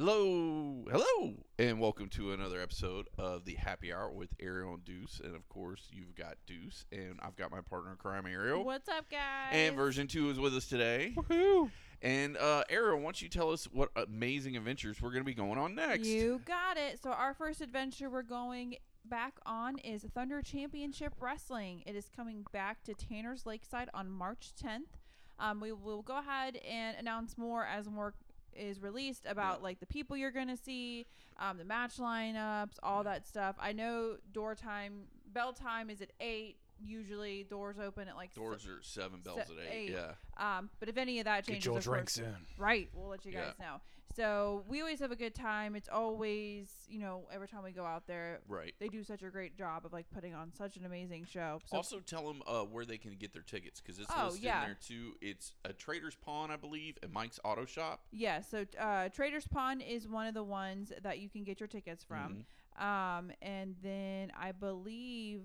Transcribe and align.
Hello, 0.00 0.84
hello, 0.92 1.34
and 1.58 1.80
welcome 1.80 2.08
to 2.10 2.30
another 2.30 2.62
episode 2.62 3.08
of 3.18 3.44
the 3.44 3.56
Happy 3.56 3.92
Hour 3.92 4.12
with 4.12 4.28
Ariel 4.38 4.74
and 4.74 4.84
Deuce. 4.84 5.20
And 5.24 5.34
of 5.34 5.48
course, 5.48 5.88
you've 5.90 6.14
got 6.14 6.36
Deuce, 6.46 6.86
and 6.92 7.18
I've 7.20 7.34
got 7.34 7.50
my 7.50 7.62
partner 7.62 7.90
in 7.90 7.96
crime, 7.96 8.24
Ariel. 8.24 8.64
What's 8.64 8.88
up, 8.88 9.10
guys? 9.10 9.48
And 9.50 9.74
version 9.74 10.06
two 10.06 10.30
is 10.30 10.38
with 10.38 10.54
us 10.54 10.68
today. 10.68 11.14
Woohoo! 11.16 11.72
And 12.00 12.36
uh, 12.36 12.62
Ariel, 12.70 12.98
why 12.98 13.02
don't 13.06 13.20
you 13.20 13.28
tell 13.28 13.50
us 13.50 13.64
what 13.72 13.90
amazing 13.96 14.56
adventures 14.56 15.02
we're 15.02 15.10
going 15.10 15.24
to 15.24 15.26
be 15.26 15.34
going 15.34 15.58
on 15.58 15.74
next? 15.74 16.06
You 16.06 16.42
got 16.44 16.76
it. 16.76 17.02
So 17.02 17.10
our 17.10 17.34
first 17.34 17.60
adventure 17.60 18.08
we're 18.08 18.22
going 18.22 18.76
back 19.04 19.34
on 19.46 19.78
is 19.78 20.06
Thunder 20.14 20.42
Championship 20.42 21.14
Wrestling. 21.18 21.82
It 21.86 21.96
is 21.96 22.08
coming 22.14 22.46
back 22.52 22.84
to 22.84 22.94
Tanner's 22.94 23.46
Lakeside 23.46 23.90
on 23.92 24.08
March 24.08 24.52
10th. 24.64 24.94
Um, 25.40 25.60
we 25.60 25.72
will 25.72 26.02
go 26.02 26.18
ahead 26.18 26.56
and 26.56 26.96
announce 26.96 27.36
more 27.36 27.64
as 27.64 27.88
more 27.88 28.14
is 28.58 28.80
released 28.80 29.24
about 29.26 29.58
Yeah. 29.58 29.64
like 29.64 29.80
the 29.80 29.86
people 29.86 30.16
you're 30.16 30.30
gonna 30.30 30.56
see, 30.56 31.06
um, 31.38 31.58
the 31.58 31.64
match 31.64 31.96
lineups, 31.96 32.78
all 32.82 33.04
that 33.04 33.26
stuff. 33.26 33.56
I 33.58 33.72
know 33.72 34.16
door 34.32 34.54
time, 34.54 35.08
bell 35.32 35.52
time 35.52 35.90
is 35.90 36.00
at 36.00 36.10
eight. 36.20 36.56
Usually 36.84 37.44
doors 37.44 37.76
open 37.78 38.08
at 38.08 38.16
like 38.16 38.34
Doors 38.34 38.66
are 38.66 38.82
seven 38.82 39.20
bells 39.20 39.40
Se- 39.46 39.52
at 39.54 39.72
eight. 39.72 39.90
eight. 39.90 39.90
Yeah. 39.92 40.12
Um, 40.58 40.70
but 40.80 40.88
if 40.88 40.96
any 40.96 41.18
of 41.18 41.24
that 41.24 41.44
changes, 41.44 41.64
Get 41.64 41.70
your 41.70 41.78
of 41.78 41.84
drinks 41.84 42.16
course- 42.18 42.28
in. 42.28 42.46
Right, 42.62 42.88
we'll 42.94 43.08
let 43.08 43.24
you 43.24 43.32
Yeah. 43.32 43.46
guys 43.46 43.58
know. 43.58 43.80
So 44.16 44.64
we 44.66 44.80
always 44.80 44.98
have 45.00 45.12
a 45.12 45.16
good 45.16 45.34
time. 45.34 45.76
It's 45.76 45.88
always, 45.88 46.72
you 46.88 46.98
know, 46.98 47.28
every 47.30 47.46
time 47.46 47.62
we 47.62 47.70
go 47.72 47.84
out 47.84 48.06
there, 48.08 48.40
Right. 48.48 48.74
they 48.80 48.88
do 48.88 49.04
such 49.04 49.22
a 49.22 49.28
great 49.30 49.54
job 49.56 49.84
of 49.86 49.92
like 49.92 50.10
putting 50.10 50.34
on 50.34 50.52
such 50.52 50.76
an 50.76 50.84
amazing 50.86 51.24
show. 51.26 51.60
So 51.66 51.76
also, 51.76 52.00
tell 52.00 52.26
them 52.26 52.42
uh, 52.46 52.62
where 52.64 52.84
they 52.84 52.98
can 52.98 53.14
get 53.16 53.32
their 53.32 53.42
tickets 53.42 53.80
because 53.80 53.98
it's 54.00 54.10
Oh, 54.16 54.24
listed 54.26 54.42
yeah. 54.42 54.62
in 54.62 54.68
there 54.70 54.78
too. 54.80 55.16
It's 55.20 55.54
a 55.64 55.72
Trader's 55.72 56.16
Pawn, 56.16 56.50
I 56.50 56.56
believe, 56.56 56.98
and 57.02 57.12
Mike's 57.12 57.38
Auto 57.44 57.64
Shop. 57.64 58.00
yeah, 58.10 58.40
so 58.40 58.64
uh, 58.78 59.08
Traders 59.10 59.46
Pawn 59.46 59.80
is 59.80 60.08
one 60.08 60.26
of 60.26 60.34
the 60.34 60.42
ones 60.44 60.92
that 61.02 61.18
you 61.20 61.28
can 61.28 61.44
get 61.44 61.60
your 61.60 61.68
tickets 61.68 62.02
from. 62.02 62.44
Mhm. 62.78 62.82
Um, 62.82 63.30
and 63.42 63.76
then 63.82 64.32
I 64.36 64.52
believe 64.52 65.42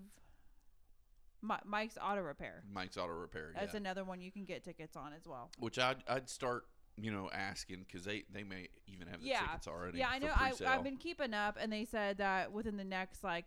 Mi- 1.43 1.55
Mike's 1.65 1.97
Auto 2.01 2.21
Repair. 2.21 2.63
Mike's 2.71 2.97
Auto 2.97 3.13
Repair. 3.13 3.51
That's 3.53 3.73
yeah. 3.73 3.79
another 3.81 4.03
one 4.03 4.21
you 4.21 4.31
can 4.31 4.45
get 4.45 4.63
tickets 4.63 4.95
on 4.95 5.11
as 5.13 5.27
well. 5.27 5.51
Which 5.59 5.77
I'd, 5.77 5.97
I'd 6.07 6.29
start, 6.29 6.63
you 6.97 7.11
know, 7.11 7.29
asking 7.33 7.85
because 7.87 8.05
they, 8.05 8.23
they 8.33 8.43
may 8.43 8.69
even 8.87 9.07
have 9.07 9.21
the 9.21 9.27
Yeah. 9.27 9.41
tickets 9.41 9.67
already. 9.67 9.99
Yeah, 9.99 10.09
I 10.09 10.19
know. 10.19 10.31
I. 10.33 10.53
I've 10.65 10.83
been 10.83 10.97
keeping 10.97 11.33
up, 11.33 11.57
and 11.59 11.71
they 11.71 11.85
said 11.85 12.17
that 12.19 12.51
within 12.51 12.77
the 12.77 12.83
next 12.85 13.23
like 13.23 13.45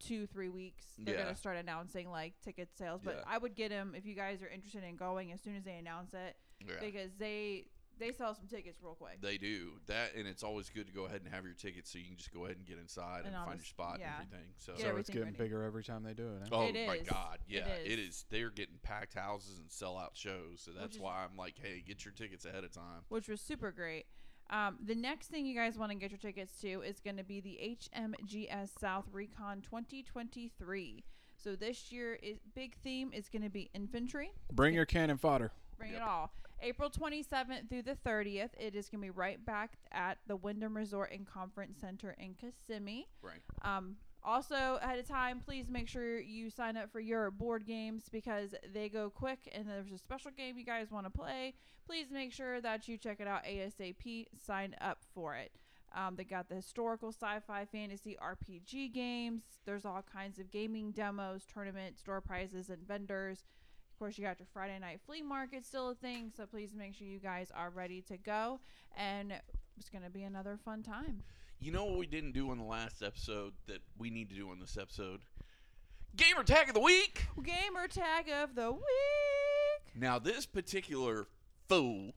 two, 0.00 0.26
three 0.26 0.48
weeks, 0.48 0.84
they're 0.98 1.14
Yeah. 1.14 1.22
gonna 1.22 1.36
start 1.36 1.56
announcing 1.56 2.10
like 2.10 2.34
ticket 2.42 2.68
sales. 2.76 3.00
But 3.02 3.16
Yeah. 3.16 3.32
I 3.32 3.38
would 3.38 3.54
get 3.54 3.70
them 3.70 3.94
if 3.96 4.04
you 4.04 4.14
guys 4.14 4.42
are 4.42 4.48
interested 4.48 4.82
in 4.84 4.96
going 4.96 5.32
as 5.32 5.40
soon 5.40 5.56
as 5.56 5.64
they 5.64 5.76
announce 5.76 6.12
it, 6.14 6.36
Yeah. 6.60 6.74
because 6.80 7.12
they 7.18 7.68
they 7.98 8.12
sell 8.12 8.34
some 8.34 8.46
tickets 8.46 8.78
real 8.82 8.94
quick. 8.94 9.20
They 9.20 9.36
do 9.38 9.72
that, 9.86 10.14
and 10.16 10.26
it's 10.26 10.42
always 10.42 10.68
good 10.70 10.86
to 10.86 10.92
go 10.92 11.04
ahead 11.04 11.20
and 11.24 11.32
have 11.32 11.44
your 11.44 11.54
tickets 11.54 11.90
so 11.92 11.98
you 11.98 12.06
can 12.06 12.16
just 12.16 12.32
go 12.32 12.44
ahead 12.44 12.56
and 12.56 12.66
get 12.66 12.78
inside 12.78 13.24
and, 13.24 13.34
And 13.34 13.44
find 13.44 13.58
your 13.58 13.64
spot 13.64 13.98
yeah. 14.00 14.06
and 14.20 14.26
everything. 14.26 14.48
So, 14.58 14.72
Get 14.74 14.82
so 14.82 14.96
it's 14.96 15.08
getting 15.10 15.24
ready. 15.26 15.36
bigger 15.38 15.62
every 15.62 15.84
time 15.84 16.02
they 16.02 16.14
do 16.14 16.28
it. 16.28 16.42
eh? 16.42 16.48
oh 16.52 16.62
It 16.68 16.86
my. 16.86 16.98
God, 16.98 17.38
yeah, 17.48 17.66
it 17.84 17.98
is. 17.98 18.08
is. 18.08 18.24
They're 18.30 18.50
getting 18.50 18.76
packed 18.82 19.14
houses 19.14 19.58
and 19.58 19.70
sell 19.70 19.96
out 19.98 20.12
shows, 20.14 20.60
so 20.64 20.70
that's 20.78 20.96
is- 20.96 21.00
why 21.02 21.24
I'm 21.30 21.36
like, 21.36 21.54
hey, 21.62 21.82
get 21.86 22.04
your 22.04 22.12
tickets 22.12 22.44
ahead 22.44 22.64
of 22.64 22.72
time. 22.72 23.02
which 23.08 23.28
was 23.28 23.40
super 23.40 23.70
great. 23.72 24.06
Um, 24.50 24.76
the 24.84 24.94
next 24.94 25.28
thing 25.28 25.46
you 25.46 25.54
guys 25.54 25.78
want 25.78 25.90
to 25.92 25.96
get 25.96 26.10
your 26.10 26.18
tickets 26.18 26.60
to 26.60 26.82
is 26.82 27.00
going 27.00 27.16
to 27.16 27.24
be 27.24 27.40
the 27.40 27.58
HMGS 27.94 28.68
South 28.78 29.06
Recon 29.10 29.62
2023. 29.62 31.02
So 31.36 31.56
this 31.56 31.90
year 31.92 32.18
is 32.22 32.38
big 32.54 32.74
theme 32.76 33.10
is 33.12 33.28
going 33.28 33.42
to 33.42 33.50
be 33.50 33.70
infantry. 33.74 34.32
Bring 34.52 34.74
your 34.74 34.84
cannon 34.86 35.16
fodder. 35.18 35.52
Bring 35.78 35.92
Yep. 35.92 36.00
it 36.00 36.04
all. 36.06 36.30
April 36.64 36.88
27th 36.88 37.68
through 37.68 37.82
the 37.82 37.96
30th. 38.06 38.50
It 38.58 38.74
is 38.74 38.88
going 38.88 39.02
to 39.02 39.06
be 39.06 39.10
right 39.10 39.44
back 39.44 39.72
at 39.92 40.18
the 40.26 40.34
Wyndham 40.34 40.74
Resort 40.74 41.12
and 41.12 41.26
Conference 41.26 41.78
Center 41.78 42.16
in 42.18 42.34
Kissimmee. 42.34 43.06
Right. 43.20 43.42
Um, 43.62 43.96
also, 44.22 44.78
ahead 44.80 44.98
of 44.98 45.06
time, 45.06 45.40
please 45.44 45.68
make 45.68 45.86
sure 45.86 46.18
you 46.18 46.48
sign 46.48 46.78
up 46.78 46.90
for 46.90 47.00
your 47.00 47.30
board 47.30 47.66
games 47.66 48.04
because 48.10 48.54
they 48.72 48.88
go 48.88 49.10
quick 49.10 49.40
and 49.52 49.68
there's 49.68 49.92
a 49.92 49.98
special 49.98 50.30
game 50.30 50.56
you 50.56 50.64
guys 50.64 50.90
want 50.90 51.04
to 51.04 51.10
play. 51.10 51.52
Please 51.86 52.06
make 52.10 52.32
sure 52.32 52.62
that 52.62 52.88
you 52.88 52.96
check 52.96 53.20
it 53.20 53.28
out 53.28 53.44
ASAP. 53.44 54.28
Sign 54.42 54.74
up 54.80 55.00
for 55.14 55.34
it. 55.36 55.52
Um, 55.94 56.16
they 56.16 56.24
got 56.24 56.48
the 56.48 56.56
historical 56.56 57.10
sci 57.10 57.40
fi 57.46 57.66
fantasy 57.66 58.16
RPG 58.20 58.94
games. 58.94 59.42
There's 59.66 59.84
all 59.84 60.02
kinds 60.10 60.38
of 60.38 60.50
gaming 60.50 60.90
demos, 60.92 61.42
tournaments, 61.44 62.00
store 62.00 62.22
prizes, 62.22 62.70
and 62.70 62.86
vendors. 62.88 63.44
Of 64.04 64.08
course, 64.08 64.18
you 64.18 64.24
got 64.26 64.38
your 64.38 64.48
Friday 64.52 64.78
night 64.78 65.00
flea 65.06 65.22
market 65.22 65.64
still 65.64 65.88
a 65.88 65.94
thing, 65.94 66.30
so 66.36 66.44
please 66.44 66.74
make 66.76 66.94
sure 66.94 67.06
you 67.06 67.18
guys 67.18 67.50
are 67.56 67.70
ready 67.70 68.02
to 68.02 68.18
go. 68.18 68.60
And 68.98 69.32
it's 69.78 69.88
going 69.88 70.04
to 70.04 70.10
be 70.10 70.24
another 70.24 70.58
fun 70.62 70.82
time. 70.82 71.22
You 71.58 71.72
know 71.72 71.86
what 71.86 71.96
we 71.96 72.06
didn't 72.06 72.32
do 72.32 72.50
on 72.50 72.58
the 72.58 72.64
last 72.64 73.02
episode 73.02 73.54
that 73.66 73.78
we 73.96 74.10
need 74.10 74.28
to 74.28 74.36
do 74.36 74.50
on 74.50 74.60
this 74.60 74.76
episode? 74.78 75.20
Gamer 76.16 76.44
tag 76.44 76.68
of 76.68 76.74
the 76.74 76.80
week. 76.80 77.28
Gamer 77.42 77.88
tag 77.88 78.28
of 78.28 78.54
the 78.54 78.72
week. 78.72 78.82
Now 79.98 80.18
this 80.18 80.44
particular 80.44 81.26
fool, 81.66 82.12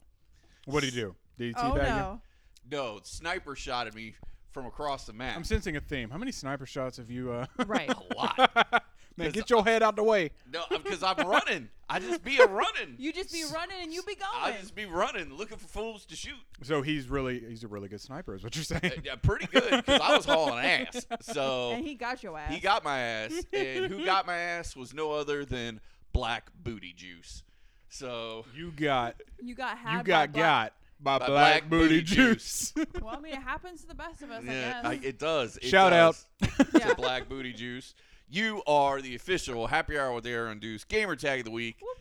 What 0.65 0.81
do 0.81 0.87
you 0.87 0.91
do? 0.91 1.15
Do 1.37 1.45
you 1.45 1.53
Oh 1.55 1.71
teabag 1.71 1.85
him? 1.85 1.95
no! 1.95 2.21
no 2.69 2.99
sniper 3.03 3.55
shot 3.55 3.87
at 3.87 3.95
me 3.95 4.15
from 4.51 4.65
across 4.65 5.05
the 5.05 5.13
map. 5.13 5.37
I'm 5.37 5.45
sensing 5.45 5.77
a 5.77 5.79
theme. 5.79 6.09
How 6.09 6.17
many 6.17 6.33
sniper 6.33 6.65
shots 6.65 6.97
have 6.97 7.09
you? 7.09 7.31
Uh, 7.31 7.45
Right. 7.65 7.89
a 8.11 8.13
lot. 8.13 8.83
man, 9.17 9.27
'Cause 9.27 9.33
get 9.33 9.49
your 9.49 9.63
head 9.63 9.83
out 9.83 9.95
the 9.95 10.03
way. 10.03 10.31
No, 10.51 10.63
because 10.69 11.03
I'm 11.03 11.17
running. 11.27 11.69
I 11.89 11.99
just 11.99 12.23
be 12.23 12.37
a 12.37 12.45
running. 12.45 12.95
You 12.97 13.13
just 13.13 13.31
be 13.31 13.43
running 13.53 13.77
and 13.81 13.93
you 13.93 14.03
be 14.03 14.15
going. 14.15 14.29
I 14.35 14.57
just 14.59 14.75
be 14.75 14.85
running, 14.85 15.33
looking 15.33 15.57
for 15.57 15.67
fools 15.67 16.05
to 16.07 16.15
shoot. 16.17 16.35
So 16.63 16.81
he's 16.81 17.07
really 17.07 17.39
he's 17.47 17.63
a 17.63 17.67
really 17.67 17.87
good 17.87 18.01
sniper, 18.01 18.35
is 18.35 18.43
what 18.43 18.55
you're 18.55 18.77
Uh, 18.77 18.79
saying. 18.81 19.01
yeah, 19.05 19.15
pretty 19.15 19.45
good 19.47 19.69
because 19.85 20.01
I 20.01 20.15
was 20.17 20.25
hauling 20.25 20.63
ass. 20.65 21.05
So 21.21 21.71
and 21.71 21.85
he 21.85 21.95
got 21.95 22.23
your 22.23 22.37
ass. 22.37 22.53
he 22.53 22.59
got 22.59 22.83
my 22.83 22.99
ass, 22.99 23.33
and 23.53 23.85
who 23.91 24.03
got 24.05 24.25
my 24.27 24.37
ass 24.37 24.75
was 24.75 24.93
no 24.93 25.11
other 25.13 25.45
than 25.45 25.79
Black 26.13 26.51
Booty 26.61 26.93
Juice. 26.93 27.43
So 27.89 28.45
You 28.53 28.71
got 28.71 29.15
you 29.41 29.55
got 29.55 29.77
had 29.77 29.97
you 29.99 30.03
got 30.03 30.33
by 30.33 30.39
got 30.39 30.73
by, 30.99 31.19
By 31.19 31.27
black, 31.27 31.29
Black 31.29 31.69
booty, 31.69 31.87
Booty 31.99 32.01
juice. 32.01 32.71
Black- 32.71 32.87
Well, 33.01 33.15
I 33.15 33.19
mean, 33.19 33.33
it 33.33 33.41
happens 33.41 33.81
to 33.81 33.87
the 33.87 33.93
best 33.95 34.23
of 34.23 34.31
us, 34.31 34.43
yeah, 34.43 34.81
I 34.83 34.89
I, 34.89 34.99
it 35.03 35.19
does. 35.19 35.55
It 35.57 35.65
Shout 35.65 35.91
does. 35.91 36.25
Yeah. 36.73 36.87
to 36.89 36.95
Black 36.97 37.29
Booty 37.29 37.53
Juice. 37.53 37.93
You 38.29 38.61
are 38.67 39.01
the 39.01 39.15
official 39.15 39.67
Happy 39.67 39.97
Hour 39.97 40.13
with 40.13 40.25
Ariel 40.25 40.51
and 40.51 40.59
Deuce 40.61 40.83
gamer 40.83 41.15
tag 41.15 41.39
of 41.39 41.45
the 41.45 41.51
week 41.51 41.77
Whoop, 41.81 41.97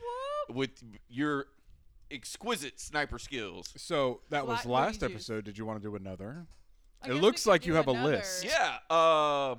whoop. 0.49 0.57
with 0.57 0.71
your 1.09 1.47
exquisite 2.11 2.81
sniper 2.81 3.19
skills. 3.19 3.73
so 3.77 4.21
that 4.31 4.47
was 4.47 4.63
Black 4.63 4.87
last 4.89 5.01
booty 5.01 5.13
juice. 5.15 5.23
episode. 5.29 5.45
Did 5.45 5.59
you 5.59 5.65
want 5.67 5.81
to 5.81 5.89
do 5.89 5.95
another? 5.95 6.47
I 7.03 7.07
It 7.07 7.09
guess 7.11 7.15
we 7.15 7.21
looks 7.21 7.45
could 7.45 7.51
like 7.51 7.67
you 7.67 7.73
do 7.73 7.77
have 7.77 7.87
a 7.87 7.93
list. 7.93 8.45
Yeah. 8.45 8.79
Uh, 8.91 9.55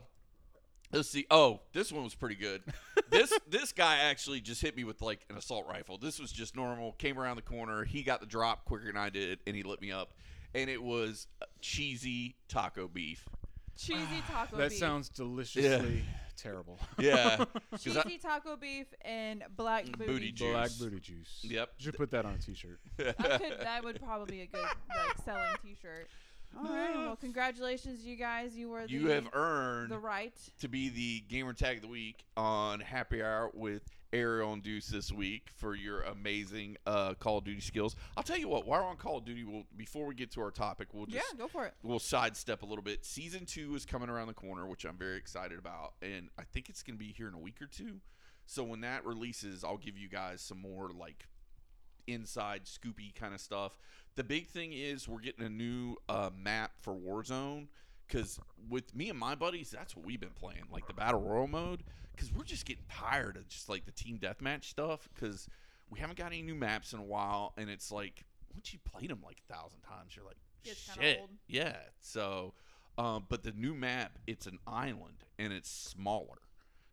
let's 0.91 1.09
see. 1.09 1.25
Oh, 1.31 1.61
this 1.73 1.91
one 1.91 2.03
was 2.03 2.15
pretty 2.15 2.35
good. 2.35 2.61
this 3.11 3.31
this 3.49 3.71
guy 3.71 3.97
actually 3.99 4.41
just 4.41 4.61
hit 4.61 4.75
me 4.75 4.83
with 4.83 5.01
like 5.01 5.25
an 5.29 5.37
assault 5.37 5.67
rifle. 5.69 5.97
This 5.97 6.19
was 6.19 6.31
just 6.31 6.55
normal. 6.55 6.93
Came 6.93 7.17
around 7.17 7.37
the 7.37 7.41
corner. 7.43 7.85
He 7.85 8.03
got 8.03 8.19
the 8.19 8.25
drop 8.25 8.65
quicker 8.65 8.87
than 8.87 8.97
I 8.97 9.09
did, 9.09 9.39
and 9.47 9.55
he 9.55 9.63
lit 9.63 9.81
me 9.81 9.91
up. 9.91 10.13
And 10.53 10.69
it 10.69 10.81
was 10.83 11.27
uh, 11.41 11.45
cheesy 11.61 12.35
taco 12.49 12.87
beef. 12.87 13.25
Cheesy 13.77 13.99
taco 14.29 14.51
beef. 14.51 14.57
That 14.57 14.69
beef. 14.71 14.79
sounds 14.79 15.09
deliciously 15.09 16.03
terrible. 16.37 16.79
Yeah. 16.99 17.37
'Cause 17.71 17.97
I- 17.97 18.03
Cheesy 18.03 18.17
taco 18.19 18.55
beef 18.55 18.87
and 19.01 19.43
black 19.55 19.85
booty. 19.85 20.05
Booty 20.05 20.31
juice. 20.31 20.51
Black 20.51 20.69
booty 20.79 20.99
juice. 20.99 21.39
Yep. 21.43 21.69
You 21.79 21.83
should 21.85 21.95
put 21.97 22.11
that 22.11 22.25
on 22.25 22.33
a 22.33 22.37
t-shirt. 22.37 22.79
I 22.99 23.37
could, 23.37 23.59
that 23.61 23.83
would 23.83 24.01
probably 24.01 24.37
be 24.37 24.41
a 24.43 24.47
good 24.47 24.61
like 24.61 25.17
selling 25.25 25.43
T-shirt. 25.63 26.07
All 26.55 26.63
right. 26.63 26.95
Well, 26.95 27.15
congratulations, 27.15 28.03
you 28.05 28.15
guys. 28.15 28.55
You 28.55 28.69
were 28.69 28.85
the, 28.87 28.91
you 28.91 29.07
have 29.09 29.27
earned 29.33 29.91
the 29.91 29.99
right. 29.99 30.33
to 30.59 30.67
be 30.67 30.89
the 30.89 31.23
gamer 31.27 31.53
tag 31.53 31.77
of 31.77 31.81
the 31.83 31.87
week 31.89 32.25
on 32.35 32.79
Happy 32.79 33.21
Hour 33.21 33.51
with 33.53 33.83
Ariel 34.13 34.53
and 34.53 34.63
Deuce 34.63 34.87
this 34.87 35.11
week 35.11 35.49
for 35.57 35.75
your 35.75 36.01
amazing 36.01 36.77
uh, 36.87 37.13
Call 37.15 37.37
of 37.39 37.43
Duty 37.43 37.59
skills. 37.61 37.95
I'll 38.15 38.23
tell 38.23 38.37
you 38.37 38.47
what, 38.47 38.65
while 38.65 38.81
we're 38.81 38.87
on 38.89 38.95
Call 38.97 39.17
of 39.17 39.25
Duty, 39.25 39.43
we'll, 39.43 39.65
before 39.75 40.05
we 40.05 40.15
get 40.15 40.31
to 40.31 40.41
our 40.41 40.49
topic, 40.51 40.87
we'll 40.93 41.05
just 41.05 41.17
Yeah, 41.31 41.37
go 41.37 41.47
for 41.47 41.65
it. 41.65 41.73
we'll 41.83 41.99
sidestep 41.99 42.63
a 42.63 42.65
little 42.65 42.83
bit. 42.83 43.05
Season 43.05 43.45
two 43.45 43.75
is 43.75 43.85
coming 43.85 44.09
around 44.09 44.27
the 44.27 44.33
corner, 44.33 44.65
which 44.65 44.85
I'm 44.85 44.97
very 44.97 45.17
excited 45.17 45.59
about, 45.59 45.93
and 46.01 46.29
I 46.39 46.43
think 46.43 46.69
it's 46.69 46.81
going 46.81 46.97
to 46.97 47.03
be 47.03 47.11
here 47.11 47.27
in 47.27 47.33
a 47.33 47.39
week 47.39 47.61
or 47.61 47.67
two. 47.67 47.99
So 48.45 48.63
when 48.63 48.81
that 48.81 49.05
releases, 49.05 49.63
I'll 49.63 49.77
give 49.77 49.97
you 49.97 50.07
guys 50.07 50.41
some 50.41 50.61
more 50.61 50.89
like 50.97 51.27
inside 52.07 52.61
scoopy 52.63 53.13
kind 53.13 53.33
of 53.33 53.41
stuff. 53.41 53.77
The 54.17 54.23
big 54.23 54.47
thing 54.47 54.73
is 54.73 55.07
we're 55.07 55.21
getting 55.21 55.45
a 55.45 55.49
new 55.49 55.95
uh, 56.09 56.31
map 56.37 56.71
for 56.81 56.93
Warzone 56.93 57.67
because 58.07 58.39
with 58.69 58.93
me 58.95 59.09
and 59.09 59.17
my 59.17 59.35
buddies, 59.35 59.69
that's 59.69 59.95
what 59.95 60.05
we've 60.05 60.19
been 60.19 60.29
playing, 60.29 60.63
like 60.71 60.87
the 60.87 60.93
battle 60.93 61.21
royal 61.21 61.47
mode. 61.47 61.83
Because 62.15 62.33
we're 62.33 62.43
just 62.43 62.65
getting 62.65 62.83
tired 62.89 63.37
of 63.37 63.47
just 63.47 63.69
like 63.69 63.85
the 63.85 63.91
team 63.91 64.17
deathmatch 64.17 64.65
stuff. 64.65 65.07
Because 65.13 65.47
we 65.89 65.99
haven't 65.99 66.17
got 66.17 66.27
any 66.27 66.41
new 66.41 66.55
maps 66.55 66.93
in 66.93 66.99
a 66.99 67.03
while, 67.03 67.53
and 67.57 67.69
it's 67.69 67.91
like 67.91 68.25
once 68.53 68.73
you 68.73 68.79
played 68.83 69.09
them 69.09 69.21
like 69.23 69.37
a 69.47 69.53
thousand 69.53 69.81
times, 69.81 70.15
you're 70.15 70.25
like, 70.25 70.37
shit, 70.99 71.19
old. 71.19 71.29
yeah. 71.47 71.75
So, 72.01 72.55
um, 72.97 73.25
but 73.29 73.43
the 73.43 73.51
new 73.51 73.75
map, 73.75 74.17
it's 74.25 74.47
an 74.47 74.57
island 74.65 75.25
and 75.37 75.53
it's 75.53 75.69
smaller. 75.69 76.39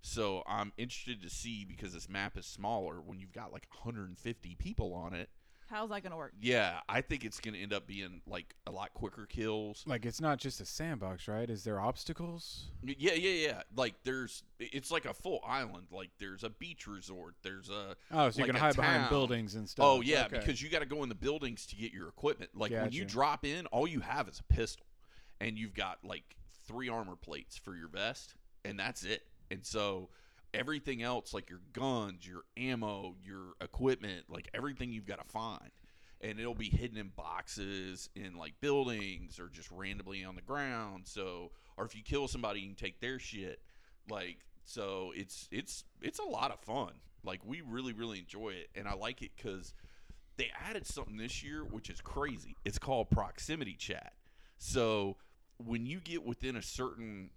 So 0.02 0.42
I'm 0.46 0.72
interested 0.76 1.22
to 1.22 1.30
see 1.30 1.64
because 1.64 1.94
this 1.94 2.10
map 2.10 2.36
is 2.36 2.44
smaller 2.44 3.00
when 3.00 3.18
you've 3.18 3.32
got 3.32 3.50
like 3.50 3.66
150 3.72 4.54
people 4.56 4.92
on 4.92 5.14
it. 5.14 5.30
How's 5.70 5.90
that 5.90 6.02
gonna 6.02 6.16
work? 6.16 6.32
Yeah, 6.40 6.80
I 6.88 7.00
think 7.00 7.24
it's 7.24 7.40
going 7.40 7.54
to 7.54 7.60
end 7.60 7.72
up 7.72 7.86
being 7.86 8.20
like 8.26 8.54
a 8.66 8.70
lot 8.70 8.92
quicker 8.94 9.26
kills. 9.26 9.82
Like 9.86 10.04
it's 10.04 10.20
not 10.20 10.38
just 10.38 10.60
a 10.60 10.66
sandbox, 10.66 11.26
right? 11.26 11.48
Is 11.48 11.64
there 11.64 11.80
obstacles? 11.80 12.66
Yeah, 12.82 13.14
yeah, 13.14 13.46
yeah. 13.48 13.62
Like 13.74 13.94
there's, 14.04 14.42
it's 14.60 14.90
like 14.90 15.04
a 15.06 15.14
full 15.14 15.40
island. 15.46 15.86
Like 15.90 16.10
there's 16.18 16.44
a 16.44 16.50
beach 16.50 16.86
resort. 16.86 17.34
There's 17.42 17.70
a 17.70 17.96
Oh, 18.12 18.30
so 18.30 18.38
you 18.38 18.44
Like 18.44 18.46
can 18.46 18.56
a 18.56 18.58
hide 18.60 18.74
town. 18.74 18.84
behind 18.84 19.08
buildings 19.10 19.54
and 19.54 19.68
stuff. 19.68 19.84
Oh 19.86 20.00
yeah, 20.00 20.26
Okay. 20.26 20.38
because 20.38 20.60
you 20.62 20.68
got 20.68 20.80
to 20.80 20.86
go 20.86 21.02
in 21.02 21.08
the 21.08 21.14
buildings 21.14 21.66
to 21.66 21.76
get 21.76 21.92
your 21.92 22.08
equipment. 22.08 22.50
Like 22.54 22.70
when 22.72 22.92
you 22.92 23.04
drop 23.04 23.44
in, 23.44 23.66
all 23.66 23.86
you 23.88 24.00
have 24.00 24.28
is 24.28 24.40
a 24.40 24.52
pistol, 24.52 24.86
and 25.40 25.58
you've 25.58 25.74
got 25.74 25.98
like 26.04 26.36
three 26.66 26.88
armor 26.88 27.16
plates 27.16 27.56
for 27.56 27.74
your 27.74 27.88
vest, 27.88 28.34
and 28.64 28.78
that's 28.78 29.02
it. 29.04 29.22
And 29.50 29.64
so 29.64 30.10
everything 30.54 31.02
else, 31.02 31.34
like 31.34 31.50
your 31.50 31.60
guns, 31.72 32.26
your 32.26 32.42
ammo, 32.56 33.16
your 33.22 33.54
equipment, 33.60 34.24
like 34.28 34.48
everything 34.54 34.92
you've 34.92 35.06
got 35.06 35.18
to 35.18 35.30
find, 35.30 35.70
and 36.20 36.38
it'll 36.38 36.54
be 36.54 36.70
hidden 36.70 36.96
in 36.96 37.08
boxes 37.08 38.08
in 38.14 38.36
like 38.36 38.54
buildings 38.60 39.38
or 39.38 39.48
just 39.48 39.70
randomly 39.70 40.24
on 40.24 40.36
the 40.36 40.42
ground. 40.42 41.02
So, 41.06 41.50
or 41.76 41.84
if 41.84 41.94
you 41.94 42.02
kill 42.02 42.28
somebody, 42.28 42.60
you 42.60 42.68
can 42.68 42.76
take 42.76 43.00
their 43.00 43.18
shit. 43.18 43.60
Like 44.08 44.38
so, 44.64 45.12
it's 45.14 45.48
it's 45.50 45.84
it's 46.00 46.18
a 46.18 46.24
lot 46.24 46.50
of 46.50 46.60
fun. 46.60 46.92
Like 47.24 47.40
we 47.44 47.60
really 47.60 47.92
really 47.92 48.18
enjoy 48.18 48.50
it, 48.50 48.68
and 48.74 48.86
I 48.86 48.94
like 48.94 49.22
it 49.22 49.32
because 49.36 49.74
they 50.36 50.50
added 50.68 50.86
something 50.86 51.16
this 51.16 51.42
year 51.42 51.64
which 51.64 51.90
is 51.90 52.00
crazy. 52.00 52.56
It's 52.64 52.78
called 52.78 53.10
proximity 53.10 53.74
chat. 53.74 54.12
So 54.58 55.16
when 55.58 55.86
you 55.86 56.00
get 56.00 56.24
within 56.24 56.56
a 56.56 56.62
certain 56.62 57.30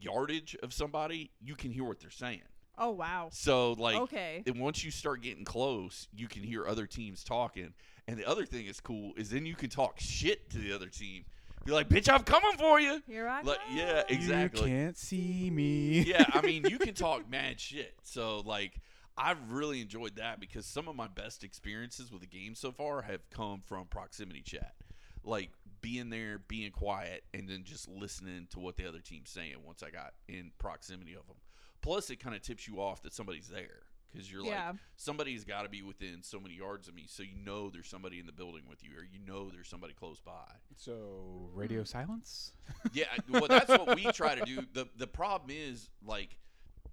yardage 0.00 0.56
of 0.62 0.72
somebody, 0.72 1.30
you 1.40 1.54
can 1.54 1.70
hear 1.70 1.84
what 1.84 2.00
they're 2.00 2.10
saying. 2.10 2.42
Oh 2.76 2.90
wow. 2.90 3.28
So 3.30 3.72
like 3.72 3.96
okay. 3.96 4.42
and 4.46 4.58
once 4.58 4.84
you 4.84 4.90
start 4.90 5.22
getting 5.22 5.44
close, 5.44 6.08
you 6.14 6.26
can 6.28 6.42
hear 6.42 6.66
other 6.66 6.86
teams 6.86 7.22
talking. 7.22 7.72
And 8.06 8.18
the 8.18 8.28
other 8.28 8.44
thing 8.44 8.66
is 8.66 8.80
cool 8.80 9.12
is 9.16 9.30
then 9.30 9.46
you 9.46 9.54
can 9.54 9.70
talk 9.70 9.98
shit 9.98 10.50
to 10.50 10.58
the 10.58 10.72
other 10.72 10.88
team. 10.88 11.24
Be 11.64 11.72
like, 11.72 11.88
"Bitch, 11.88 12.12
I'm 12.12 12.24
coming 12.24 12.58
for 12.58 12.78
you." 12.78 13.02
Here 13.06 13.26
I 13.26 13.40
Like, 13.40 13.58
come. 13.66 13.76
yeah, 13.76 14.02
exactly. 14.08 14.70
You 14.70 14.76
can't 14.76 14.98
see 14.98 15.48
me. 15.50 16.00
yeah, 16.06 16.26
I 16.34 16.42
mean, 16.42 16.66
you 16.68 16.78
can 16.78 16.92
talk 16.92 17.30
mad 17.30 17.58
shit. 17.58 17.94
So 18.02 18.40
like 18.40 18.80
I've 19.16 19.52
really 19.52 19.80
enjoyed 19.80 20.16
that 20.16 20.40
because 20.40 20.66
some 20.66 20.88
of 20.88 20.96
my 20.96 21.06
best 21.06 21.44
experiences 21.44 22.10
with 22.10 22.20
the 22.20 22.26
game 22.26 22.54
so 22.54 22.72
far 22.72 23.02
have 23.02 23.28
come 23.30 23.62
from 23.64 23.86
proximity 23.86 24.42
chat. 24.42 24.74
Like 25.22 25.50
being 25.84 26.08
there, 26.08 26.38
being 26.38 26.70
quiet, 26.70 27.24
and 27.34 27.46
then 27.46 27.62
just 27.62 27.90
listening 27.90 28.46
to 28.48 28.58
what 28.58 28.78
the 28.78 28.88
other 28.88 29.00
team's 29.00 29.28
saying 29.28 29.56
once 29.66 29.82
I 29.82 29.90
got 29.90 30.14
in 30.26 30.50
proximity 30.58 31.12
of 31.12 31.26
them. 31.26 31.36
Plus, 31.82 32.08
it 32.08 32.16
kind 32.16 32.34
of 32.34 32.40
tips 32.40 32.66
you 32.66 32.80
off 32.80 33.02
that 33.02 33.12
somebody's 33.12 33.48
there 33.48 33.82
because 34.10 34.32
you're 34.32 34.46
Yeah. 34.46 34.68
like, 34.68 34.76
somebody's 34.96 35.44
got 35.44 35.64
to 35.64 35.68
be 35.68 35.82
within 35.82 36.22
so 36.22 36.40
many 36.40 36.54
yards 36.54 36.88
of 36.88 36.94
me, 36.94 37.04
so 37.06 37.22
you 37.22 37.36
know 37.36 37.68
there's 37.68 37.86
somebody 37.86 38.18
in 38.18 38.24
the 38.24 38.32
building 38.32 38.62
with 38.66 38.82
you, 38.82 38.96
or 38.96 39.04
you 39.04 39.18
know 39.18 39.50
there's 39.50 39.68
somebody 39.68 39.92
close 39.92 40.20
by. 40.20 40.50
So 40.74 41.50
radio 41.52 41.80
hmm. 41.80 41.84
silence. 41.84 42.52
Yeah, 42.94 43.04
well, 43.28 43.46
that's 43.46 43.68
what 43.68 43.94
we 43.94 44.04
try 44.12 44.34
to 44.34 44.44
do. 44.46 44.62
the 44.72 44.88
The 44.96 45.06
problem 45.06 45.50
is 45.54 45.90
like 46.02 46.38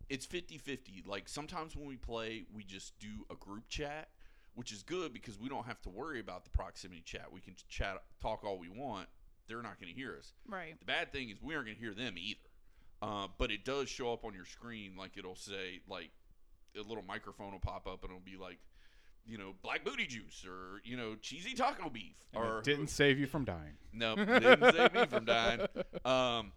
it's 0.10 0.28
50-50. 0.28 1.08
Like 1.08 1.30
sometimes 1.30 1.78
when 1.78 1.88
we 1.88 1.96
play, 1.96 2.44
we 2.54 2.66
just 2.66 3.00
do 3.00 3.26
a 3.30 3.36
group 3.36 3.70
chat, 3.70 4.10
which 4.56 4.72
is 4.72 4.84
good 4.84 5.14
because 5.14 5.40
we 5.40 5.50
don't 5.50 5.66
have 5.66 5.82
to 5.82 5.90
worry 5.90 6.20
about 6.20 6.44
the 6.44 6.50
proximity 6.50 7.02
chat. 7.06 7.32
We 7.32 7.40
can 7.42 7.56
chat, 7.70 8.04
talk 8.22 8.44
all 8.44 8.58
we 8.58 8.70
want. 8.70 9.08
They're 9.48 9.62
not 9.62 9.80
going 9.80 9.94
to 9.94 10.00
hear 10.00 10.16
us. 10.18 10.34
Right. 10.48 10.78
The 10.80 10.86
bad 10.86 11.12
thing 11.12 11.30
is 11.30 11.42
we 11.42 11.56
aren't 11.56 11.68
going 11.68 11.78
to 11.78 11.84
hear 11.84 11.94
them 11.94 12.16
either. 12.18 12.40
Uh, 13.02 13.28
but 13.38 13.50
it 13.52 13.66
does 13.66 13.90
show 13.90 14.14
up 14.14 14.24
on 14.24 14.34
your 14.34 14.46
screen, 14.46 14.96
like 14.98 15.18
it'll 15.18 15.36
say 15.36 15.80
like 15.90 16.12
a 16.78 16.82
little 16.88 17.04
microphone 17.04 17.52
will 17.52 17.60
pop 17.60 17.88
up 17.88 18.04
and 18.04 18.12
it'll 18.12 18.20
be 18.24 18.38
like, 18.38 18.60
you 19.26 19.38
know, 19.38 19.54
black 19.64 19.84
booty 19.84 20.06
juice 20.06 20.46
or 20.48 20.82
you 20.84 20.96
know, 20.98 21.16
cheesy 21.22 21.54
taco 21.56 21.90
beef 21.90 22.16
And 22.34 22.44
or 22.44 22.60
it 22.60 22.64
didn't 22.64 22.88
save 22.90 23.18
you 23.20 23.26
from 23.28 23.44
dying. 23.46 23.74
no, 23.92 24.16
didn't 24.16 24.74
save 24.74 24.94
me 24.94 25.06
from 25.08 25.26
dying. 25.26 25.62
Um, 26.06 26.52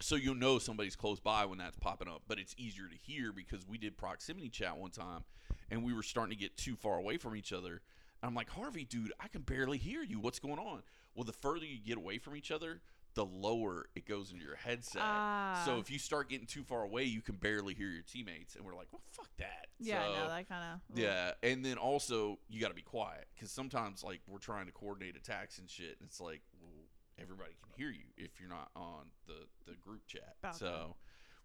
so 0.00 0.16
you'll 0.16 0.34
know 0.34 0.58
somebody's 0.58 0.96
close 0.96 1.20
by 1.20 1.44
when 1.44 1.58
that's 1.58 1.76
popping 1.76 2.08
up, 2.08 2.22
but 2.28 2.38
it's 2.38 2.54
easier 2.58 2.86
to 2.88 2.96
hear 2.96 3.32
because 3.32 3.66
we 3.66 3.78
did 3.78 3.96
proximity 3.96 4.48
chat 4.48 4.76
one 4.76 4.90
time, 4.90 5.24
and 5.70 5.82
we 5.84 5.92
were 5.92 6.02
starting 6.02 6.36
to 6.36 6.40
get 6.40 6.56
too 6.56 6.76
far 6.76 6.98
away 6.98 7.16
from 7.16 7.36
each 7.36 7.52
other. 7.52 7.82
And 8.22 8.28
I'm 8.28 8.34
like, 8.34 8.50
Harvey, 8.50 8.84
dude, 8.84 9.12
I 9.20 9.28
can 9.28 9.42
barely 9.42 9.78
hear 9.78 10.02
you. 10.02 10.18
What's 10.20 10.38
going 10.38 10.58
on? 10.58 10.82
Well, 11.14 11.24
the 11.24 11.32
further 11.32 11.64
you 11.66 11.78
get 11.84 11.96
away 11.96 12.18
from 12.18 12.36
each 12.36 12.50
other, 12.50 12.80
the 13.14 13.24
lower 13.24 13.86
it 13.96 14.06
goes 14.06 14.30
into 14.30 14.44
your 14.44 14.54
headset. 14.56 15.02
Ah. 15.04 15.62
So 15.66 15.78
if 15.78 15.90
you 15.90 15.98
start 15.98 16.28
getting 16.30 16.46
too 16.46 16.62
far 16.62 16.82
away, 16.84 17.04
you 17.04 17.20
can 17.22 17.34
barely 17.36 17.74
hear 17.74 17.88
your 17.88 18.02
teammates, 18.02 18.54
and 18.54 18.64
we're 18.64 18.76
like, 18.76 18.86
well, 18.92 19.02
fuck 19.10 19.28
that. 19.38 19.66
Yeah, 19.80 20.04
So- 20.04 20.12
no, 20.14 20.28
that 20.28 20.48
kind 20.48 20.74
of. 20.74 20.98
yeah, 20.98 21.32
and 21.42 21.64
then 21.64 21.76
also 21.76 22.38
you 22.48 22.60
got 22.60 22.68
to 22.68 22.74
be 22.74 22.82
quiet 22.82 23.26
because 23.34 23.50
sometimes 23.50 24.04
like 24.04 24.20
we're 24.28 24.38
trying 24.38 24.66
to 24.66 24.72
coordinate 24.72 25.16
attacks 25.16 25.58
and 25.58 25.68
shit, 25.68 25.96
and 25.98 26.06
it's 26.06 26.20
like, 26.20 26.42
everybody 27.20 27.50
can 27.62 27.72
hear 27.76 27.90
you 27.90 28.06
if 28.16 28.40
you're 28.40 28.48
not 28.48 28.70
on 28.76 29.06
the 29.26 29.46
the 29.70 29.76
group 29.76 30.06
chat. 30.06 30.34
About 30.42 30.56
so 30.56 30.96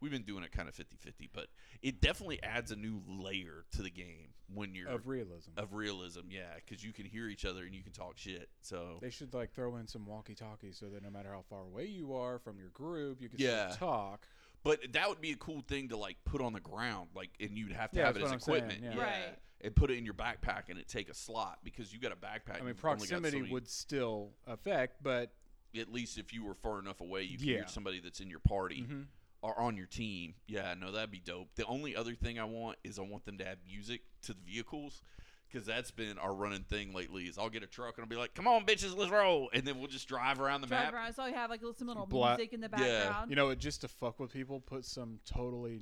we've 0.01 0.11
been 0.11 0.23
doing 0.23 0.43
it 0.43 0.51
kind 0.51 0.67
of 0.67 0.75
50-50, 0.75 1.29
but 1.33 1.47
it 1.81 2.01
definitely 2.01 2.41
adds 2.43 2.69
a 2.71 2.75
new 2.75 3.01
layer 3.07 3.65
to 3.71 3.81
the 3.81 3.89
game 3.89 4.33
when 4.53 4.75
you're 4.75 4.89
Of 4.89 5.07
realism. 5.07 5.51
of 5.57 5.73
realism. 5.73 6.21
Yeah, 6.29 6.53
because 6.55 6.83
you 6.83 6.91
can 6.93 7.05
hear 7.05 7.27
each 7.29 7.45
other 7.45 7.63
and 7.63 7.73
you 7.73 7.81
can 7.81 7.93
talk 7.93 8.17
shit. 8.17 8.49
So 8.61 8.99
They 9.01 9.09
should 9.09 9.33
like 9.33 9.53
throw 9.53 9.77
in 9.77 9.87
some 9.87 10.05
walkie-talkies 10.05 10.77
so 10.77 10.87
that 10.87 11.01
no 11.01 11.09
matter 11.09 11.31
how 11.31 11.43
far 11.49 11.61
away 11.61 11.85
you 11.85 12.13
are 12.13 12.39
from 12.39 12.59
your 12.59 12.69
group, 12.69 13.21
you 13.21 13.29
can 13.29 13.39
Yeah. 13.39 13.69
still 13.71 13.87
talk. 13.87 14.27
But 14.63 14.93
that 14.93 15.07
would 15.09 15.21
be 15.21 15.31
a 15.31 15.37
cool 15.37 15.61
thing 15.61 15.89
to 15.89 15.97
like 15.97 16.17
put 16.25 16.41
on 16.41 16.51
the 16.53 16.59
ground, 16.59 17.09
like, 17.15 17.29
and 17.39 17.57
you'd 17.57 17.71
have 17.71 17.91
to 17.91 17.99
Yeah, 17.99 18.07
have 18.07 18.17
it 18.17 18.23
as 18.23 18.31
I'm 18.31 18.37
equipment, 18.39 18.81
saying, 18.81 18.97
yeah. 18.97 19.01
Right. 19.01 19.39
And 19.61 19.75
put 19.75 19.89
it 19.91 19.97
in 19.97 20.05
your 20.05 20.13
backpack 20.13 20.63
and 20.69 20.77
it 20.77 20.87
take 20.87 21.09
a 21.09 21.13
slot 21.13 21.59
because 21.63 21.93
you 21.93 21.99
got 21.99 22.11
a 22.11 22.15
backpack. 22.15 22.55
I 22.57 22.59
mean, 22.59 22.67
you've 22.75 22.85
only 22.85 22.97
got 22.97 23.01
so 23.01 23.07
proximity 23.07 23.39
many- 23.41 23.53
would 23.53 23.67
still 23.69 24.33
affect, 24.45 25.01
but 25.01 25.31
at 25.77 25.91
least 25.91 26.17
if 26.17 26.33
you 26.33 26.43
were 26.43 26.55
far 26.55 26.79
enough 26.79 27.01
away, 27.01 27.23
you 27.23 27.37
could 27.37 27.45
Yeah. 27.47 27.55
hear 27.57 27.67
somebody 27.67 27.99
that's 27.99 28.19
in 28.19 28.29
your 28.29 28.39
party 28.39 28.83
Mhm. 28.83 29.07
or 29.41 29.57
on 29.59 29.75
your 29.77 29.87
team. 29.87 30.35
Yeah, 30.47 30.73
no, 30.73 30.91
that'd 30.91 31.11
be 31.11 31.19
dope. 31.19 31.53
The 31.55 31.65
only 31.65 31.95
other 31.95 32.15
thing 32.15 32.39
I 32.39 32.43
want 32.45 32.77
is 32.83 32.97
I 32.99 33.03
want 33.03 33.25
them 33.25 33.37
to 33.39 33.47
add 33.47 33.59
music 33.65 34.01
to 34.23 34.33
the 34.33 34.41
vehicles. 34.41 35.01
Because 35.47 35.67
that's 35.67 35.91
been 35.91 36.17
our 36.17 36.33
running 36.33 36.63
thing 36.63 36.91
lately. 36.91 37.27
Is 37.27 37.37
I'll 37.37 37.51
get 37.51 37.61
a 37.63 37.67
truck 37.67 37.95
and 37.97 38.03
I'll 38.03 38.09
be 38.09 38.15
like, 38.15 38.33
"Come 38.33 38.47
on, 38.47 38.65
bitches, 38.65 38.97
let's 38.97 39.11
roll," 39.11 39.49
and 39.53 39.65
then 39.65 39.77
we'll 39.77 39.87
just 39.87 40.07
drive 40.07 40.41
around 40.41 40.61
the 40.61 40.67
Drive 40.67 40.85
map. 40.85 40.93
around, 40.93 41.13
so 41.13 41.25
you 41.27 41.35
have 41.35 41.49
like 41.51 41.61
some 41.77 41.87
little 41.87 42.07
Bla- 42.07 42.35
music 42.35 42.51
in 42.53 42.61
the 42.61 42.67
background. 42.67 42.91
Yeah. 42.91 43.25
you 43.29 43.35
know, 43.35 43.53
just 43.55 43.81
to 43.81 43.87
fuck 43.87 44.19
with 44.19 44.33
people, 44.33 44.59
put 44.59 44.83
some 44.85 45.19
totally 45.23 45.79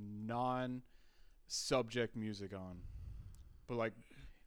non-subject 1.48 2.16
music 2.16 2.54
on. 2.54 2.82
But 3.68 3.76
like, 3.78 3.94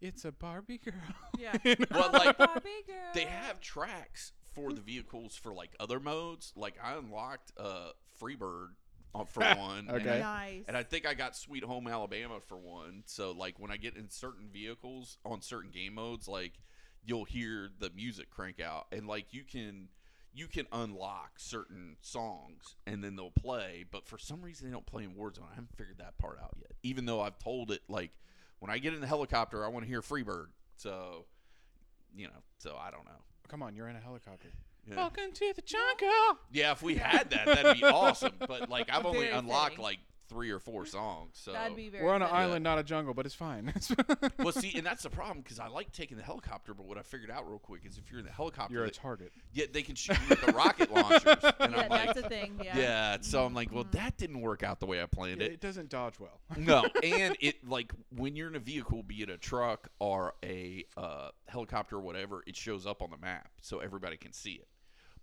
it's 0.00 0.24
a 0.24 0.32
Barbie 0.32 0.78
girl. 0.78 0.94
Yeah. 1.38 1.56
Well, 1.90 2.04
I'm 2.04 2.12
like, 2.12 2.36
Barbie 2.38 2.82
girl. 2.86 3.12
They 3.14 3.24
have 3.24 3.60
tracks 3.60 4.32
for 4.56 4.72
the 4.72 4.80
vehicles 4.80 5.36
for 5.36 5.52
like 5.54 5.76
other 5.78 6.00
modes. 6.00 6.52
Like 6.56 6.74
I 6.82 6.94
unlocked 6.96 7.52
uh, 7.56 7.90
Freebird 8.20 8.70
uh, 9.14 9.24
for 9.24 9.40
one. 9.56 9.86
and 9.88 9.90
Okay. 9.90 10.16
I- 10.16 10.18
Nice. 10.20 10.64
And 10.66 10.76
I 10.76 10.82
think 10.82 11.06
I 11.06 11.14
got 11.14 11.36
Sweet 11.36 11.62
Home 11.62 11.86
Alabama 11.86 12.40
for 12.40 12.56
one. 12.56 13.02
So 13.06 13.30
like 13.32 13.60
when 13.60 13.70
I 13.70 13.76
get 13.76 13.94
in 13.96 14.08
certain 14.10 14.48
vehicles 14.52 15.18
on 15.24 15.42
certain 15.42 15.70
game 15.70 15.94
modes, 15.94 16.26
like 16.26 16.54
you'll 17.04 17.24
hear 17.24 17.68
the 17.78 17.90
music 17.94 18.30
crank 18.30 18.58
out, 18.60 18.86
and 18.90 19.06
like 19.06 19.26
you 19.32 19.44
can 19.44 19.88
you 20.34 20.48
can 20.48 20.66
unlock 20.72 21.32
certain 21.38 21.96
songs 22.02 22.74
and 22.86 23.02
then 23.04 23.14
they'll 23.16 23.30
play. 23.30 23.84
But 23.90 24.06
for 24.06 24.18
some 24.18 24.42
reason 24.42 24.66
they 24.66 24.72
don't 24.72 24.84
play 24.86 25.04
in 25.04 25.10
Warzone. 25.12 25.44
I 25.50 25.54
haven't 25.54 25.76
figured 25.76 25.98
that 25.98 26.18
part 26.18 26.38
out 26.42 26.56
yet. 26.58 26.72
Even 26.82 27.06
though 27.06 27.20
I've 27.20 27.38
told 27.38 27.70
it 27.70 27.80
like 27.88 28.10
when 28.58 28.70
I 28.70 28.78
get 28.78 28.92
in 28.94 29.00
the 29.00 29.06
helicopter, 29.06 29.64
I 29.64 29.68
want 29.68 29.84
to 29.84 29.88
hear 29.88 30.02
Freebird. 30.02 30.46
So 30.76 31.26
you 32.14 32.26
know, 32.26 32.42
so 32.58 32.76
I 32.80 32.90
don't 32.90 33.04
know. 33.04 33.22
Come 33.48 33.62
on, 33.62 33.74
you're 33.76 33.88
in 33.88 33.96
a 33.96 34.00
helicopter. 34.00 34.48
Yeah. 34.88 34.96
Welcome 34.96 35.32
to 35.34 35.52
the 35.54 35.62
jungle. 35.62 36.38
Yeah, 36.52 36.72
if 36.72 36.82
we 36.82 36.96
had 36.96 37.30
that, 37.30 37.46
that'd 37.46 37.76
be 37.76 37.84
awesome. 37.84 38.32
But 38.38 38.68
like, 38.70 38.88
I've 38.92 39.04
only 39.06 39.20
Very 39.26 39.32
unlocked 39.32 39.70
fitting. 39.72 39.82
like 39.84 39.98
three 40.28 40.50
or 40.50 40.58
four 40.58 40.86
songs. 40.86 41.30
So 41.34 41.52
That'd 41.52 41.76
be 41.76 41.88
very. 41.88 42.04
We're 42.04 42.12
on 42.14 42.22
an 42.22 42.28
fitting. 42.28 42.42
island, 42.42 42.64
not 42.64 42.78
a 42.78 42.82
jungle, 42.82 43.14
but 43.14 43.26
it's 43.26 43.34
fine. 43.34 43.72
well, 44.38 44.52
see, 44.52 44.72
and 44.76 44.84
that's 44.86 45.02
the 45.02 45.10
problem 45.10 45.40
because 45.42 45.58
I 45.58 45.68
like 45.68 45.92
taking 45.92 46.16
the 46.16 46.22
helicopter. 46.22 46.74
But 46.74 46.86
what 46.86 46.98
I 46.98 47.02
figured 47.02 47.30
out 47.30 47.48
real 47.48 47.58
quick 47.58 47.82
is 47.84 47.98
if 47.98 48.10
you're 48.10 48.20
in 48.20 48.26
the 48.26 48.32
helicopter, 48.32 48.74
you're 48.74 48.84
a 48.84 48.86
they, 48.86 48.92
target. 48.92 49.32
yeah, 49.52 49.66
they 49.72 49.82
can 49.82 49.94
shoot 49.94 50.16
you 50.22 50.28
with 50.30 50.40
the 50.46 50.52
rocket 50.52 50.92
launchers, 50.92 51.24
and 51.60 51.72
Yeah, 51.72 51.80
I'm 51.82 51.88
like, 51.88 52.06
that's 52.14 52.20
a 52.20 52.28
thing. 52.28 52.60
Yeah. 52.62 52.76
yeah. 52.78 53.16
So 53.20 53.44
I'm 53.44 53.54
like, 53.54 53.72
well, 53.72 53.84
Mhm. 53.84 53.92
that 53.92 54.16
didn't 54.16 54.40
work 54.40 54.62
out 54.62 54.80
the 54.80 54.86
way 54.86 55.02
I 55.02 55.06
planned 55.06 55.40
Yeah, 55.40 55.46
it. 55.48 55.52
it 55.54 55.60
doesn't 55.60 55.88
dodge 55.90 56.18
well. 56.20 56.40
No, 56.56 56.84
and 57.02 57.36
it 57.40 57.66
like 57.68 57.92
when 58.14 58.34
you're 58.36 58.48
in 58.48 58.56
a 58.56 58.60
vehicle, 58.60 59.02
be 59.02 59.22
it 59.22 59.30
a 59.30 59.36
truck 59.38 59.88
or 60.00 60.34
a 60.44 60.84
uh, 60.96 61.28
helicopter 61.46 61.96
or 61.96 62.00
whatever, 62.00 62.42
it 62.46 62.56
shows 62.56 62.86
up 62.86 63.02
on 63.02 63.10
the 63.10 63.18
map 63.18 63.48
so 63.60 63.78
everybody 63.80 64.16
can 64.16 64.32
see 64.32 64.52
it. 64.52 64.66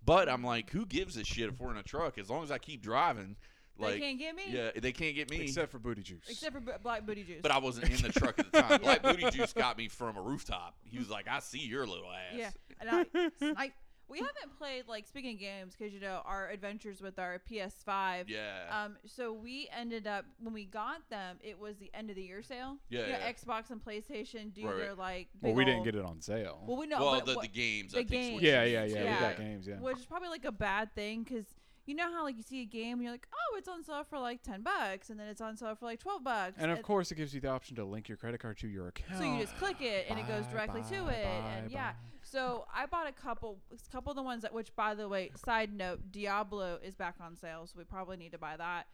But 0.05 0.27
I'm 0.27 0.43
like, 0.43 0.69
who 0.71 0.85
gives 0.85 1.15
a 1.17 1.23
shit 1.23 1.47
if 1.49 1.59
we're 1.61 1.71
in 1.71 1.77
a 1.77 1.83
truck? 1.83 2.17
As 2.17 2.29
long 2.29 2.43
as 2.43 2.51
I 2.51 2.57
keep 2.57 2.81
driving, 2.81 3.37
like, 3.77 3.93
they 3.95 3.99
can't 3.99 4.19
get 4.19 4.35
me. 4.35 4.43
yeah, 4.49 4.71
they 4.75 4.91
can't 4.91 5.15
get 5.15 5.29
me. 5.29 5.41
Except 5.41 5.71
for 5.71 5.79
booty 5.79 6.01
juice. 6.03 6.23
Except 6.29 6.53
for 6.53 6.59
b- 6.61 6.71
black 6.81 7.05
booty 7.05 7.23
juice. 7.23 7.39
but 7.41 7.51
I 7.51 7.57
wasn't 7.57 7.89
in 7.89 8.01
the 8.01 8.11
truck 8.19 8.37
at 8.39 8.51
the 8.51 8.61
time. 8.61 8.81
Black 8.81 9.01
Booty 9.01 9.29
Juice 9.31 9.53
got 9.53 9.77
me 9.77 9.87
from 9.87 10.15
a 10.17 10.21
rooftop. 10.21 10.75
He 10.83 10.97
was 10.99 11.09
like, 11.09 11.27
"I 11.27 11.39
see 11.39 11.59
your 11.59 11.85
little 11.87 12.09
ass." 12.11 12.35
yeah. 12.37 12.49
And 12.79 12.89
I, 12.89 13.29
snipe. 13.39 13.73
we 14.09 14.19
haven't 14.19 14.57
played 14.59 14.87
like 14.87 15.07
speaking 15.07 15.33
of 15.35 15.39
games 15.39 15.73
because 15.77 15.93
you 15.93 15.99
know 15.99 16.21
our 16.25 16.49
adventures 16.49 17.01
with 17.01 17.17
our 17.17 17.41
PS5. 17.49 18.25
Yeah. 18.27 18.39
Um, 18.69 18.97
so 19.05 19.33
we 19.33 19.69
ended 19.75 20.05
up 20.07 20.25
when 20.39 20.53
we 20.53 20.65
got 20.65 21.09
them, 21.09 21.37
it 21.41 21.57
was 21.59 21.77
the 21.77 21.89
end 21.93 22.09
of 22.09 22.15
the 22.15 22.23
year 22.23 22.43
sale. 22.43 22.77
Yeah, 22.89 22.99
You 23.07 23.13
know, 23.13 23.17
yeah. 23.19 23.31
Xbox 23.33 23.71
and 23.71 23.83
PlayStation 23.83 24.53
do 24.53 24.65
Right, 24.67 24.77
their 24.77 24.89
right. 24.89 24.97
like. 24.97 25.27
Well, 25.41 25.51
big 25.51 25.55
we 25.57 25.65
didn't 25.65 25.83
get 25.83 25.95
it 25.95 26.05
on 26.05 26.21
sale. 26.21 26.63
Well, 26.67 26.77
we 26.77 26.85
know. 26.85 26.99
well, 26.99 27.15
but 27.15 27.25
the, 27.25 27.33
what- 27.35 27.41
the 27.43 27.47
games. 27.47 27.93
the 27.93 27.99
I 27.99 28.03
think. 28.03 28.09
games. 28.11 28.41
yeah, 28.43 28.63
yeah, 28.63 28.83
yeah, 28.85 28.95
Yeah. 29.03 29.13
We 29.15 29.19
got 29.19 29.37
games. 29.37 29.67
Yeah. 29.67 29.75
which 29.79 29.97
is 29.97 30.05
probably 30.05 30.29
like 30.29 30.45
a 30.45 30.51
bad 30.51 30.93
thing 30.93 31.23
because 31.23 31.45
you 31.85 31.95
know 31.95 32.11
how 32.11 32.23
like 32.23 32.37
you 32.37 32.43
see 32.43 32.61
a 32.61 32.65
game 32.65 32.93
and 32.93 33.03
you're 33.03 33.11
like, 33.11 33.27
oh, 33.33 33.57
it's 33.57 33.67
on 33.67 33.83
sale 33.83 34.03
for 34.03 34.19
like 34.19 34.41
ten 34.41 34.61
bucks, 34.61 35.09
and 35.09 35.19
then 35.19 35.27
it's 35.27 35.41
on 35.41 35.57
sale 35.57 35.75
for 35.75 35.85
like 35.85 35.99
twelve 35.99 36.23
bucks, 36.23 36.55
And 36.57 36.71
of 36.71 36.81
course, 36.81 37.11
it 37.11 37.15
gives 37.15 37.33
you 37.33 37.41
the 37.41 37.49
option 37.49 37.75
to 37.75 37.85
link 37.85 38.07
your 38.07 38.17
credit 38.17 38.39
card 38.39 38.57
to 38.59 38.67
your 38.67 38.87
account. 38.87 39.19
so 39.19 39.25
you 39.25 39.39
just 39.41 39.57
click 39.57 39.81
it 39.81 40.05
and 40.09 40.19
it 40.19 40.27
goes 40.27 40.45
directly 40.47 40.81
bye, 40.81 40.89
to 40.89 41.07
it, 41.07 41.25
and 41.25 41.67
bye, 41.67 41.73
yeah. 41.73 41.91
So 42.21 42.65
I 42.73 42.85
bought 42.85 43.07
a 43.07 43.11
couple, 43.11 43.59
a 43.71 43.91
couple 43.91 44.11
of 44.11 44.15
the 44.15 44.23
ones 44.23 44.43
that, 44.43 44.53
which 44.53 44.73
by 44.75 44.95
the 44.95 45.09
way, 45.09 45.31
side 45.43 45.73
note, 45.73 46.11
Diablo 46.11 46.79
is 46.81 46.95
back 46.95 47.15
on 47.19 47.35
sale, 47.35 47.67
so 47.67 47.73
we 47.77 47.83
probably 47.83 48.17
need 48.17 48.31
to 48.31 48.37
buy 48.37 48.55
that. 48.57 48.87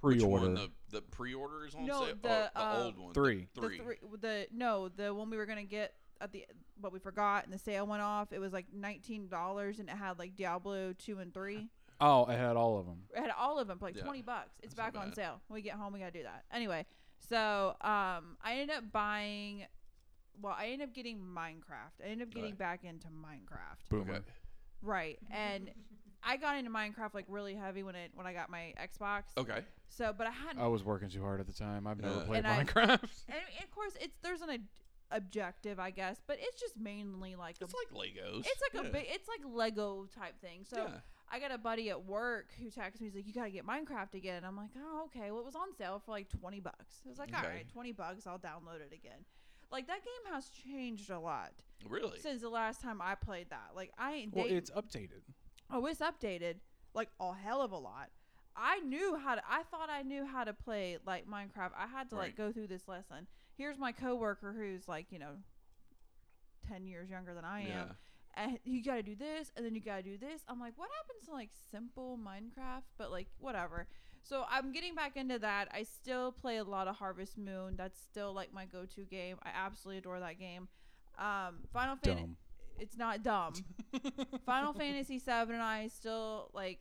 Pre-order 0.00 0.46
one? 0.46 0.54
The 0.54 0.70
the 0.90 1.02
pre-order 1.02 1.66
is 1.66 1.74
on 1.74 1.86
No, 1.86 2.04
sale. 2.04 2.14
the, 2.22 2.28
oh, 2.28 2.48
the 2.54 2.60
uh, 2.60 2.82
old 2.84 2.98
one. 2.98 3.14
Three. 3.14 3.48
The 3.54 3.60
three. 3.60 3.78
The 3.78 3.84
three, 3.84 3.96
the 4.20 4.46
no, 4.52 4.88
the 4.88 5.12
one 5.12 5.30
we 5.30 5.36
were 5.36 5.46
gonna 5.46 5.64
get 5.64 5.94
at 6.20 6.32
the, 6.32 6.46
but 6.80 6.92
we 6.92 6.98
forgot, 6.98 7.44
and 7.44 7.52
the 7.52 7.58
sale 7.58 7.86
went 7.86 8.02
off. 8.02 8.32
It 8.32 8.38
was 8.38 8.52
like 8.52 8.66
nineteen 8.72 9.28
dollars, 9.28 9.78
and 9.80 9.88
it 9.88 9.96
had 9.96 10.18
like 10.18 10.36
Diablo 10.36 10.92
two 10.92 11.18
and 11.18 11.32
three. 11.34 11.68
Oh, 12.00 12.24
it 12.26 12.36
had 12.36 12.56
all 12.56 12.78
of 12.78 12.86
them. 12.86 12.98
It 13.14 13.20
had 13.20 13.30
all 13.38 13.58
of 13.58 13.68
them 13.68 13.78
for 13.78 13.86
like 13.86 13.96
Yeah. 13.96 14.02
20 14.04 14.22
bucks. 14.22 14.50
It's 14.62 14.74
That's 14.74 14.86
not 14.86 14.92
back 14.94 15.02
on 15.02 15.08
bad. 15.10 15.16
sale. 15.16 15.40
When 15.48 15.54
we 15.56 15.62
get 15.62 15.74
home, 15.74 15.92
we 15.92 16.00
got 16.00 16.12
to 16.12 16.18
do 16.18 16.24
that. 16.24 16.44
Anyway, 16.52 16.84
so 17.28 17.70
um, 17.80 18.36
I 18.44 18.54
ended 18.58 18.76
up 18.76 18.92
buying, 18.92 19.64
well, 20.40 20.54
I 20.58 20.66
ended 20.68 20.88
up 20.88 20.94
getting 20.94 21.18
Minecraft. 21.18 22.04
I 22.04 22.08
ended 22.08 22.28
up 22.28 22.34
getting 22.34 22.50
Right. 22.50 22.58
back 22.58 22.84
into 22.84 23.08
Minecraft. 23.08 23.88
Boomer. 23.88 24.14
Okay. 24.16 24.22
Right. 24.82 25.18
And 25.30 25.70
I 26.22 26.36
got 26.36 26.56
into 26.58 26.70
Minecraft 26.70 27.14
like 27.14 27.24
really 27.28 27.54
heavy 27.54 27.82
when 27.82 27.94
it 27.94 28.10
when 28.14 28.26
I 28.26 28.32
got 28.32 28.50
my 28.50 28.74
Xbox. 28.82 29.22
Okay. 29.38 29.60
So, 29.88 30.12
but 30.16 30.26
I 30.26 30.30
hadn't 30.30 30.60
I 30.62 30.66
was 30.66 30.84
working 30.84 31.08
too 31.08 31.22
hard 31.22 31.40
at 31.40 31.46
the 31.46 31.52
time. 31.52 31.86
I've 31.86 32.00
never 32.00 32.16
Yeah. 32.16 32.24
played 32.24 32.38
And 32.38 32.46
I- 32.46 32.64
Minecraft. 32.64 33.24
and 33.28 33.38
of 33.64 33.70
course 33.70 33.92
it's 34.00 34.16
there's 34.22 34.42
an 34.42 34.50
ob- 34.50 34.60
objective, 35.12 35.78
I 35.78 35.90
guess, 35.90 36.20
but 36.26 36.36
it's 36.40 36.60
just 36.60 36.76
mainly 36.76 37.36
like 37.36 37.56
a, 37.60 37.64
It's 37.64 37.74
like 37.74 37.90
Legos. 37.90 38.40
it's 38.40 38.60
like 38.60 38.82
yeah. 38.82 38.88
a 38.90 38.92
big 38.92 39.06
it's 39.08 39.28
like 39.28 39.40
Lego 39.48 40.06
type 40.18 40.38
thing. 40.40 40.64
So 40.68 40.76
yeah. 40.78 40.98
I 41.30 41.40
got 41.40 41.50
a 41.50 41.58
buddy 41.58 41.90
at 41.90 42.04
work 42.04 42.46
who 42.62 42.70
texts 42.70 43.00
me. 43.00 43.08
He's 43.08 43.16
like, 43.16 43.26
"You 43.26 43.32
gotta 43.32 43.50
get 43.50 43.66
Minecraft 43.66 44.14
again." 44.14 44.44
I'm 44.44 44.56
like, 44.56 44.70
"Oh, 44.78 45.06
okay." 45.06 45.30
Well, 45.30 45.40
it 45.40 45.44
was 45.44 45.56
on 45.56 45.74
sale 45.76 46.00
for 46.04 46.12
like 46.12 46.28
twenty 46.28 46.60
bucks. 46.60 47.02
I 47.04 47.08
was 47.08 47.18
like, 47.18 47.32
"All 47.34 47.40
Okay. 47.40 47.48
right, 47.48 47.68
twenty 47.68 47.92
bucks. 47.92 48.26
I'll 48.26 48.38
download 48.38 48.80
it 48.80 48.92
again." 48.92 49.24
Like 49.72 49.88
that 49.88 50.04
game 50.04 50.32
has 50.32 50.48
changed 50.48 51.10
a 51.10 51.18
lot 51.18 51.52
Really. 51.88 52.20
since 52.20 52.40
the 52.42 52.48
last 52.48 52.80
time 52.80 53.02
I 53.02 53.16
played 53.16 53.50
that. 53.50 53.70
Like 53.74 53.90
I, 53.98 54.28
Well, 54.30 54.44
they, 54.44 54.50
it's 54.54 54.70
updated. 54.70 55.22
oh, 55.70 55.84
it's 55.86 56.00
updated 56.00 56.56
like 56.94 57.08
a 57.18 57.34
hell 57.34 57.60
of 57.60 57.72
a 57.72 57.76
lot. 57.78 58.10
I 58.54 58.78
knew 58.78 59.16
how 59.16 59.34
to. 59.34 59.42
I 59.50 59.64
thought 59.64 59.90
I 59.90 60.02
knew 60.02 60.24
how 60.24 60.44
to 60.44 60.52
play 60.54 60.98
like 61.04 61.26
Minecraft. 61.26 61.72
I 61.76 61.88
had 61.88 62.08
to 62.10 62.16
like 62.16 62.36
go 62.36 62.52
through 62.52 62.68
this 62.68 62.86
lesson. 62.86 63.26
Here's 63.58 63.78
my 63.78 63.90
coworker 63.90 64.52
who's 64.56 64.86
like 64.86 65.10
you 65.10 65.18
know, 65.18 65.32
ten 66.68 66.86
years 66.86 67.10
younger 67.10 67.34
than 67.34 67.44
I 67.44 67.62
am 67.62 67.66
yeah. 67.66 67.84
And 68.36 68.58
you 68.64 68.82
gotta 68.82 69.02
do 69.02 69.16
this 69.16 69.50
and 69.56 69.64
then 69.64 69.74
you 69.74 69.80
gotta 69.80 70.02
do 70.02 70.18
this. 70.18 70.42
I'm 70.48 70.60
like 70.60 70.74
what 70.76 70.88
happens 71.02 71.26
to 71.26 71.32
like 71.32 71.50
simple 71.70 72.18
minecraft? 72.18 72.84
But 72.98 73.10
like 73.10 73.28
whatever. 73.38 73.86
So 74.22 74.44
i'm 74.50 74.72
getting 74.72 74.94
back 74.94 75.16
into 75.16 75.38
that. 75.38 75.68
I 75.72 75.84
still 75.84 76.32
play 76.32 76.56
a 76.56 76.64
lot 76.64 76.88
of 76.88 76.96
harvest 76.96 77.38
moon. 77.38 77.74
That's 77.76 78.00
still 78.00 78.32
like 78.32 78.52
my 78.52 78.64
go-to 78.64 79.04
game. 79.04 79.36
I 79.42 79.50
absolutely 79.54 79.98
adore 79.98 80.20
that 80.20 80.38
game. 80.38 80.68
Um 81.18 81.64
final 81.72 81.96
fantasy 81.96 82.36
it's 82.78 82.96
not 82.96 83.22
dumb. 83.22 83.54
Final 84.44 84.74
fantasy 84.74 85.18
7 85.18 85.54
and 85.54 85.64
i 85.64 85.88
still 85.88 86.50
like 86.52 86.80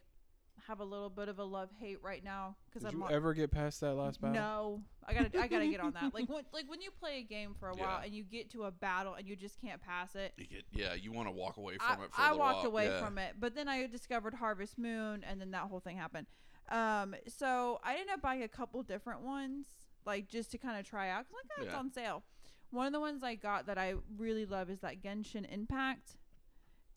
have 0.67 0.79
a 0.79 0.83
little 0.83 1.09
bit 1.09 1.29
of 1.29 1.39
a 1.39 1.43
love 1.43 1.69
hate 1.79 2.01
right 2.01 2.23
now 2.23 2.55
because 2.65 2.83
Did 2.83 2.93
i'm 2.95 3.01
you 3.01 3.15
ever 3.15 3.33
get 3.33 3.51
past 3.51 3.81
that 3.81 3.93
last 3.93 4.19
battle? 4.19 4.35
no, 4.35 4.81
I 5.07 5.13
gotta 5.13 5.39
I 5.39 5.47
gotta 5.47 5.67
get 5.67 5.79
on 5.79 5.91
that. 5.93 6.13
Like 6.13 6.27
when 6.29 6.43
like 6.53 6.69
when 6.69 6.81
you 6.81 6.89
play 6.91 7.19
a 7.19 7.23
game 7.23 7.53
for 7.59 7.69
a 7.69 7.73
while 7.75 7.99
Yeah. 7.99 8.05
and 8.05 8.13
you 8.13 8.23
get 8.23 8.49
to 8.51 8.63
a 8.63 8.71
battle 8.71 9.13
and 9.13 9.27
you 9.27 9.35
just 9.35 9.59
can't 9.61 9.81
pass 9.81 10.15
it, 10.15 10.33
You 10.37 10.47
get, 10.47 10.63
yeah, 10.71 10.93
you 10.95 11.11
want 11.11 11.27
to 11.27 11.31
walk 11.31 11.57
away 11.57 11.77
I, 11.79 11.93
from 11.95 12.03
it 12.05 12.11
for 12.13 12.21
a 12.21 12.23
I 12.23 12.27
little 12.31 12.39
walked 12.39 12.57
while. 12.59 12.67
away 12.67 12.85
yeah. 12.87 12.99
from 13.03 13.17
it, 13.17 13.35
but 13.39 13.53
then 13.55 13.67
I 13.67 13.85
discovered 13.87 14.33
Harvest 14.33 14.77
Moon, 14.77 15.23
and 15.29 15.39
then 15.39 15.51
that 15.51 15.63
whole 15.63 15.79
thing 15.79 15.97
happened. 15.97 16.27
Um, 16.69 17.13
so 17.27 17.79
I 17.83 17.93
ended 17.93 18.09
up 18.15 18.21
buying 18.21 18.41
a 18.43 18.47
couple 18.47 18.81
different 18.81 19.21
ones, 19.21 19.67
like 20.05 20.27
just 20.27 20.49
to 20.51 20.57
kind 20.57 20.79
of 20.79 20.87
try 20.87 21.09
out. 21.09 21.25
Cause 21.25 21.33
like, 21.33 21.51
oh, 21.59 21.63
it's 21.63 21.71
Yeah. 21.73 21.79
on 21.79 21.91
sale. 21.91 22.23
One 22.71 22.87
of 22.87 22.93
the 22.93 22.99
ones 22.99 23.21
I 23.23 23.35
got 23.35 23.67
that 23.67 23.77
I 23.77 23.93
really 24.17 24.45
love 24.45 24.69
is 24.71 24.79
that 24.79 25.01
Genshin 25.03 25.45
Impact. 25.53 26.17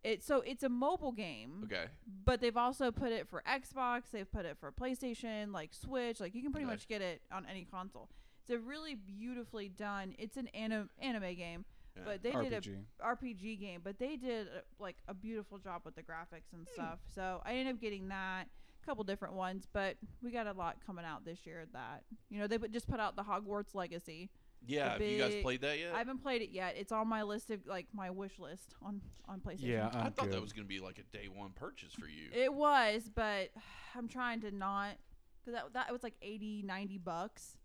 It 0.05 0.23
so 0.23 0.41
it's 0.41 0.63
a 0.63 0.69
mobile 0.69 1.13
game, 1.13 1.63
Okay. 1.65 1.87
but 2.25 2.41
they've 2.41 2.57
also 2.57 2.91
put 2.93 3.11
it 3.13 3.29
for 3.29 3.43
Xbox. 3.47 4.11
They've 4.13 4.31
put 4.31 4.45
it 4.47 4.57
for 4.59 4.71
PlayStation, 4.71 5.53
like 5.53 5.75
Switch. 5.75 6.21
Like 6.21 6.35
you 6.35 6.43
can 6.43 6.53
pretty 6.53 6.67
Okay. 6.67 6.75
much 6.75 6.87
get 6.89 7.03
it 7.03 7.23
on 7.33 7.45
any 7.47 7.65
console. 7.65 8.09
It's 8.43 8.51
a 8.51 8.59
really 8.59 8.95
beautifully 8.95 9.69
done. 9.69 10.15
It's 10.19 10.37
an 10.37 10.47
anim- 10.49 10.89
anime 11.01 11.35
game, 11.35 11.65
Yeah. 11.97 12.03
but 12.05 12.23
they 12.23 12.31
did 12.31 12.53
a 12.53 12.61
RPG. 12.61 12.85
RPG 13.01 13.57
game, 13.59 13.81
but 13.83 13.99
they 13.99 14.17
did 14.17 14.47
uh, 14.49 14.61
like 14.79 14.97
a 15.09 15.15
beautiful 15.15 15.59
job 15.59 15.83
with 15.85 15.97
the 15.97 16.03
graphics 16.03 16.53
and 16.53 16.67
stuff. 16.69 17.01
So 17.13 17.43
I 17.45 17.55
ended 17.55 17.75
up 17.75 17.81
getting 17.81 18.09
that, 18.09 18.49
a 18.83 18.87
couple 18.87 19.03
different 19.05 19.35
ones, 19.35 19.67
but 19.73 19.97
we 20.23 20.31
got 20.31 20.47
a 20.47 20.53
lot 20.53 20.77
coming 20.87 21.05
out 21.05 21.25
this 21.25 21.45
year. 21.45 21.67
That 21.73 22.05
you 22.31 22.39
know 22.39 22.47
they 22.47 22.57
put, 22.57 22.71
just 22.73 22.89
put 22.89 23.01
out 23.01 23.17
the 23.17 23.25
Hogwarts 23.25 23.75
Legacy. 23.75 24.31
Yeah. 24.67 24.93
Have 24.93 25.01
you 25.03 25.19
guys 25.19 25.35
played 25.43 25.61
that 25.63 25.79
yet? 25.79 25.95
I 25.95 25.99
haven't 25.99 26.19
played 26.23 26.43
it 26.43 26.51
yet. 26.51 26.75
It's 26.77 26.93
on 26.93 27.09
my 27.09 27.23
list 27.23 27.51
of 27.51 27.67
like 27.67 27.87
my 27.93 28.11
wish 28.11 28.39
list 28.39 28.75
on 28.83 29.01
on 29.29 29.41
PlayStation. 29.41 29.69
Yeah, 29.69 29.91
I 29.93 30.07
I'm 30.07 30.13
thought 30.13 30.27
good. 30.27 30.33
that 30.35 30.41
was 30.43 30.53
going 30.53 30.65
to 30.65 30.69
be 30.69 30.81
like 30.81 30.99
a 30.99 31.17
day 31.17 31.29
one 31.33 31.51
purchase 31.55 31.93
for 31.95 32.07
you. 32.07 32.29
it 32.33 32.53
was, 32.53 33.11
but 33.15 33.51
I'm 33.97 34.09
trying 34.09 34.41
to 34.43 34.51
not 34.51 34.97
because 35.45 35.55
that 35.59 35.73
that 35.75 35.93
was 35.93 36.03
like 36.03 36.15
80, 36.23 36.63
90 36.67 36.99
bucks. 36.99 37.57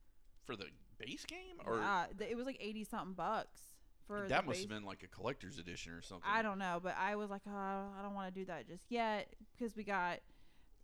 for 0.45 0.55
the 0.55 0.65
base 0.97 1.25
game? 1.25 1.57
Or 1.65 1.77
yeah, 1.77 2.05
it 2.19 2.37
was 2.37 2.45
like 2.45 2.57
eighty 2.61 2.83
something 2.83 3.13
bucks 3.13 3.61
for 4.07 4.27
that 4.27 4.41
the 4.41 4.47
must 4.47 4.47
base- 4.47 4.59
have 4.61 4.69
been 4.69 4.83
like 4.85 5.03
a 5.03 5.07
collector's 5.07 5.57
edition 5.59 5.93
or 5.93 6.01
something. 6.01 6.29
I 6.29 6.41
don't 6.41 6.59
know, 6.59 6.79
but 6.81 6.95
I 6.99 7.15
was 7.15 7.29
like, 7.29 7.41
oh, 7.47 7.51
I 7.51 8.01
don't 8.03 8.13
want 8.13 8.33
to 8.33 8.39
do 8.39 8.45
that 8.45 8.67
just 8.67 8.83
yet 8.89 9.33
because 9.57 9.75
we 9.75 9.83
got 9.83 10.19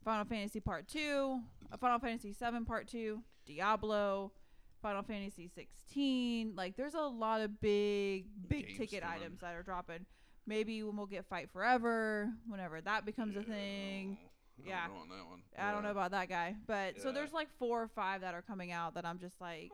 Final 0.04 0.26
Fantasy 0.26 0.60
Part 0.60 0.88
Two, 0.88 1.40
uh, 1.72 1.78
Final 1.78 2.00
Fantasy 2.00 2.32
Seven 2.34 2.66
Part 2.66 2.88
Two, 2.88 3.22
Diablo, 3.46 4.32
Final 4.82 5.04
Fantasy 5.04 5.48
Sixteen. 5.54 6.54
Like, 6.56 6.76
there's 6.78 6.94
a 6.96 7.02
lot 7.02 7.42
of 7.42 7.60
big, 7.62 8.26
big 8.48 8.68
Games 8.68 8.78
ticket 8.78 9.04
items 9.04 9.42
that 9.42 9.56
are 9.56 9.64
dropping. 9.64 10.06
Maybe 10.48 10.82
when 10.84 10.96
we'll 10.98 11.06
get 11.06 11.26
Fight 11.28 11.50
Forever, 11.52 12.30
whenever 12.48 12.82
that 12.82 13.06
becomes 13.06 13.36
a 13.38 13.44
thing. 13.44 14.18
Yeah. 14.64 14.68
Yeah. 14.68 14.80
I 14.84 14.88
don't 14.88 14.96
know 14.96 15.02
on 15.02 15.10
that 15.10 15.28
one. 15.30 15.42
I 15.58 15.72
don't 15.72 15.84
know 15.84 15.92
about 15.92 16.12
that 16.12 16.28
guy, 16.28 16.56
but 16.68 17.00
so 17.02 17.12
there's 17.12 17.32
like 17.32 17.48
four 17.60 17.82
or 17.82 17.88
five 17.88 18.22
that 18.22 18.34
are 18.34 18.42
coming 18.42 18.72
out 18.72 18.96
that 18.96 19.06
I'm 19.06 19.20
just 19.20 19.40
like, 19.40 19.72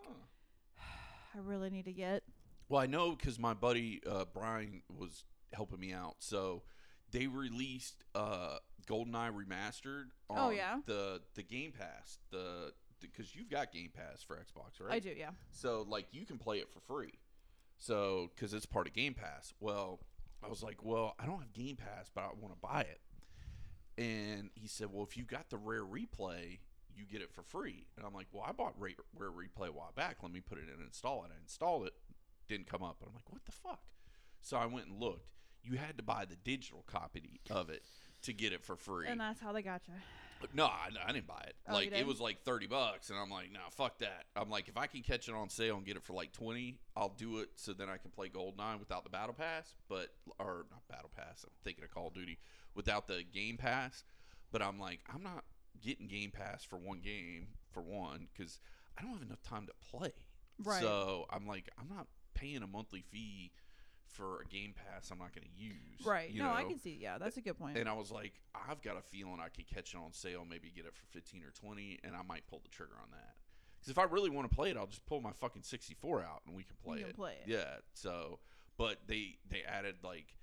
Huh. 0.77 0.83
I 1.35 1.39
really 1.39 1.69
need 1.69 1.85
to 1.85 1.93
get. 1.93 2.23
Well, 2.69 2.81
I 2.81 2.85
know 2.87 3.11
because 3.15 3.39
my 3.39 3.53
buddy 3.53 4.01
uh, 4.09 4.25
Brian 4.33 4.81
was 4.95 5.23
helping 5.53 5.79
me 5.79 5.91
out. 5.93 6.15
So 6.19 6.63
they 7.11 7.27
released 7.27 8.03
uh, 8.13 8.57
GoldenEye 8.87 9.31
remastered. 9.31 10.05
On 10.29 10.37
Oh, 10.37 10.49
yeah? 10.49 10.79
the 10.85 11.21
the 11.35 11.43
Game 11.43 11.71
Pass. 11.71 12.19
The 12.31 12.71
because 13.01 13.35
you've 13.35 13.49
got 13.49 13.71
Game 13.71 13.91
Pass 13.93 14.23
for 14.23 14.35
Xbox, 14.35 14.79
right? 14.79 14.95
I 14.95 14.99
do, 14.99 15.13
yeah. 15.17 15.31
So 15.51 15.85
like 15.87 16.07
you 16.11 16.25
can 16.25 16.37
play 16.37 16.57
it 16.57 16.69
for 16.71 16.79
free. 16.79 17.13
So 17.77 18.29
because 18.35 18.53
it's 18.53 18.65
part 18.65 18.87
of 18.87 18.93
Game 18.93 19.13
Pass. 19.13 19.53
Well, 19.59 19.99
I 20.43 20.47
was 20.47 20.63
like, 20.63 20.83
well, 20.83 21.15
I 21.19 21.25
don't 21.25 21.39
have 21.39 21.53
Game 21.53 21.75
Pass, 21.75 22.09
but 22.13 22.21
I 22.21 22.27
want 22.39 22.53
to 22.53 22.59
buy 22.61 22.81
it. 22.81 23.01
And 23.97 24.49
he 24.55 24.67
said, 24.67 24.87
well, 24.91 25.03
if 25.03 25.17
you 25.17 25.23
got 25.23 25.49
the 25.49 25.57
Rare 25.57 25.83
Replay, 25.83 26.59
you 26.95 27.05
get 27.05 27.21
it 27.21 27.31
for 27.31 27.43
free. 27.43 27.87
And 27.97 28.05
I'm 28.05 28.13
like, 28.13 28.27
well, 28.31 28.43
I 28.47 28.51
bought 28.51 28.73
Rare, 28.77 28.91
Rare 29.17 29.31
Replay 29.31 29.69
a 29.69 29.71
while 29.71 29.93
back. 29.95 30.17
Let 30.21 30.31
me 30.31 30.41
put 30.41 30.57
it 30.57 30.65
in 30.65 30.73
and 30.73 30.83
install 30.85 31.23
it. 31.23 31.31
I 31.33 31.41
installed 31.41 31.87
it, 31.87 31.93
didn't 32.47 32.67
come 32.67 32.83
up. 32.83 32.97
And 32.99 33.09
I'm 33.09 33.15
like, 33.15 33.31
what 33.31 33.45
the 33.45 33.51
fuck? 33.51 33.81
So 34.41 34.57
I 34.57 34.65
went 34.65 34.87
and 34.87 34.99
looked. 34.99 35.29
You 35.63 35.77
had 35.77 35.97
to 35.97 36.03
buy 36.03 36.25
the 36.25 36.35
digital 36.35 36.83
copy 36.85 37.39
of 37.49 37.69
it 37.69 37.83
to 38.23 38.33
get 38.33 38.53
it 38.53 38.63
for 38.63 38.75
free. 38.75 39.07
And 39.07 39.19
that's 39.19 39.41
how 39.41 39.51
they 39.51 39.61
got 39.61 39.81
you. 39.87 39.93
No, 40.53 40.65
I, 40.65 40.89
I 41.07 41.11
didn't 41.11 41.27
buy 41.27 41.43
it. 41.47 41.55
Oh, 41.67 41.73
like 41.73 41.87
it 41.87 41.89
didn't? 41.91 42.07
was 42.07 42.19
like 42.19 42.43
thirty 42.43 42.67
bucks, 42.67 43.09
and 43.09 43.17
I'm 43.17 43.29
like, 43.29 43.51
nah, 43.51 43.69
fuck 43.71 43.99
that. 43.99 44.25
I'm 44.35 44.49
like, 44.49 44.67
if 44.67 44.77
I 44.77 44.87
can 44.87 45.01
catch 45.01 45.27
it 45.27 45.33
on 45.33 45.49
sale 45.49 45.77
and 45.77 45.85
get 45.85 45.95
it 45.95 46.03
for 46.03 46.13
like 46.13 46.31
twenty, 46.31 46.77
I'll 46.95 47.13
do 47.17 47.39
it. 47.39 47.49
So 47.55 47.73
then 47.73 47.89
I 47.89 47.97
can 47.97 48.11
play 48.11 48.29
GoldenEye 48.29 48.79
without 48.79 49.03
the 49.03 49.09
Battle 49.09 49.33
Pass, 49.33 49.73
but 49.89 50.09
or 50.39 50.65
not 50.69 50.87
Battle 50.89 51.09
Pass. 51.15 51.43
I'm 51.45 51.51
thinking 51.63 51.83
of 51.83 51.91
Call 51.91 52.07
of 52.07 52.13
Duty 52.13 52.37
without 52.75 53.07
the 53.07 53.23
Game 53.33 53.57
Pass. 53.57 54.03
But 54.51 54.61
I'm 54.61 54.79
like, 54.79 54.99
I'm 55.13 55.23
not 55.23 55.43
getting 55.81 56.07
Game 56.07 56.31
Pass 56.31 56.63
for 56.63 56.77
one 56.77 56.99
game 56.99 57.47
for 57.71 57.81
one 57.81 58.27
because 58.35 58.59
I 58.97 59.01
don't 59.01 59.13
have 59.13 59.21
enough 59.21 59.41
time 59.41 59.67
to 59.67 59.73
play. 59.89 60.13
Right. 60.63 60.81
So 60.81 61.25
I'm 61.29 61.45
like, 61.45 61.69
I'm 61.79 61.89
not 61.93 62.07
paying 62.33 62.61
a 62.63 62.67
monthly 62.67 63.03
fee 63.11 63.51
for 64.07 64.41
a 64.41 64.45
Game 64.45 64.73
Pass 64.73 65.11
I'm 65.11 65.19
not 65.19 65.33
going 65.33 65.47
to 65.47 65.61
use. 65.63 66.05
Right. 66.05 66.29
you 66.29 66.41
no, 66.41 66.51
I 66.51 66.63
can 66.63 66.79
see. 66.79 66.97
Yeah, 66.99 67.17
that's 67.17 67.37
a 67.37 67.41
good 67.41 67.57
point. 67.57 67.77
And 67.77 67.89
I 67.89 67.93
was 67.93 68.11
like, 68.11 68.33
I've 68.53 68.81
got 68.81 68.97
a 68.97 69.01
feeling 69.01 69.39
I 69.43 69.49
could 69.49 69.67
catch 69.67 69.93
it 69.93 69.97
on 69.97 70.13
sale, 70.13 70.45
maybe 70.49 70.71
get 70.75 70.85
it 70.85 70.93
for 70.93 71.05
15 71.11 71.43
or 71.43 71.51
20, 71.51 71.99
and 72.03 72.15
I 72.15 72.21
might 72.27 72.47
pull 72.47 72.59
the 72.63 72.69
trigger 72.69 72.95
on 73.01 73.09
that. 73.11 73.35
Because 73.79 73.91
if 73.91 73.97
I 73.97 74.03
really 74.03 74.29
want 74.29 74.49
to 74.49 74.55
play 74.55 74.71
it, 74.71 74.77
I'll 74.77 74.87
just 74.87 75.05
pull 75.05 75.21
my 75.21 75.31
fucking 75.33 75.63
64 75.63 76.21
out 76.21 76.41
and 76.47 76.55
we 76.55 76.63
can 76.63 76.75
play 76.83 76.99
can 76.99 77.09
it. 77.09 77.15
play 77.15 77.33
it. 77.33 77.49
Yeah. 77.49 77.75
So, 77.93 78.39
but 78.77 78.97
they 79.07 79.35
they 79.49 79.61
added 79.63 79.95
like 80.03 80.35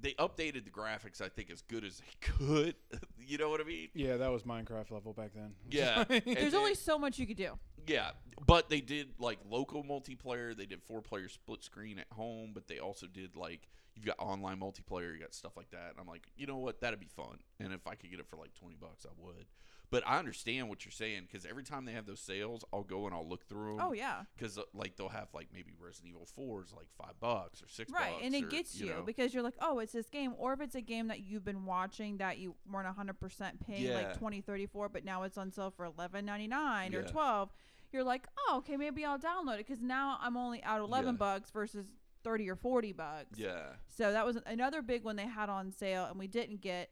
they 0.00 0.12
updated 0.12 0.64
the 0.64 0.70
graphics. 0.70 1.20
I 1.20 1.28
think 1.28 1.50
as 1.50 1.62
good 1.62 1.84
as 1.84 1.98
they 1.98 2.14
could. 2.20 2.74
you 3.26 3.38
know 3.38 3.48
what 3.48 3.60
I 3.60 3.64
mean? 3.64 3.88
Yeah, 3.94 4.18
that 4.18 4.30
was 4.30 4.42
Minecraft 4.42 4.90
level 4.90 5.12
back 5.12 5.30
then. 5.34 5.54
Yeah. 5.70 6.04
There's 6.08 6.24
then- 6.24 6.54
only 6.54 6.74
so 6.74 6.98
much 6.98 7.18
you 7.18 7.26
could 7.26 7.36
do. 7.36 7.58
Yeah, 7.86 8.10
but 8.46 8.68
they 8.68 8.80
did 8.80 9.08
like 9.18 9.38
local 9.48 9.82
multiplayer. 9.84 10.56
They 10.56 10.66
did 10.66 10.82
four 10.82 11.02
player 11.02 11.28
split 11.28 11.62
screen 11.62 11.98
at 11.98 12.06
home, 12.12 12.50
but 12.54 12.68
they 12.68 12.78
also 12.78 13.06
did 13.06 13.36
like 13.36 13.68
you've 13.94 14.04
got 14.04 14.16
online 14.18 14.58
multiplayer, 14.60 15.14
you 15.14 15.20
got 15.20 15.34
stuff 15.34 15.56
like 15.56 15.70
that. 15.70 15.90
And 15.90 16.00
I'm 16.00 16.06
like, 16.06 16.26
you 16.36 16.46
know 16.46 16.58
what, 16.58 16.80
that'd 16.80 17.00
be 17.00 17.06
fun. 17.06 17.38
And 17.58 17.72
if 17.72 17.86
I 17.86 17.94
could 17.94 18.10
get 18.10 18.20
it 18.20 18.26
for 18.28 18.36
like 18.36 18.54
twenty 18.54 18.76
bucks, 18.78 19.06
I 19.06 19.12
would. 19.24 19.46
But 19.88 20.02
I 20.04 20.18
understand 20.18 20.68
what 20.68 20.84
you're 20.84 20.90
saying 20.90 21.28
because 21.30 21.46
every 21.46 21.62
time 21.62 21.84
they 21.84 21.92
have 21.92 22.06
those 22.06 22.18
sales, 22.18 22.64
I'll 22.72 22.82
go 22.82 23.06
and 23.06 23.14
I'll 23.14 23.26
look 23.26 23.46
through 23.48 23.76
them. 23.76 23.86
Oh 23.86 23.92
yeah. 23.92 24.22
because 24.36 24.58
uh, 24.58 24.62
like 24.74 24.96
they'll 24.96 25.08
have 25.08 25.28
like 25.32 25.46
maybe 25.54 25.70
Resident 25.80 26.10
Evil 26.12 26.26
4 26.34 26.64
is 26.64 26.72
like 26.72 26.88
five 27.00 27.14
bucks 27.20 27.62
or 27.62 27.68
six 27.68 27.92
Right, 27.92 28.14
and 28.20 28.34
it 28.34 28.44
or, 28.44 28.48
gets 28.48 28.80
you, 28.80 28.86
know. 28.90 29.02
because 29.06 29.32
you're 29.32 29.44
like, 29.44 29.54
oh, 29.60 29.78
it's 29.78 29.92
this 29.92 30.08
game, 30.10 30.34
or 30.38 30.52
if 30.54 30.60
it's 30.60 30.74
a 30.74 30.80
game 30.80 31.06
that 31.06 31.20
you've 31.20 31.44
been 31.44 31.64
watching 31.64 32.16
that 32.16 32.38
you 32.38 32.56
weren't 32.68 32.88
100% 32.96 33.60
paying 33.64 33.84
Yeah. 33.84 33.94
like 33.94 34.18
20, 34.18 34.40
30 34.40 34.66
for, 34.66 34.88
but 34.88 35.04
now 35.04 35.22
it's 35.22 35.38
on 35.38 35.52
sale 35.52 35.70
for 35.70 35.86
11.99 35.88 36.92
or 36.94 37.02
12. 37.04 37.50
You're 37.96 38.04
like, 38.04 38.26
oh, 38.46 38.58
okay, 38.58 38.76
maybe 38.76 39.06
I'll 39.06 39.18
download 39.18 39.54
it 39.54 39.66
because 39.66 39.80
now 39.80 40.18
I'm 40.20 40.36
only 40.36 40.62
out 40.62 40.82
11 40.82 41.14
Yeah. 41.14 41.16
bucks 41.16 41.50
versus 41.50 41.86
30 42.24 42.50
or 42.50 42.54
40 42.56 42.92
bucks. 42.92 43.38
yeah, 43.38 43.68
So 43.86 44.12
that 44.12 44.26
was 44.26 44.36
another 44.44 44.82
big 44.82 45.02
one 45.02 45.16
they 45.16 45.26
had 45.26 45.48
on 45.48 45.72
sale 45.72 46.04
and 46.04 46.18
we 46.18 46.26
didn't 46.26 46.60
get. 46.60 46.90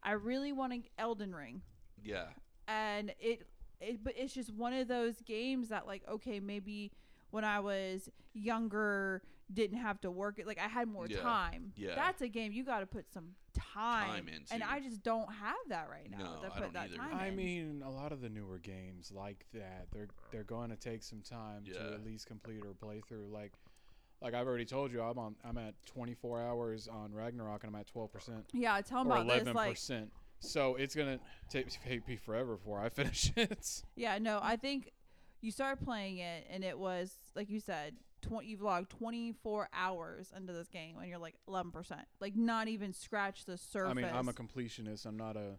I 0.00 0.12
really 0.12 0.52
wanted 0.52 0.88
Elden 0.96 1.34
Ring, 1.34 1.62
yeah, 2.04 2.26
and 2.68 3.12
it, 3.18 3.48
it, 3.80 4.04
but 4.04 4.12
it's 4.16 4.32
just 4.32 4.52
one 4.54 4.72
of 4.72 4.86
those 4.86 5.20
games 5.22 5.70
that 5.70 5.88
like, 5.88 6.02
okay, 6.08 6.38
maybe 6.38 6.92
when 7.30 7.42
I 7.44 7.58
was 7.58 8.08
younger, 8.32 9.22
didn't 9.52 9.78
have 9.78 10.00
to 10.02 10.10
work 10.12 10.38
it. 10.38 10.46
Like 10.46 10.60
I 10.60 10.68
had 10.68 10.86
more 10.86 11.06
Yeah. 11.08 11.20
time. 11.20 11.72
Yeah. 11.76 11.96
that's 11.96 12.22
a 12.22 12.28
game 12.28 12.52
you 12.52 12.62
got 12.62 12.78
to 12.80 12.86
put 12.86 13.12
some 13.12 13.30
time, 13.74 14.08
Time 14.08 14.28
and. 14.50 14.62
I 14.62 14.80
just 14.80 15.02
don't 15.02 15.28
have 15.32 15.56
that 15.68 15.88
right 15.90 16.10
now. 16.10 16.18
No, 16.18 16.24
to 16.40 16.46
I 16.46 16.48
put 16.50 16.60
don't 16.62 16.72
that 16.74 16.84
either. 16.88 16.96
time 16.96 17.14
I 17.16 17.26
in. 17.28 17.36
mean, 17.36 17.82
a 17.84 17.90
lot 17.90 18.12
of 18.12 18.20
the 18.20 18.28
newer 18.28 18.58
games 18.58 19.12
like 19.14 19.44
that, 19.54 19.86
they're 19.92 20.08
they're 20.32 20.44
going 20.44 20.70
to 20.70 20.76
take 20.76 21.02
some 21.02 21.20
time 21.22 21.62
Yeah. 21.64 21.74
to 21.74 21.92
at 21.94 22.04
least 22.04 22.26
complete 22.26 22.62
or 22.64 22.74
play 22.74 23.02
through. 23.08 23.28
Like, 23.32 23.52
like 24.20 24.34
I've 24.34 24.46
already 24.46 24.64
told 24.64 24.92
you, 24.92 25.02
I'm 25.02 25.18
on 25.18 25.36
I'm 25.44 25.58
at 25.58 25.74
24 25.86 26.42
hours 26.42 26.88
on 26.88 27.12
Ragnarok 27.14 27.64
and 27.64 27.74
I'm 27.74 27.80
at 27.80 27.86
12 27.86 28.12
percent 28.12 28.44
yeah, 28.52 28.80
tell 28.80 29.04
me 29.04 29.10
about 29.12 29.24
11 29.26 29.44
this. 29.46 29.54
Like, 29.54 29.70
percent. 29.70 30.12
So 30.40 30.76
it's 30.76 30.94
gonna 30.94 31.18
take 31.50 31.66
take 31.84 32.06
me 32.08 32.16
forever 32.16 32.56
before 32.56 32.80
I 32.80 32.88
finish 32.90 33.32
it. 33.36 33.82
Yeah, 33.96 34.18
no, 34.18 34.40
I 34.42 34.56
think 34.56 34.90
you 35.40 35.50
started 35.52 35.84
playing 35.84 36.18
it 36.18 36.46
and 36.50 36.64
it 36.64 36.76
was 36.78 37.14
like 37.36 37.48
you 37.48 37.60
said, 37.60 37.94
tw- 38.20 38.44
you've 38.44 38.62
logged 38.62 38.90
24 38.90 39.68
hours 39.72 40.32
into 40.36 40.52
this 40.52 40.68
game 40.68 40.96
and 40.98 41.08
you're 41.08 41.18
like 41.18 41.36
11%. 41.48 41.92
Like 42.20 42.36
not 42.36 42.68
even 42.68 42.92
scratch 42.92 43.44
the 43.44 43.56
surface. 43.56 43.90
I 43.90 43.94
mean, 43.94 44.04
I'm 44.12 44.28
a 44.28 44.32
completionist. 44.32 45.06
I'm 45.06 45.16
not 45.16 45.36
a 45.36 45.58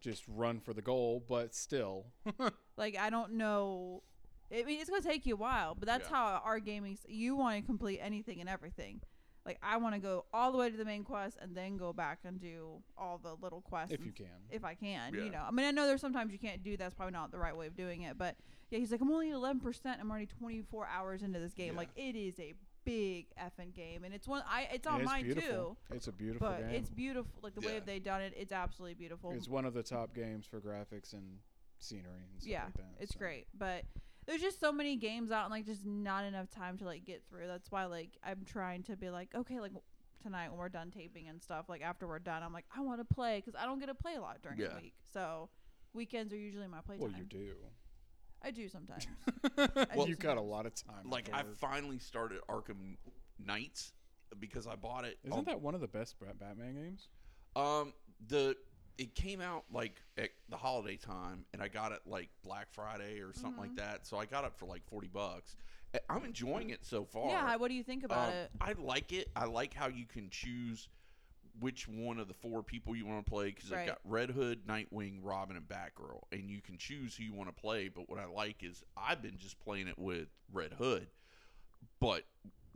just 0.00 0.24
run 0.28 0.60
for 0.60 0.72
the 0.72 0.82
goal, 0.82 1.22
but 1.28 1.54
still. 1.54 2.06
like 2.76 2.96
I 2.98 3.10
don't 3.10 3.32
know 3.32 4.02
I 4.52 4.64
mean, 4.64 4.80
it's 4.80 4.90
going 4.90 5.00
to 5.02 5.06
take 5.08 5.26
you 5.26 5.34
a 5.34 5.38
while, 5.38 5.76
but 5.78 5.86
that's 5.86 6.08
Yeah. 6.10 6.16
how 6.16 6.42
our 6.44 6.58
gaming 6.58 6.98
you 7.06 7.36
want 7.36 7.60
to 7.60 7.62
complete 7.66 8.00
anything 8.02 8.40
and 8.40 8.48
everything. 8.48 9.00
Like 9.46 9.58
I 9.62 9.78
want 9.78 9.94
to 9.94 10.00
go 10.00 10.26
all 10.34 10.52
the 10.52 10.58
way 10.58 10.70
to 10.70 10.76
the 10.76 10.84
main 10.84 11.02
quest 11.02 11.38
and 11.40 11.54
then 11.56 11.76
go 11.76 11.92
back 11.92 12.18
and 12.24 12.40
do 12.40 12.82
all 12.98 13.18
the 13.18 13.34
little 13.42 13.62
quests 13.62 13.92
if 13.94 14.04
you 14.04 14.12
can. 14.12 14.26
if 14.50 14.64
I 14.64 14.74
can, 14.74 15.14
Yeah. 15.14 15.22
you 15.24 15.30
know. 15.30 15.42
I 15.46 15.50
mean, 15.50 15.66
I 15.66 15.70
know 15.70 15.86
there's 15.86 16.00
sometimes 16.00 16.32
you 16.32 16.38
can't 16.38 16.62
do. 16.62 16.76
That's 16.76 16.94
probably 16.94 17.12
not 17.12 17.30
the 17.32 17.38
right 17.38 17.56
way 17.56 17.66
of 17.66 17.74
doing 17.76 18.02
it. 18.02 18.18
But 18.18 18.36
yeah, 18.70 18.78
he's 18.78 18.92
like, 18.92 19.00
I'm 19.00 19.10
only 19.10 19.30
11. 19.30 19.60
percent 19.60 19.98
I'm 20.00 20.10
already 20.10 20.26
24 20.26 20.86
hours 20.86 21.22
into 21.22 21.38
this 21.40 21.54
game. 21.54 21.72
Yeah. 21.72 21.78
Like 21.78 21.88
it 21.96 22.16
is 22.16 22.38
a 22.38 22.54
big 22.84 23.26
effing 23.38 23.74
game, 23.74 24.04
and 24.04 24.14
it's 24.14 24.28
one. 24.28 24.42
I 24.48 24.68
it's 24.72 24.86
on 24.86 24.96
And 24.96 25.04
mine 25.04 25.24
beautiful. 25.24 25.76
too. 25.88 25.94
It's 25.96 26.06
a 26.08 26.12
beautiful 26.12 26.48
But 26.48 26.58
game. 26.60 26.70
it's 26.70 26.90
beautiful. 26.90 27.32
Like 27.42 27.54
the 27.54 27.60
way 27.62 27.80
they've 27.84 28.02
done 28.04 28.20
it, 28.22 28.34
it's 28.36 28.52
absolutely 28.52 28.94
beautiful. 28.94 29.32
It's 29.32 29.48
one 29.48 29.64
of 29.64 29.72
the 29.74 29.82
top 29.82 30.14
games 30.14 30.46
for 30.46 30.60
graphics 30.60 31.12
and 31.14 31.38
scenery 31.78 32.24
and 32.30 32.40
stuff 32.42 32.50
yeah, 32.50 32.64
like 32.64 32.74
that. 32.74 32.94
it's 33.00 33.14
so. 33.14 33.18
great. 33.18 33.46
But 33.56 33.84
there's 34.26 34.40
just 34.40 34.60
so 34.60 34.70
many 34.72 34.96
games 34.96 35.30
out, 35.30 35.44
and 35.44 35.50
like 35.52 35.66
just 35.66 35.84
not 35.86 36.24
enough 36.24 36.50
time 36.50 36.78
to 36.78 36.84
like 36.84 37.04
get 37.04 37.22
through. 37.28 37.46
That's 37.46 37.70
why 37.70 37.86
like 37.86 38.10
I'm 38.24 38.44
trying 38.44 38.82
to 38.84 38.96
be 38.96 39.10
like, 39.10 39.34
okay, 39.34 39.60
like 39.60 39.72
tonight 40.22 40.50
when 40.50 40.58
we're 40.58 40.68
done 40.68 40.90
taping 40.90 41.28
and 41.28 41.42
stuff, 41.42 41.68
like 41.68 41.82
after 41.82 42.06
we're 42.06 42.18
done, 42.18 42.42
I'm 42.42 42.52
like, 42.52 42.66
I 42.76 42.80
want 42.82 43.00
to 43.06 43.14
play 43.14 43.38
because 43.44 43.60
I 43.60 43.64
don't 43.66 43.78
get 43.80 43.86
to 43.86 43.94
play 43.94 44.14
a 44.16 44.20
lot 44.20 44.38
during 44.42 44.58
Yeah. 44.58 44.68
the 44.68 44.74
week. 44.82 44.94
So 45.12 45.48
weekends 45.94 46.32
are 46.32 46.36
usually 46.38 46.66
my 46.68 46.80
playtime. 46.80 47.08
Well, 47.10 47.18
you 47.18 47.24
do. 47.24 47.54
I 48.42 48.50
do 48.50 48.68
sometimes. 48.68 49.06
Well- 49.96 50.08
you 50.08 50.16
got 50.16 50.36
a 50.38 50.42
lot 50.42 50.66
of 50.66 50.74
time. 50.74 51.04
like 51.10 51.28
I 51.32 51.38
afterward. 51.40 51.58
finally 51.58 51.98
started 51.98 52.40
Arkham 52.48 52.96
Knights 53.44 53.92
because 54.38 54.66
I 54.66 54.76
bought 54.76 55.04
it. 55.04 55.18
Isn't 55.24 55.38
on- 55.38 55.44
that 55.46 55.60
one 55.60 55.74
of 55.74 55.80
the 55.80 55.88
best 55.88 56.18
Bat- 56.20 56.38
Batman 56.38 56.74
games? 56.74 57.08
Um, 57.56 57.92
the 58.28 58.54
it 59.00 59.14
came 59.14 59.40
out 59.40 59.64
like 59.72 59.94
at 60.18 60.28
the 60.50 60.56
holiday 60.56 60.96
time, 60.96 61.44
and 61.52 61.62
I 61.62 61.68
got 61.68 61.92
it 61.92 62.00
like 62.06 62.28
Black 62.44 62.68
Friday 62.70 63.20
or 63.20 63.32
something 63.32 63.58
like 63.60 63.74
that. 63.76 64.06
So 64.06 64.18
I 64.18 64.26
got 64.26 64.44
it 64.44 64.52
for 64.56 64.66
like 64.66 64.84
forty 64.86 65.08
bucks. 65.08 65.56
I'm 66.08 66.24
enjoying 66.24 66.70
it 66.70 66.84
so 66.84 67.04
far. 67.04 67.28
yeah, 67.30 67.56
what 67.56 67.68
do 67.68 67.74
you 67.74 67.82
think 67.82 68.04
about 68.04 68.28
Um, 68.28 68.34
it? 68.34 68.50
I 68.60 68.72
like 68.78 69.12
it. 69.12 69.28
I 69.34 69.46
like 69.46 69.74
how 69.74 69.88
you 69.88 70.04
can 70.06 70.30
choose 70.30 70.88
which 71.58 71.88
one 71.88 72.20
of 72.20 72.28
the 72.28 72.34
four 72.34 72.62
people 72.62 72.94
you 72.94 73.04
want 73.04 73.24
to 73.26 73.28
play 73.30 73.46
because 73.46 73.70
Right. 73.72 73.80
I've 73.80 73.86
got 73.88 73.98
Red 74.04 74.30
Hood, 74.30 74.66
Nightwing, 74.66 75.18
Robin, 75.22 75.56
and 75.56 75.66
Batgirl, 75.66 76.20
and 76.30 76.48
you 76.48 76.60
can 76.60 76.78
choose 76.78 77.16
who 77.16 77.24
you 77.24 77.34
want 77.34 77.48
to 77.54 77.60
play. 77.60 77.88
But 77.88 78.08
what 78.08 78.20
I 78.20 78.26
like 78.26 78.62
is 78.62 78.84
I've 78.96 79.20
been 79.20 79.36
just 79.36 79.58
playing 79.58 79.88
it 79.88 79.98
with 79.98 80.28
Red 80.52 80.74
Hood, 80.74 81.08
but 81.98 82.24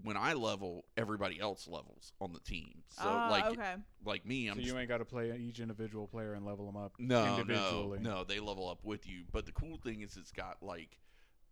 when 0.05 0.17
I 0.17 0.35
level, 0.35 0.85
everybody 0.97 1.41
else 1.41 1.67
levels 1.67 2.13
on 2.21 2.33
the 2.33 2.39
team. 2.41 2.83
So 2.91 3.03
Ah, 3.07 3.29
like 3.31 3.47
okay, 3.47 3.75
like 4.05 4.25
me, 4.27 4.47
I'm 4.49 4.55
so 4.57 4.61
just 4.61 4.73
you 4.73 4.79
ain't 4.79 4.89
got 4.89 4.99
to 4.99 5.05
play 5.05 5.37
each 5.37 5.59
individual 5.61 6.07
player 6.07 6.35
and 6.35 6.45
level 6.45 6.67
them 6.67 6.77
up 6.77 6.93
no, 6.99 7.25
no, 7.25 7.39
individually. 7.41 7.99
no. 8.01 8.23
They 8.23 8.39
level 8.39 8.69
up 8.69 8.85
with 8.85 9.07
you. 9.09 9.25
But 9.33 9.47
the 9.47 9.53
cool 9.53 9.79
thing 9.79 10.03
is, 10.03 10.17
it's 10.17 10.31
got 10.31 10.59
like 10.63 10.99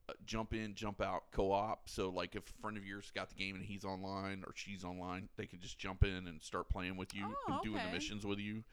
uh, 0.09 0.13
jump 0.27 0.53
in, 0.53 0.75
jump 0.75 1.01
out 1.01 1.25
co-op. 1.33 1.89
So 1.89 2.11
like, 2.11 2.37
if 2.37 2.49
a 2.51 2.61
friend 2.61 2.77
of 2.77 2.85
yours 2.85 3.11
got 3.15 3.31
the 3.31 3.35
game 3.35 3.57
and 3.57 3.65
he's 3.65 3.85
online 3.85 4.45
or 4.47 4.53
she's 4.55 4.85
online, 4.85 5.29
they 5.37 5.47
can 5.47 5.59
just 5.61 5.79
jump 5.79 6.05
in 6.05 6.27
and 6.29 6.43
start 6.43 6.69
playing 6.69 6.97
with 6.97 7.15
you 7.15 7.25
Oh, 7.27 7.53
and 7.55 7.63
doing 7.63 7.83
the 7.85 7.91
missions 7.91 8.27
with 8.27 8.39
you. 8.39 8.65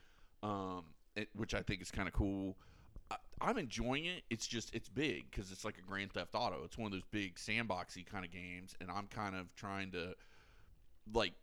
Um, 0.43 0.85
it, 1.15 1.29
which 1.35 1.53
I 1.53 1.61
think 1.61 1.81
is 1.81 1.89
kind 1.91 2.07
of 2.07 2.13
cool. 2.13 2.57
I'm 3.41 3.57
enjoying 3.57 4.05
it. 4.05 4.23
It's 4.29 4.45
just 4.47 4.73
it's 4.75 4.89
big 4.89 5.31
because 5.31 5.51
it's 5.51 5.63
like 5.63 5.77
a 5.77 5.81
Grand 5.81 6.11
Theft 6.11 6.31
Auto. 6.35 6.63
It's 6.65 6.77
one 6.77 6.87
of 6.87 6.91
those 6.91 7.05
big 7.09 7.35
sandboxy 7.35 8.05
kind 8.05 8.25
of 8.25 8.31
games, 8.31 8.75
and 8.81 8.91
I'm 8.91 9.07
kind 9.07 9.35
of 9.35 9.55
trying 9.55 9.91
to 9.91 10.13
like 11.13 11.33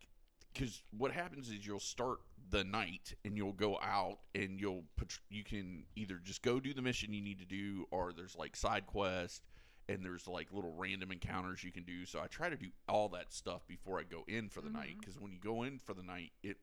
because 0.52 0.83
what 0.96 1.11
happens 1.11 1.50
is 1.50 1.66
you'll 1.66 1.81
start 1.81 2.18
the 2.50 2.64
night 2.64 3.14
and 3.24 3.37
you'll 3.37 3.52
go 3.52 3.79
out 3.83 4.18
and 4.35 4.61
you'll 4.61 4.85
pat- 4.96 5.18
you 5.29 5.42
can 5.42 5.85
either 5.96 6.20
just 6.22 6.42
go 6.42 6.61
do 6.61 6.72
the 6.72 6.81
mission 6.83 7.12
you 7.12 7.20
need 7.22 7.38
to 7.40 7.44
do 7.44 7.87
or 7.90 8.12
there's 8.12 8.37
like 8.37 8.55
side 8.57 8.87
quest 8.87 9.42
and 9.88 10.05
there's 10.05 10.26
like 10.29 10.52
little 10.52 10.72
random 10.76 11.11
encounters 11.12 11.62
you 11.64 11.72
can 11.72 11.83
do 11.83 12.07
so 12.07 12.20
i 12.20 12.26
try 12.29 12.48
to 12.48 12.57
do 12.57 12.68
all 12.88 13.09
that 13.09 13.33
stuff 13.33 13.66
before 13.66 13.98
i 13.98 14.02
go 14.05 14.24
in 14.29 14.48
for 14.48 14.61
the 14.61 14.70
night 14.70 14.94
Mhm. 14.96 15.00
because 15.00 15.18
when 15.20 15.33
you 15.33 15.38
go 15.40 15.64
in 15.64 15.79
for 15.79 15.92
the 15.92 16.02
night 16.05 16.31
it 16.42 16.57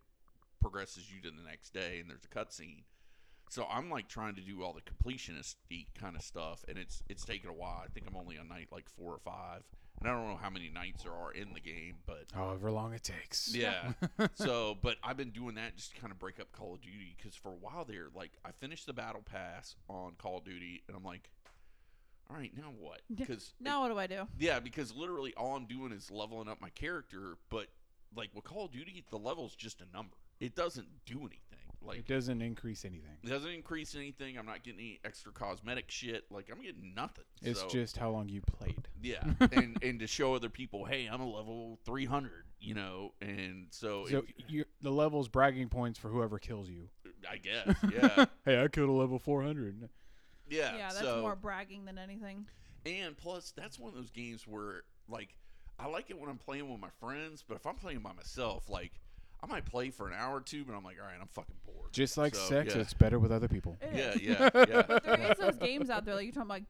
progresses 0.62 1.12
you 1.12 1.22
to 1.22 1.30
the 1.30 1.44
next 1.44 1.72
day 1.74 2.00
and 2.00 2.10
there's 2.10 2.24
a 2.24 2.28
cutscene 2.30 2.84
so 3.54 3.66
i'm 3.70 3.90
like 3.90 4.08
trying 4.08 4.36
to 4.36 4.42
do 4.42 4.64
all 4.64 4.74
the 4.74 4.82
completionist 4.82 5.56
kind 6.00 6.16
of 6.16 6.22
stuff 6.22 6.64
and 6.68 6.78
it's 6.78 7.04
it's 7.10 7.24
taken 7.26 7.50
a 7.50 7.54
while 7.54 7.82
i 7.84 7.88
think 7.94 8.06
i'm 8.08 8.16
only 8.16 8.38
on 8.38 8.48
night 8.48 8.68
like 8.72 8.90
four 8.90 9.14
or 9.14 9.20
five 9.20 9.62
and 10.02 10.10
i 10.10 10.14
don't 10.14 10.28
know 10.28 10.40
how 10.42 10.50
many 10.50 10.70
nights 10.70 11.04
there 11.04 11.14
are 11.14 11.32
in 11.32 11.54
the 11.54 11.60
game 11.60 11.96
but 12.06 12.26
However 12.34 12.72
long 12.72 12.94
it 12.94 13.04
takes. 13.04 13.54
yeah. 13.56 13.94
so, 14.34 14.76
but 14.82 14.98
I've 15.04 15.18
been 15.18 15.30
doing 15.30 15.56
that 15.56 15.76
just 15.76 15.94
to 15.94 16.02
kind 16.02 16.12
of 16.12 16.18
break 16.18 16.40
up 16.40 16.52
Call 16.52 16.74
of 16.74 16.82
Duty 16.82 17.16
because 17.16 17.36
for 17.36 17.50
a 17.50 17.56
while 17.56 17.86
there, 17.86 18.08
like 18.16 18.32
I 18.44 18.50
finished 18.60 18.88
the 18.88 18.94
battle 18.94 19.22
pass 19.24 19.76
on 19.88 20.14
Call 20.18 20.40
of 20.40 20.46
Duty, 20.46 20.82
and 20.88 20.98
I'm 20.98 21.04
like, 21.04 21.30
all 22.30 22.36
right, 22.38 22.52
now 22.58 22.72
what? 22.80 23.02
Because 23.16 23.54
now 23.60 23.82
what 23.82 23.90
do 23.90 23.98
I 24.00 24.08
do? 24.08 24.28
yeah, 24.40 24.60
because 24.60 24.94
literally 24.96 25.34
all 25.38 25.56
I'm 25.56 25.66
doing 25.68 25.92
is 25.92 26.10
leveling 26.10 26.48
up 26.50 26.60
my 26.60 26.70
character, 26.70 27.38
but 27.50 27.68
like 28.16 28.30
with 28.34 28.44
Call 28.46 28.66
of 28.66 28.72
Duty, 28.72 29.06
the 29.12 29.20
level's 29.20 29.56
just 29.56 29.80
a 29.82 29.96
number. 29.96 30.16
It 30.40 30.56
doesn't 30.56 30.88
do 31.06 31.20
anything. 31.20 31.63
Like 31.86 32.00
it 32.00 32.08
doesn't 32.08 32.42
increase 32.42 32.86
anything. 32.86 33.18
it 33.24 33.28
doesn't 33.30 33.50
increase 33.52 33.96
anything. 33.96 34.38
I'm 34.38 34.46
not 34.46 34.64
getting 34.64 34.80
any 34.80 35.00
extra 35.04 35.32
cosmetic 35.32 35.92
shit. 35.92 36.24
Like 36.32 36.50
I'm 36.52 36.62
getting 36.62 36.94
nothing. 36.96 37.26
It's 37.42 37.60
So- 37.60 37.68
just 37.68 37.98
how 37.98 38.10
long 38.10 38.30
you 38.30 38.42
played. 38.42 38.88
yeah, 39.02 39.24
and 39.52 39.78
and 39.84 40.00
to 40.00 40.08
show 40.08 40.34
other 40.34 40.50
people, 40.50 40.86
hey, 40.86 41.08
I'm 41.08 41.22
a 41.22 41.30
level 41.30 41.80
300, 41.86 42.32
you 42.60 42.74
know, 42.74 43.14
and 43.22 43.68
so, 43.72 44.06
So 44.08 44.20
it- 44.20 44.26
you 44.48 44.66
the 44.82 44.92
levels 44.92 45.28
bragging 45.28 45.70
points 45.70 46.00
for 46.00 46.10
whoever 46.10 46.40
kills 46.40 46.70
you. 46.70 46.90
I 47.30 47.38
guess, 47.38 47.76
yeah, 47.94 48.26
hey, 48.46 48.62
I 48.64 48.68
killed 48.68 48.90
a 48.90 48.94
level 48.94 49.18
400. 49.20 49.90
yeah. 50.50 50.76
Yeah, 50.76 50.90
that's 50.90 51.00
so, 51.00 51.22
more 51.22 51.36
bragging 51.36 51.86
than 51.86 51.98
anything. 51.98 52.48
and 52.86 53.16
plus, 53.18 53.52
that's 53.56 53.80
one 53.80 53.90
of 53.90 53.96
those 53.96 54.10
games 54.10 54.46
where, 54.46 54.84
like, 55.08 55.36
I 55.80 55.88
like 55.88 56.10
it 56.10 56.20
when 56.20 56.30
I'm 56.30 56.38
playing 56.38 56.70
with 56.70 56.82
my 56.82 56.90
friends, 57.00 57.44
but 57.48 57.56
if 57.56 57.66
I'm 57.66 57.76
playing 57.76 58.00
by 58.00 58.12
myself, 58.14 58.70
like, 58.70 58.92
I 59.44 59.46
might 59.46 59.66
play 59.66 59.90
for 59.90 60.08
an 60.08 60.14
hour 60.18 60.38
or 60.38 60.42
two, 60.42 60.64
but 60.64 60.74
I'm 60.74 60.84
like, 60.86 60.96
all 61.02 61.06
right, 61.08 61.18
I'm 61.20 61.28
fucking 61.28 61.56
bored. 61.66 61.92
Just 61.92 62.18
like 62.18 62.34
So, 62.34 62.42
sex, 62.48 62.74
yeah. 62.74 62.82
it's 62.82 62.94
better 62.94 63.20
with 63.20 63.32
other 63.32 63.50
people. 63.50 63.76
It 63.82 63.90
Yeah, 63.94 64.12
is. 64.12 64.22
yeah, 64.22 64.50
yeah. 64.70 64.82
But 64.88 65.04
there 65.04 65.32
is 65.32 65.38
those 65.38 65.58
games 65.58 65.90
out 65.90 66.06
there 66.06 66.16
like 66.16 66.24
you're 66.26 66.34
talking 66.34 66.50
about 66.50 66.62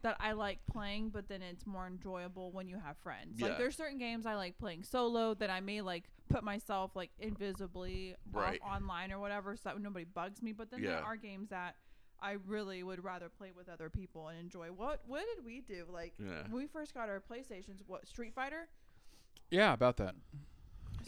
that 0.00 0.16
I 0.18 0.32
like 0.32 0.58
playing, 0.66 1.10
but 1.10 1.28
then 1.28 1.42
it's 1.42 1.66
more 1.66 1.86
enjoyable 1.86 2.50
when 2.50 2.66
you 2.68 2.76
have 2.84 2.96
friends. 2.96 3.38
Yeah. 3.38 3.48
Like 3.48 3.58
there's 3.58 3.76
certain 3.76 3.98
games 3.98 4.24
I 4.26 4.34
like 4.34 4.58
playing 4.58 4.82
solo 4.82 5.34
that 5.34 5.50
I 5.50 5.60
may 5.60 5.80
like 5.82 6.04
put 6.28 6.42
myself 6.42 6.96
like 6.96 7.10
invisibly 7.18 8.16
Right. 8.32 8.58
off 8.64 8.76
online 8.76 9.12
or 9.12 9.18
whatever, 9.20 9.54
so 9.56 9.68
that 9.70 9.80
nobody 9.80 10.04
bugs 10.06 10.42
me. 10.42 10.52
But 10.52 10.70
then 10.70 10.82
there 10.82 11.04
are 11.04 11.16
games 11.16 11.50
that 11.50 11.76
I 12.20 12.36
really 12.46 12.82
would 12.82 13.04
rather 13.04 13.28
play 13.28 13.50
with 13.56 13.68
other 13.68 13.90
people 13.90 14.28
and 14.28 14.38
enjoy. 14.40 14.68
What 14.68 15.02
What 15.06 15.24
did 15.36 15.44
we 15.44 15.60
do? 15.60 15.84
Like 15.92 16.14
Yeah. 16.18 16.42
when 16.48 16.62
we 16.62 16.66
first 16.66 16.94
got 16.94 17.08
our 17.08 17.20
PlayStations, 17.20 17.82
what 17.86 18.08
Street 18.08 18.34
Fighter? 18.34 18.68
Yeah, 19.50 19.72
about 19.74 19.98
that. 19.98 20.14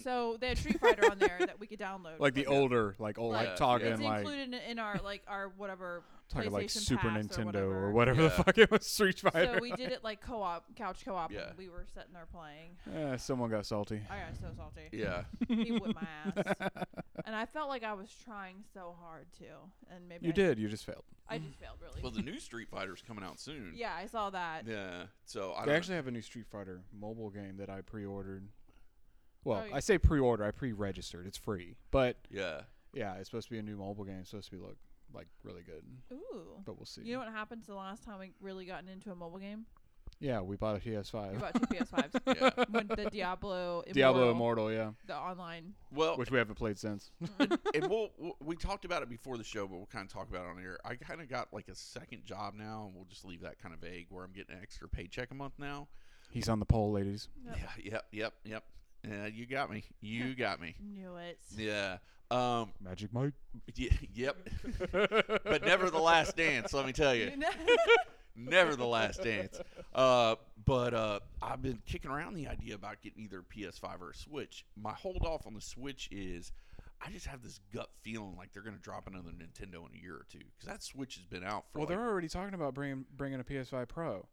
So 0.03 0.37
they 0.41 0.49
had 0.49 0.59
Street 0.59 0.81
Fighter 0.81 1.11
on 1.11 1.19
there 1.19 1.39
that 1.41 1.59
we 1.61 1.67
could 1.67 1.79
download. 1.79 2.19
Like 2.19 2.35
the 2.35 2.45
Like, 2.45 2.49
older, 2.57 2.95
like 2.99 3.19
old, 3.19 3.33
Like, 3.33 3.49
like 3.49 3.57
talking 3.57 3.87
It's 3.89 4.01
like 4.01 4.19
included 4.21 4.49
in, 4.49 4.55
in 4.55 4.79
our 4.79 5.01
like 5.03 5.23
our 5.27 5.49
whatever 5.57 6.03
talking 6.29 6.51
like 6.51 6.71
Super 6.71 7.09
Pass 7.09 7.27
Nintendo 7.27 7.57
or 7.63 7.85
or 7.87 7.91
whatever. 7.93 7.93
whatever 7.93 8.23
the 8.23 8.31
fuck 8.31 8.59
it 8.59 8.71
was, 8.71 8.87
Street 8.87 9.21
Fighter. 9.21 9.55
So 9.55 9.61
we 9.61 9.73
did 9.73 9.93
it 9.93 10.03
like 10.03 10.21
co-op, 10.21 10.75
couch 10.77 11.05
co-op. 11.05 11.33
Yeah. 11.33 11.49
And 11.49 11.59
we 11.59 11.69
were 11.69 11.85
sitting 11.95 12.13
there 12.13 12.27
playing. 12.33 12.77
Yeah, 12.93 13.17
someone 13.17 13.51
got 13.51 13.67
salty. 13.67 14.01
I 14.11 14.19
got 14.19 14.37
so 14.41 14.47
salty. 14.57 14.89
Yeah. 14.93 15.25
he 15.49 15.73
whipped 15.73 15.95
my 15.95 16.09
ass, 16.37 16.77
and 17.25 17.35
I 17.35 17.47
felt 17.47 17.69
like 17.69 17.85
I 17.85 17.93
was 17.93 18.09
trying 18.25 18.57
so 18.73 18.95
hard 19.01 19.27
to, 19.39 19.45
and 19.95 20.09
maybe 20.09 20.27
You 20.27 20.33
I, 20.33 20.35
did. 20.35 20.59
You 20.59 20.69
just 20.69 20.85
failed. 20.85 21.05
I 21.29 21.39
just 21.39 21.59
failed 21.59 21.77
really. 21.81 22.03
Well, 22.03 22.13
the 22.13 22.23
new 22.23 22.39
Street 22.39 22.69
Fighter's 22.69 23.03
coming 23.07 23.25
out 23.25 23.41
soon. 23.41 23.73
yeah, 23.75 23.93
I 23.97 24.07
saw 24.07 24.31
that. 24.31 24.67
Yeah. 24.67 25.05
So 25.25 25.53
I 25.55 25.61
They 25.61 25.67
don't 25.67 25.77
actually 25.77 25.97
have 25.97 26.07
a 26.07 26.11
new 26.11 26.21
Street 26.23 26.47
Fighter 26.47 26.83
mobile 26.99 27.31
game 27.31 27.57
that 27.59 27.71
I 27.71 27.81
pre-ordered. 27.81 28.47
Well, 29.45 29.61
Oh, 29.65 29.69
yeah. 29.69 29.75
I 29.77 29.81
say 29.81 29.99
pre-order. 29.99 30.45
I 30.45 30.51
pre-registered. 30.51 31.27
It's 31.27 31.37
free, 31.39 31.77
but 31.91 32.17
Yeah. 32.31 32.63
yeah, 32.93 33.15
it's 33.17 33.29
supposed 33.29 33.49
to 33.49 33.53
be 33.53 33.59
a 33.59 33.63
new 33.63 33.77
mobile 33.77 34.05
game. 34.05 34.21
It's 34.21 34.31
supposed 34.31 34.51
to 34.51 34.57
be 34.57 34.63
look 34.63 34.77
like 35.13 35.29
really 35.43 35.63
good, 35.63 35.85
Ooh. 36.13 36.61
but 36.65 36.77
we'll 36.77 36.87
see. 36.87 37.03
You 37.03 37.13
know 37.15 37.19
what 37.21 37.29
happened 37.29 37.63
to 37.63 37.69
the 37.69 37.77
last 37.77 38.03
time 38.05 38.19
we 38.19 38.33
really 38.41 38.65
gotten 38.67 38.89
into 38.89 39.13
a 39.13 39.15
mobile 39.15 39.39
game? 39.39 39.67
yeah, 40.21 40.41
we 40.41 40.57
bought 40.57 40.77
a 40.77 40.79
PS5. 40.79 41.33
We 41.33 41.39
bought 41.39 41.55
two 41.55 41.61
PS5s. 41.67 42.21
Yeah. 42.41 42.65
when 42.71 42.87
the 42.89 43.11
Diablo 43.11 43.81
Immortal, 43.81 43.93
Diablo 43.93 44.31
Immortal, 44.31 44.73
yeah, 44.73 44.91
the 45.07 45.17
online. 45.17 45.75
Well, 45.93 46.17
which 46.17 46.31
we 46.31 46.39
haven't 46.39 46.55
played 46.55 46.79
since. 46.79 47.11
Mm. 47.39 47.59
and 47.75 47.91
we'll, 47.91 48.11
we'll 48.17 48.37
we 48.41 48.57
talked 48.57 48.85
about 48.85 49.03
it 49.03 49.09
before 49.11 49.37
the 49.37 49.45
show, 49.45 49.67
but 49.67 49.77
we'll 49.77 49.87
kind 49.87 50.07
of 50.07 50.13
talk 50.13 50.29
about 50.31 50.47
it 50.47 50.51
on 50.51 50.59
air. 50.63 50.79
I 50.85 50.95
kind 50.95 51.21
of 51.21 51.29
got 51.29 51.53
like 51.53 51.69
a 51.69 51.75
second 51.75 52.25
job 52.25 52.55
now, 52.55 52.85
and 52.87 52.95
we'll 52.95 53.05
just 53.07 53.25
leave 53.25 53.43
that 53.43 53.59
kind 53.61 53.75
of 53.75 53.81
vague. 53.81 54.07
Where 54.09 54.25
I'm 54.25 54.33
getting 54.33 54.55
an 54.57 54.63
extra 54.63 54.89
paycheck 54.89 55.31
a 55.31 55.35
month 55.35 55.55
now. 55.59 55.89
He's 56.31 56.49
on 56.49 56.59
the 56.59 56.65
pole, 56.67 56.93
ladies. 56.93 57.29
Yep. 57.47 57.57
Yeah, 57.59 57.83
yep, 57.93 58.05
yep, 58.13 58.35
yep. 58.45 58.65
Yeah, 59.09 59.27
you 59.27 59.47
got 59.47 59.71
me. 59.71 59.85
You 60.01 60.35
got 60.35 60.61
me. 60.61 60.75
Knew 60.81 61.17
it. 61.17 61.39
Yeah. 61.57 61.99
Um. 62.31 62.73
Magic 62.81 63.13
Mike. 63.13 63.35
y- 63.79 63.89
yep. 64.15 64.37
but 64.93 65.65
never 65.65 65.91
the 65.91 66.01
last 66.01 66.37
dance. 66.37 66.73
Let 66.73 66.87
me 66.87 66.93
tell 66.93 67.15
you. 67.15 67.33
never 68.37 68.77
the 68.77 68.87
last 68.87 69.23
dance. 69.23 69.61
Uh, 69.95 70.37
but 70.65 70.95
uh, 70.95 71.21
I've 71.43 71.63
been 71.63 71.81
kicking 71.87 72.11
around 72.11 72.35
the 72.35 72.49
idea 72.49 72.75
about 72.75 73.03
getting 73.03 73.23
either 73.23 73.41
a 73.41 73.55
PS5 73.55 74.01
or 74.01 74.11
a 74.11 74.15
Switch. 74.15 74.65
My 74.77 74.93
hold 74.93 75.25
off 75.25 75.47
on 75.47 75.55
the 75.55 75.61
Switch 75.61 76.09
is 76.11 76.53
I 77.05 77.11
just 77.11 77.27
have 77.27 77.43
this 77.43 77.61
gut 77.73 77.91
feeling 78.03 78.35
like 78.37 78.53
they're 78.53 78.63
going 78.63 78.77
to 78.77 78.83
drop 78.83 79.07
another 79.07 79.31
Nintendo 79.31 79.87
in 79.89 79.99
a 79.99 80.03
year 80.03 80.15
or 80.15 80.27
two 80.31 80.39
because 80.39 80.67
that 80.67 80.83
Switch 80.83 81.17
has 81.17 81.27
been 81.27 81.45
out 81.45 81.65
for. 81.71 81.81
Well, 81.81 81.87
like, 81.87 81.89
they're 81.97 82.07
already 82.07 82.29
talking 82.29 82.55
about 82.55 82.75
bringing 82.75 83.05
bringing 83.17 83.41
a 83.41 83.45
PS5 83.45 83.89
Pro, 83.89 84.27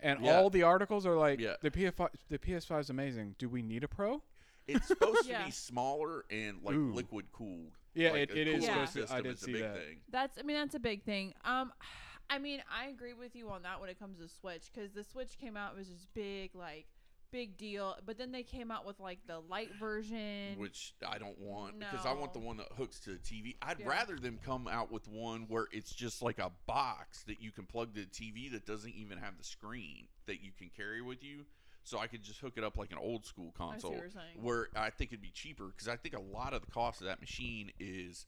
and 0.00 0.24
Yeah. 0.24 0.36
all 0.36 0.50
the 0.50 0.62
articles 0.62 1.04
are 1.06 1.16
like, 1.16 1.40
Yeah. 1.40 1.56
the 1.62 1.70
PS5 1.70 2.08
the 2.28 2.38
PS5 2.38 2.80
is 2.80 2.90
amazing. 2.90 3.34
Do 3.38 3.48
we 3.48 3.62
need 3.62 3.84
a 3.84 3.88
Pro? 3.88 4.22
it's 4.66 4.86
supposed 4.86 5.26
to 5.26 5.38
be 5.46 5.50
smaller 5.50 6.24
and 6.30 6.62
like 6.62 6.74
Ooh. 6.74 6.92
liquid 6.92 7.32
cooled. 7.32 7.72
Yeah, 7.94 8.10
like 8.10 8.20
it- 8.22 8.30
a 8.32 8.40
it 8.40 8.48
is 8.48 8.66
cooling 8.68 8.86
supposed 8.86 9.12
I 9.12 9.20
did 9.22 9.38
see 9.38 9.60
that. 9.60 9.76
thing. 9.76 10.00
That's 10.10 10.38
I 10.38 10.42
mean 10.42 10.56
that's 10.56 10.74
a 10.74 10.78
big 10.80 11.02
thing. 11.04 11.34
Um, 11.44 11.72
I 12.30 12.38
mean 12.38 12.62
I 12.70 12.88
agree 12.88 13.14
with 13.14 13.34
you 13.34 13.48
on 13.50 13.62
that 13.62 13.80
when 13.80 13.88
it 13.88 13.98
comes 13.98 14.18
to 14.18 14.28
Switch 14.28 14.70
because 14.72 14.92
the 14.92 15.02
Switch 15.04 15.38
came 15.38 15.56
out 15.56 15.72
it 15.74 15.78
was 15.78 15.88
just 15.88 16.12
big 16.12 16.54
like 16.54 16.86
big 17.30 17.56
deal, 17.56 17.96
but 18.06 18.18
then 18.18 18.32
they 18.32 18.42
came 18.42 18.70
out 18.70 18.86
with 18.86 18.98
like 19.00 19.18
the 19.26 19.40
light 19.40 19.74
version. 19.78 20.56
which 20.58 20.94
I 21.06 21.18
don't 21.18 21.38
want 21.38 21.78
because 21.78 22.06
I 22.06 22.12
want 22.12 22.32
the 22.32 22.40
No. 22.40 22.46
one 22.46 22.56
that 22.58 22.72
hooks 22.72 23.00
to 23.00 23.10
the 23.10 23.18
TV. 23.18 23.56
I'd 23.62 23.80
Yeah. 23.80 23.88
rather 23.88 24.16
them 24.18 24.38
come 24.38 24.66
out 24.68 24.90
with 24.90 25.06
one 25.08 25.46
where 25.48 25.68
it's 25.72 25.94
just 25.94 26.22
like 26.22 26.38
a 26.38 26.50
box 26.66 27.22
that 27.24 27.40
you 27.40 27.50
can 27.52 27.66
plug 27.66 27.94
to 27.94 28.00
the 28.04 28.10
TV 28.10 28.48
that 28.50 28.66
doesn't 28.66 28.94
even 28.94 29.18
have 29.18 29.36
the 29.38 29.44
screen 29.44 30.08
that 30.26 30.40
you 30.42 30.52
can 30.52 30.70
carry 30.70 31.00
with 31.02 31.22
you. 31.22 31.46
So 31.84 31.98
I 31.98 32.06
could 32.06 32.22
just 32.22 32.40
hook 32.40 32.54
it 32.56 32.64
up 32.64 32.76
like 32.76 32.92
an 32.92 32.98
old 32.98 33.24
school 33.24 33.50
see 33.52 33.56
console 33.56 33.92
what 33.92 34.00
you're 34.00 34.10
saying. 34.10 34.42
where 34.42 34.68
I 34.76 34.90
think 34.90 35.10
it'd 35.12 35.22
be 35.22 35.30
cheaper 35.30 35.68
because 35.68 35.88
I 35.88 35.96
think 35.96 36.14
a 36.14 36.20
lot 36.20 36.52
of 36.52 36.60
the 36.64 36.70
cost 36.70 37.00
of 37.00 37.06
that 37.06 37.20
machine 37.20 37.72
is 37.78 38.26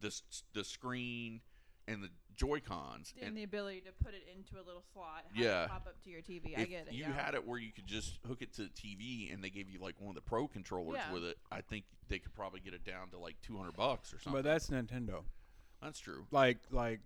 the 0.00 0.08
s- 0.08 0.42
the 0.52 0.64
screen 0.64 1.40
and 1.86 2.02
the 2.02 2.08
Joy 2.36 2.58
Cons. 2.60 3.14
and 3.22 3.36
the 3.36 3.44
ability 3.44 3.80
to 3.82 3.92
put 4.04 4.12
it 4.14 4.24
into 4.36 4.56
a 4.56 4.64
little 4.66 4.82
slot, 4.92 5.24
have 5.32 5.36
Yeah. 5.44 5.64
it 5.64 5.68
pop 5.70 5.86
up 5.86 6.02
to 6.02 6.10
your 6.10 6.20
TV. 6.22 6.56
I 6.56 6.64
get 6.64 6.88
it. 6.88 6.92
you 6.92 7.04
yeah. 7.04 7.12
had 7.12 7.34
it 7.34 7.46
where 7.46 7.58
you 7.58 7.70
could 7.72 7.86
just 7.86 8.18
hook 8.26 8.42
it 8.42 8.52
to 8.54 8.62
the 8.62 8.68
TV 8.70 9.32
and 9.32 9.42
they 9.44 9.50
gave 9.50 9.68
you 9.70 9.78
like 9.78 10.00
one 10.00 10.08
of 10.10 10.14
the 10.16 10.20
pro 10.28 10.48
controllers 10.48 10.96
Yeah. 10.98 11.12
with 11.12 11.24
it, 11.24 11.38
I 11.52 11.60
think 11.60 11.84
they 12.08 12.18
could 12.18 12.34
probably 12.34 12.60
get 12.60 12.74
it 12.74 12.84
down 12.84 13.10
to 13.10 13.18
like 13.18 13.40
200 13.42 13.76
bucks 13.76 14.12
or 14.12 14.18
something. 14.18 14.42
But 14.42 14.44
that's 14.48 14.68
Nintendo. 14.68 15.22
That's 15.80 15.98
true. 16.00 16.26
Like 16.32 16.58
like 16.70 17.00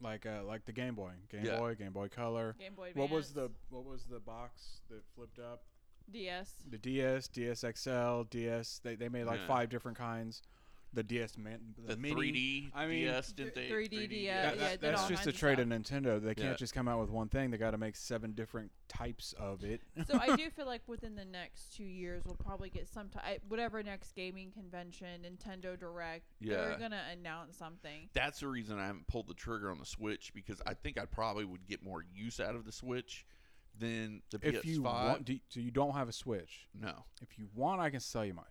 like 0.00 0.26
uh 0.26 0.42
like 0.44 0.64
the 0.64 0.72
Game 0.72 0.94
Boy, 0.96 1.12
Game 1.30 1.44
Yeah. 1.44 1.58
Boy, 1.58 1.74
Game 1.76 1.92
Boy 1.92 2.08
Color. 2.08 2.56
Game 2.58 2.74
Boy 2.74 2.90
What 2.94 3.10
was 3.10 3.32
the 3.32 3.50
what 3.70 3.84
was 3.84 4.04
the 4.04 4.18
box 4.18 4.80
that 4.90 5.02
flipped 5.14 5.38
up? 5.38 5.62
DS? 6.10 6.56
The 6.68 6.78
DS, 6.78 7.28
DS 7.28 7.64
XL, 7.76 8.22
DS. 8.24 8.80
They 8.82 8.96
they 8.96 9.08
made 9.08 9.24
like 9.24 9.40
Yeah. 9.40 9.46
five 9.46 9.68
different 9.70 9.96
kinds. 9.96 10.42
The 10.94 11.02
DS 11.02 11.36
man, 11.36 11.58
the, 11.76 11.94
The 11.94 12.00
mini. 12.00 12.14
3D 12.14 12.70
I 12.74 12.86
mean, 12.86 13.04
DS, 13.06 13.32
didn't 13.32 13.54
they? 13.54 13.68
3D 13.68 14.08
DS, 14.08 14.08
That- 14.08 14.08
yeah, 14.08 14.54
that- 14.54 14.72
it 14.74 14.80
did 14.80 14.80
that's 14.80 15.00
just 15.02 15.10
a 15.10 15.14
kinds 15.16 15.26
of 15.26 15.36
trait 15.36 15.58
of. 15.58 15.66
Nintendo. 15.68 16.22
They 16.22 16.34
can't 16.34 16.50
Yeah. 16.50 16.54
just 16.54 16.72
come 16.72 16.86
out 16.88 17.00
with 17.00 17.10
one 17.10 17.28
thing. 17.28 17.50
They 17.50 17.58
got 17.58 17.72
to 17.72 17.78
make 17.78 17.96
seven 17.96 18.32
different 18.32 18.70
types 18.88 19.32
of 19.38 19.64
it. 19.64 19.80
so 20.06 20.18
I 20.20 20.36
do 20.36 20.48
feel 20.56 20.66
like 20.66 20.82
within 20.86 21.16
the 21.16 21.24
next 21.24 21.74
two 21.76 21.82
years 21.84 22.22
we'll 22.24 22.36
probably 22.36 22.70
get 22.70 22.86
some 22.88 23.08
type 23.08 23.42
whatever 23.48 23.82
next 23.82 24.14
gaming 24.14 24.52
convention, 24.52 25.22
Nintendo 25.22 25.78
Direct. 25.78 26.24
Yeah. 26.40 26.56
They're 26.68 26.78
gonna 26.78 27.02
announce 27.12 27.56
something. 27.58 28.08
That's 28.12 28.40
the 28.40 28.48
reason 28.48 28.78
I 28.78 28.86
haven't 28.86 29.08
pulled 29.08 29.26
the 29.26 29.34
trigger 29.34 29.70
on 29.70 29.78
the 29.78 29.86
Switch 29.86 30.32
because 30.34 30.62
I 30.66 30.74
think 30.74 30.98
I 30.98 31.04
probably 31.06 31.44
would 31.44 31.66
get 31.66 31.82
more 31.82 32.04
use 32.14 32.38
out 32.40 32.54
of 32.54 32.64
the 32.64 32.72
Switch 32.72 33.26
than 33.76 34.22
the 34.30 34.38
PS5. 34.38 34.64
you 34.66 34.82
want, 34.82 35.24
do, 35.24 35.38
so 35.48 35.58
you 35.58 35.72
don't 35.72 35.94
have 35.94 36.08
a 36.08 36.12
Switch. 36.12 36.68
no. 36.80 37.04
If 37.20 37.36
you 37.38 37.48
want, 37.54 37.80
I 37.80 37.90
can 37.90 37.98
sell 37.98 38.24
you 38.24 38.32
mine, 38.34 38.44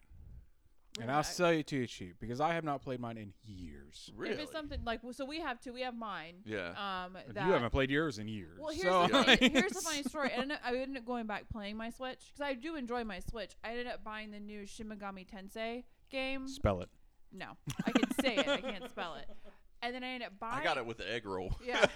and 1.01 1.11
I'll 1.11 1.19
I- 1.19 1.21
sell 1.21 1.49
it 1.49 1.67
to 1.67 1.77
you 1.77 1.87
cheap 1.87 2.15
because 2.19 2.39
I 2.39 2.53
have 2.53 2.63
not 2.63 2.81
played 2.81 2.99
mine 2.99 3.17
in 3.17 3.33
years. 3.45 4.11
Really? 4.15 4.33
If 4.33 4.39
it's 4.39 4.51
something 4.51 4.79
like 4.85 5.01
so, 5.11 5.25
we 5.25 5.39
have 5.39 5.59
two. 5.59 5.73
We 5.73 5.81
have 5.81 5.95
mine. 5.95 6.35
yeah. 6.45 6.69
Um, 7.05 7.17
that, 7.33 7.45
you 7.47 7.51
haven't 7.53 7.71
played 7.71 7.89
yours 7.89 8.19
in 8.19 8.27
years. 8.27 8.59
Well, 8.59 8.73
here's 8.73 8.83
so 8.83 9.07
the 9.07 9.23
funny, 9.23 9.49
here's 9.53 9.71
the 9.71 9.81
funny 9.81 10.03
story. 10.03 10.29
I 10.31 10.41
ended, 10.41 10.51
up, 10.57 10.59
I 10.65 10.75
ended 10.77 10.97
up 10.97 11.05
going 11.05 11.25
back 11.27 11.49
playing 11.49 11.77
my 11.77 11.89
Switch 11.89 12.19
because 12.33 12.41
I 12.49 12.53
do 12.53 12.75
enjoy 12.75 13.03
my 13.03 13.19
Switch. 13.19 13.51
I 13.63 13.71
ended 13.71 13.87
up 13.87 14.03
buying 14.03 14.31
the 14.31 14.39
new 14.39 14.65
Shin 14.65 14.87
Megami 14.87 15.27
Tensei 15.27 15.83
game. 16.09 16.47
Spell 16.47 16.81
it. 16.81 16.89
No, 17.31 17.47
I 17.85 17.91
can 17.91 18.11
say 18.21 18.35
it. 18.37 18.47
I 18.47 18.61
can't 18.61 18.87
spell 18.89 19.15
it. 19.15 19.27
And 19.83 19.93
then 19.93 20.03
I 20.03 20.07
ended 20.13 20.27
up 20.27 20.39
buying. 20.39 20.61
I 20.61 20.63
got 20.63 20.77
it 20.77 20.85
with 20.85 20.97
the 20.97 21.11
egg 21.13 21.25
roll. 21.25 21.53
Yeah. 21.65 21.85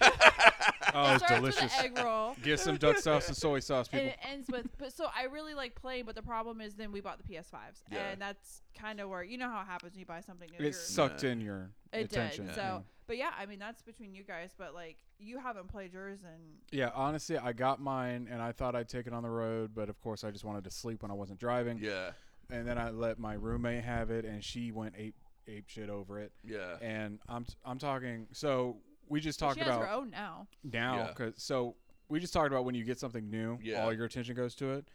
Oh, 0.94 1.12
it's 1.14 1.22
starts 1.24 1.42
with 1.42 1.54
delicious. 1.54 1.78
egg 1.80 1.98
roll. 1.98 2.34
Get 2.42 2.60
some 2.60 2.76
duck 2.78 2.96
sauce 2.96 3.28
and 3.28 3.36
soy 3.36 3.60
sauce, 3.60 3.90
And 3.92 4.08
it 4.08 4.16
ends 4.22 4.48
with, 4.50 4.66
but 4.78 4.90
so 4.90 5.08
I 5.14 5.24
really 5.24 5.52
like 5.52 5.74
playing, 5.74 6.06
but 6.06 6.14
the 6.14 6.22
problem 6.22 6.62
is 6.62 6.74
then 6.76 6.92
we 6.92 7.02
bought 7.02 7.18
the 7.18 7.24
PS5s, 7.30 7.82
Yeah. 7.92 8.08
and 8.08 8.20
that's 8.22 8.62
kind 8.74 8.98
of 8.98 9.10
where 9.10 9.22
you 9.22 9.36
know 9.36 9.50
how 9.50 9.60
it 9.60 9.66
happens 9.66 9.92
when 9.92 10.00
you 10.00 10.06
buy 10.06 10.20
something 10.22 10.48
new. 10.58 10.64
It 10.66 10.74
sucked 10.74 11.22
Yeah. 11.24 11.30
in 11.32 11.40
your 11.42 11.72
It 11.92 12.08
did. 12.08 12.12
attention. 12.12 12.50
So, 12.54 12.84
but 13.06 13.18
yeah, 13.18 13.32
I 13.38 13.44
mean 13.44 13.58
that's 13.58 13.82
between 13.82 14.14
you 14.14 14.22
guys, 14.24 14.54
but 14.56 14.72
like 14.72 14.96
you 15.18 15.38
haven't 15.38 15.68
played 15.68 15.92
yours, 15.92 16.20
and 16.24 16.40
Yeah, 16.72 16.90
honestly, 16.94 17.36
I 17.36 17.52
got 17.52 17.80
mine 17.82 18.26
and 18.30 18.40
I 18.40 18.52
thought 18.52 18.74
I'd 18.74 18.88
take 18.88 19.06
it 19.06 19.12
on 19.12 19.22
the 19.22 19.30
road, 19.30 19.72
but 19.74 19.90
of 19.90 20.00
course 20.00 20.24
I 20.24 20.30
just 20.30 20.44
wanted 20.44 20.64
to 20.64 20.70
sleep 20.70 21.02
when 21.02 21.10
I 21.10 21.14
wasn't 21.14 21.38
driving. 21.38 21.78
yeah. 21.82 22.12
And 22.50 22.66
then 22.66 22.78
I 22.78 22.88
let 22.88 23.18
my 23.18 23.34
roommate 23.34 23.84
have 23.84 24.10
it, 24.10 24.24
and 24.24 24.42
she 24.42 24.72
went 24.72 24.94
ape 24.96 25.14
ape 25.48 25.68
shit 25.68 25.88
over 25.90 26.18
it. 26.20 26.32
Yeah. 26.44 26.76
And 26.80 27.18
I'm 27.28 27.46
I'm 27.64 27.78
talking. 27.78 28.26
So 28.32 28.76
we 29.08 29.20
just 29.20 29.38
talked 29.38 29.54
she 29.58 29.64
has 29.64 29.70
her 29.74 29.82
about 29.84 29.98
own 29.98 30.10
now. 30.10 30.46
now, 30.62 30.96
Yeah. 30.96 31.12
cause 31.14 31.32
so 31.38 31.76
we 32.08 32.20
just 32.20 32.32
talked 32.32 32.48
about 32.52 32.64
when 32.64 32.74
you 32.74 32.84
get 32.84 32.98
something 32.98 33.28
new, 33.30 33.58
Yeah. 33.62 33.82
all 33.82 33.92
your 33.92 34.04
attention 34.04 34.34
goes 34.34 34.54
to 34.56 34.72
it. 34.72 34.88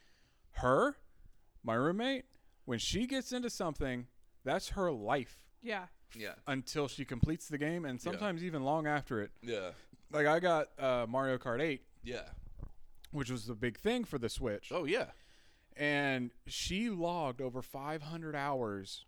Her, 0.51 0.95
my 1.63 1.73
roommate, 1.75 2.25
when 2.65 2.79
she 2.79 3.07
gets 3.07 3.31
into 3.31 3.49
something, 3.49 4.07
that's 4.43 4.69
her 4.69 4.91
life 4.91 5.39
Yeah. 5.61 5.87
Yeah. 6.15 6.33
until 6.47 6.87
she 6.87 7.05
completes 7.05 7.47
the 7.47 7.57
game, 7.57 7.85
and 7.85 7.99
sometimes 7.99 8.43
even 8.43 8.63
long 8.63 8.85
after 8.87 9.21
it. 9.21 9.31
Yeah. 9.41 9.71
Like 10.11 10.27
I 10.27 10.39
got 10.39 10.67
uh, 10.79 11.05
Mario 11.09 11.37
Kart 11.39 11.59
8, 11.61 11.83
Yeah. 12.03 12.29
which 13.11 13.31
was 13.31 13.45
the 13.47 13.55
big 13.55 13.77
thing 13.79 14.03
for 14.05 14.17
the 14.19 14.29
Switch. 14.29 14.71
Oh 14.71 14.85
yeah. 14.85 15.11
and 15.75 16.29
she 16.45 16.87
logged 16.91 17.41
over 17.41 17.63
500 17.63 18.35
hours 18.35 19.05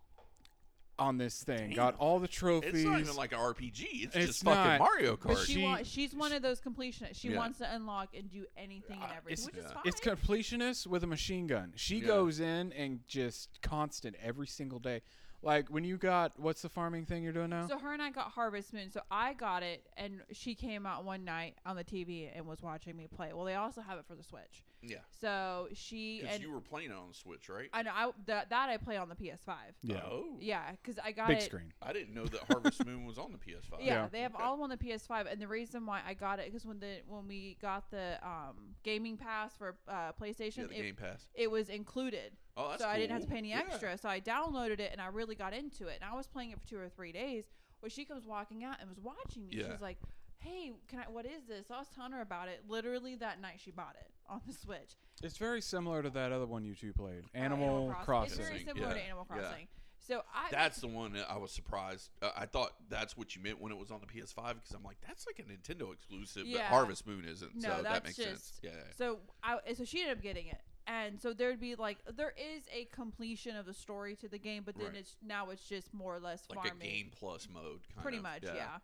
on 0.98 1.18
this 1.18 1.44
thing. 1.44 1.70
Damn. 1.70 1.76
Got 1.76 1.96
all 1.98 2.20
the 2.20 2.28
trophies. 2.28 2.74
It's 2.74 2.84
not 2.84 3.00
even 3.00 3.16
like 3.16 3.32
an 3.34 3.40
RPG. 3.40 3.84
It's, 4.06 4.16
It's 4.16 4.26
just 4.28 4.44
fucking 4.44 4.64
not. 4.64 4.80
Mario 4.80 5.18
But 5.22 5.38
Kart. 5.38 5.46
she, 5.46 5.54
She- 5.56 5.64
wa- 5.64 5.80
she's 5.84 6.14
one 6.16 6.32
of 6.32 6.42
those 6.42 6.62
completionists. 6.62 7.16
She 7.20 7.30
Yeah. 7.30 7.38
wants 7.38 7.58
to 7.60 7.74
unlock 7.74 8.10
and 8.16 8.30
do 8.30 8.46
anything 8.56 8.96
and 9.02 9.04
Uh, 9.04 9.16
everything, 9.18 9.34
it's- 9.34 9.46
which 9.46 9.56
is 9.66 9.72
fine. 9.72 9.84
it's 9.86 10.00
completionist 10.00 10.88
with 10.88 11.04
a 11.04 11.08
machine 11.08 11.48
gun. 11.48 11.74
She 11.76 11.98
Yeah. 11.98 12.08
goes 12.08 12.40
in 12.40 12.72
and 12.74 13.06
just 13.08 13.62
constant 13.62 14.16
every 14.22 14.48
single 14.48 14.80
day. 14.80 15.02
Like 15.46 15.70
when 15.70 15.84
you 15.84 15.98
got 15.98 16.38
what's 16.40 16.62
the 16.64 16.70
farming 16.70 17.06
thing 17.06 17.24
you're 17.24 17.32
doing 17.32 17.52
now? 17.52 17.68
So 17.68 17.78
her 17.78 17.94
and 17.94 18.02
I 18.02 18.10
got 18.10 18.32
Harvest 18.32 18.74
Moon. 18.74 18.90
So 18.90 19.02
I 19.12 19.34
got 19.34 19.62
it, 19.64 19.86
and 19.96 20.22
she 20.32 20.56
came 20.56 20.86
out 20.88 21.06
one 21.06 21.24
night 21.24 21.56
on 21.66 21.76
the 21.76 21.84
TV 21.84 22.30
and 22.36 22.46
was 22.48 22.62
watching 22.64 22.98
me 22.98 23.08
play. 23.16 23.32
Well, 23.32 23.46
they 23.46 23.54
also 23.56 23.82
have 23.82 24.00
it 24.00 24.06
for 24.08 24.16
the 24.16 24.24
Switch. 24.24 24.64
Yeah. 24.82 24.98
So 25.22 25.68
she 25.74 26.20
Because 26.22 26.36
and 26.36 26.44
you 26.44 26.52
were 26.52 26.62
playing 26.62 26.90
it 26.90 26.96
on 26.96 27.08
the 27.10 27.14
Switch, 27.14 27.48
right? 27.48 27.70
I 27.74 27.84
know 27.84 27.92
I 27.94 28.12
that 28.26 28.50
that 28.50 28.70
I 28.70 28.78
play 28.78 28.98
on 28.98 29.08
the 29.08 29.16
PS5. 29.16 29.54
Yeah. 29.84 29.98
Oh. 30.04 30.38
Yeah, 30.40 30.72
because 30.72 30.98
I 31.04 31.12
got 31.12 31.28
Big 31.28 31.38
it. 31.38 31.44
screen. 31.44 31.72
I 31.82 31.94
didn't 31.94 32.14
know 32.16 32.26
that 32.26 32.42
Harvest 32.50 32.84
Moon 32.86 33.06
was 33.06 33.18
on 33.20 33.32
the 33.32 33.38
PS5. 33.38 33.78
Yeah, 33.80 33.94
Yeah. 33.94 34.08
they 34.12 34.22
have 34.22 34.34
Okay. 34.34 34.44
all 34.44 34.54
of 34.54 34.60
them 34.60 34.64
on 34.64 34.70
the 34.72 34.78
PS5, 34.78 35.32
and 35.32 35.40
the 35.40 35.48
reason 35.48 35.86
why 35.86 36.02
I 36.08 36.16
got 36.16 36.40
it 36.40 36.46
because 36.48 36.66
when 36.66 36.80
the 36.80 37.02
when 37.08 37.28
we 37.28 37.58
got 37.62 37.90
the 37.92 38.18
um 38.24 38.74
gaming 38.84 39.16
pass 39.18 39.56
for 39.56 39.76
uh, 39.88 40.12
PlayStation, 40.20 40.58
Yeah, 40.58 40.68
the 40.68 40.80
it, 40.80 40.82
Game 40.84 40.96
Pass. 40.96 41.26
it 41.36 41.50
was 41.52 41.70
included, 41.70 42.32
Oh, 42.58 42.70
that's 42.70 42.82
so 42.82 42.88
I 42.88 42.98
didn't 42.98 43.12
have 43.12 43.22
to 43.24 43.28
pay 43.28 43.38
any 43.38 43.50
Yeah. 43.50 43.60
extra. 43.68 43.98
So 43.98 44.08
I 44.10 44.22
downloaded 44.22 44.80
it 44.80 44.92
and 44.92 45.02
I 45.02 45.08
really 45.08 45.36
got 45.36 45.54
into 45.54 45.88
it, 45.88 46.00
and 46.02 46.10
I 46.10 46.16
was 46.16 46.28
playing 46.28 46.52
it 46.52 46.60
for 46.62 46.68
two 46.68 46.78
or 46.80 46.90
three 46.90 47.12
days. 47.12 47.46
Well, 47.82 47.90
she 47.90 48.06
comes 48.06 48.26
walking 48.26 48.64
out 48.64 48.78
and 48.80 48.90
was 48.90 49.00
watching 49.00 49.46
me. 49.48 49.54
Yeah. 49.58 49.72
She's 49.72 49.82
like, 49.82 49.98
"Hey, 50.40 50.72
can 50.88 51.00
I? 51.00 51.04
What 51.10 51.26
is 51.26 51.46
this?" 51.48 51.68
So 51.68 51.76
I 51.76 51.80
was 51.80 51.90
telling 51.90 52.14
her 52.14 52.22
about 52.22 52.48
it. 52.48 52.64
Literally 52.68 53.16
that 53.18 53.42
night, 53.42 53.60
she 53.60 53.72
bought 53.72 53.96
it 54.00 54.10
on 54.28 54.42
the 54.48 54.54
Switch. 54.54 54.96
It's 55.22 55.38
very 55.38 55.62
similar 55.62 56.02
to 56.02 56.10
that 56.12 56.32
other 56.32 56.46
one 56.46 56.64
you 56.66 56.76
two 56.76 56.94
played, 56.94 57.26
Uh, 57.34 57.38
Animal 57.38 57.92
It's 57.92 58.04
Crossing. 58.06 58.38
very 58.38 58.50
Crossing, 58.52 58.68
similar 58.68 58.94
to 58.94 59.00
yeah, 59.00 59.06
Animal 59.06 59.28
yeah. 59.30 59.36
Crossing. 59.42 59.68
So 60.00 60.24
I 60.34 60.50
That's 60.52 60.80
the 60.82 60.88
one 60.88 61.14
that 61.14 61.30
I 61.32 61.38
was 61.38 61.52
surprised. 61.52 62.12
Uh, 62.22 62.30
I 62.38 62.46
thought 62.46 62.74
that's 62.90 63.18
what 63.18 63.36
you 63.36 63.42
meant 63.42 63.60
when 63.60 63.72
it 63.72 63.78
was 63.78 63.90
on 63.90 64.02
the 64.02 64.06
PS5 64.08 64.54
because 64.54 64.72
I'm 64.76 64.84
like, 64.84 64.98
that's 65.02 65.26
like 65.26 65.40
a 65.40 65.44
Nintendo 65.44 65.92
exclusive, 65.92 66.44
but 66.44 66.52
Yeah. 66.52 66.70
Harvest 66.70 67.08
Moon 67.08 67.26
isn't. 67.26 67.56
No, 67.56 67.78
so 67.78 67.84
that 67.84 68.04
makes 68.04 68.16
sense. 68.18 68.60
Yeah. 68.62 68.70
So 68.96 69.20
I 69.44 69.60
so 69.74 69.84
she 69.84 70.02
ended 70.02 70.18
up 70.18 70.22
getting 70.24 70.46
it. 70.48 70.62
And 70.88 71.20
so 71.20 71.34
there'd 71.34 71.60
be 71.60 71.76
like 71.76 71.98
there 72.16 72.34
is 72.38 72.64
a 72.72 72.86
completion 72.86 73.56
of 73.56 73.66
the 73.66 73.74
story 73.74 74.16
to 74.18 74.28
the 74.28 74.38
game, 74.38 74.64
but 74.64 74.76
then 74.76 74.88
Right. 74.88 74.96
it's 74.98 75.16
now 75.22 75.50
it's 75.50 75.68
just 75.68 75.94
more 75.94 76.16
or 76.16 76.20
less 76.20 76.44
Like 76.50 76.58
farming. 76.68 76.74
a 76.88 76.92
game 76.92 77.12
plus 77.18 77.48
mode. 77.52 77.82
Kind 77.90 78.02
Pretty 78.04 78.18
of. 78.18 78.24
much, 78.24 78.44
yeah. 78.44 78.78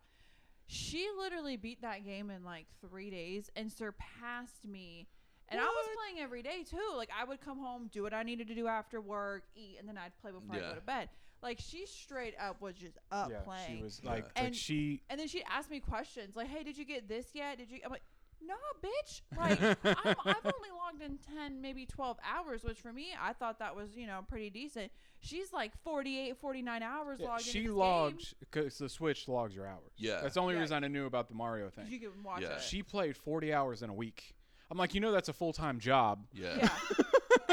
She 0.66 1.08
literally 1.16 1.56
beat 1.56 1.82
that 1.82 2.04
game 2.04 2.30
in 2.30 2.44
like 2.44 2.66
three 2.80 3.10
days 3.10 3.50
and 3.56 3.70
surpassed 3.72 4.64
me. 4.64 5.06
And 5.48 5.60
I 5.60 5.64
was 5.64 5.86
What? 5.86 5.96
playing 5.98 6.18
every 6.20 6.42
day 6.42 6.64
too. 6.64 6.92
Like 6.96 7.10
I 7.16 7.24
would 7.24 7.40
come 7.40 7.58
home, 7.58 7.88
do 7.92 8.02
what 8.02 8.14
I 8.14 8.22
needed 8.22 8.48
to 8.48 8.54
do 8.54 8.66
after 8.68 9.00
work, 9.00 9.44
eat, 9.54 9.76
and 9.78 9.88
then 9.88 9.98
I'd 9.98 10.16
play 10.18 10.32
before 10.32 10.54
I 10.56 10.58
Yeah. 10.58 10.68
go 10.70 10.74
to 10.76 10.80
bed. 10.80 11.10
Like 11.42 11.58
she 11.60 11.86
straight 11.86 12.34
up 12.38 12.60
was 12.60 12.74
just 12.76 12.96
up 13.10 13.30
yeah, 13.30 13.40
playing. 13.40 13.76
she 13.78 13.82
was 13.82 14.00
Yeah. 14.02 14.10
like, 14.10 14.24
like 14.24 14.32
And- 14.36 14.56
she. 14.56 15.02
And 15.10 15.20
then 15.20 15.28
she'd 15.28 15.44
ask 15.48 15.68
me 15.70 15.80
questions 15.80 16.36
like, 16.36 16.48
"Hey, 16.48 16.62
did 16.62 16.78
you 16.78 16.84
get 16.84 17.06
this 17.08 17.34
yet? 17.34 17.58
Did 17.58 17.70
you?" 17.70 17.80
I'm 17.84 17.90
like, 17.90 18.02
"Nah, 18.46 18.54
bitch. 18.82 19.20
Like, 19.36 19.60
I'm, 19.84 20.14
I've 20.24 20.44
only 20.44 20.70
logged 20.76 21.02
in 21.02 21.18
ten, 21.18 21.60
maybe 21.60 21.86
twelve 21.86 22.18
hours, 22.24 22.64
which 22.64 22.78
for 22.78 22.92
me, 22.92 23.08
I 23.20 23.32
thought 23.32 23.58
that 23.60 23.74
was 23.76 23.96
you 23.96 24.06
know 24.06 24.20
pretty 24.28 24.50
decent. 24.50 24.90
She's 25.24 25.52
like 25.52 25.70
48, 25.84 26.36
49 26.38 26.82
hours 26.82 27.20
Yeah, 27.20 27.28
logged 27.28 27.42
she 27.44 27.62
this 27.66 27.70
logs 27.70 28.34
because 28.40 28.76
the 28.78 28.88
Switch 28.88 29.28
logs 29.28 29.54
your 29.54 29.68
hours. 29.68 29.92
Yeah. 29.96 30.20
that's 30.20 30.34
the 30.34 30.40
only 30.40 30.54
Yeah. 30.54 30.60
reason 30.62 30.82
I 30.82 30.88
knew 30.88 31.06
about 31.06 31.28
the 31.28 31.34
Mario 31.36 31.70
thing. 31.70 31.86
You 31.88 32.00
can 32.00 32.24
watch 32.24 32.42
Yeah. 32.42 32.54
it. 32.56 32.60
She 32.62 32.82
played 32.82 33.16
40 33.16 33.54
hours 33.54 33.82
in 33.82 33.90
a 33.90 33.94
week. 33.94 34.34
I'm 34.68 34.78
like, 34.78 34.94
you 34.94 35.00
know, 35.00 35.12
that's 35.12 35.28
a 35.28 35.32
full 35.32 35.52
time 35.52 35.78
job. 35.78 36.24
Yeah. 36.32 36.56
yeah. 36.56 36.68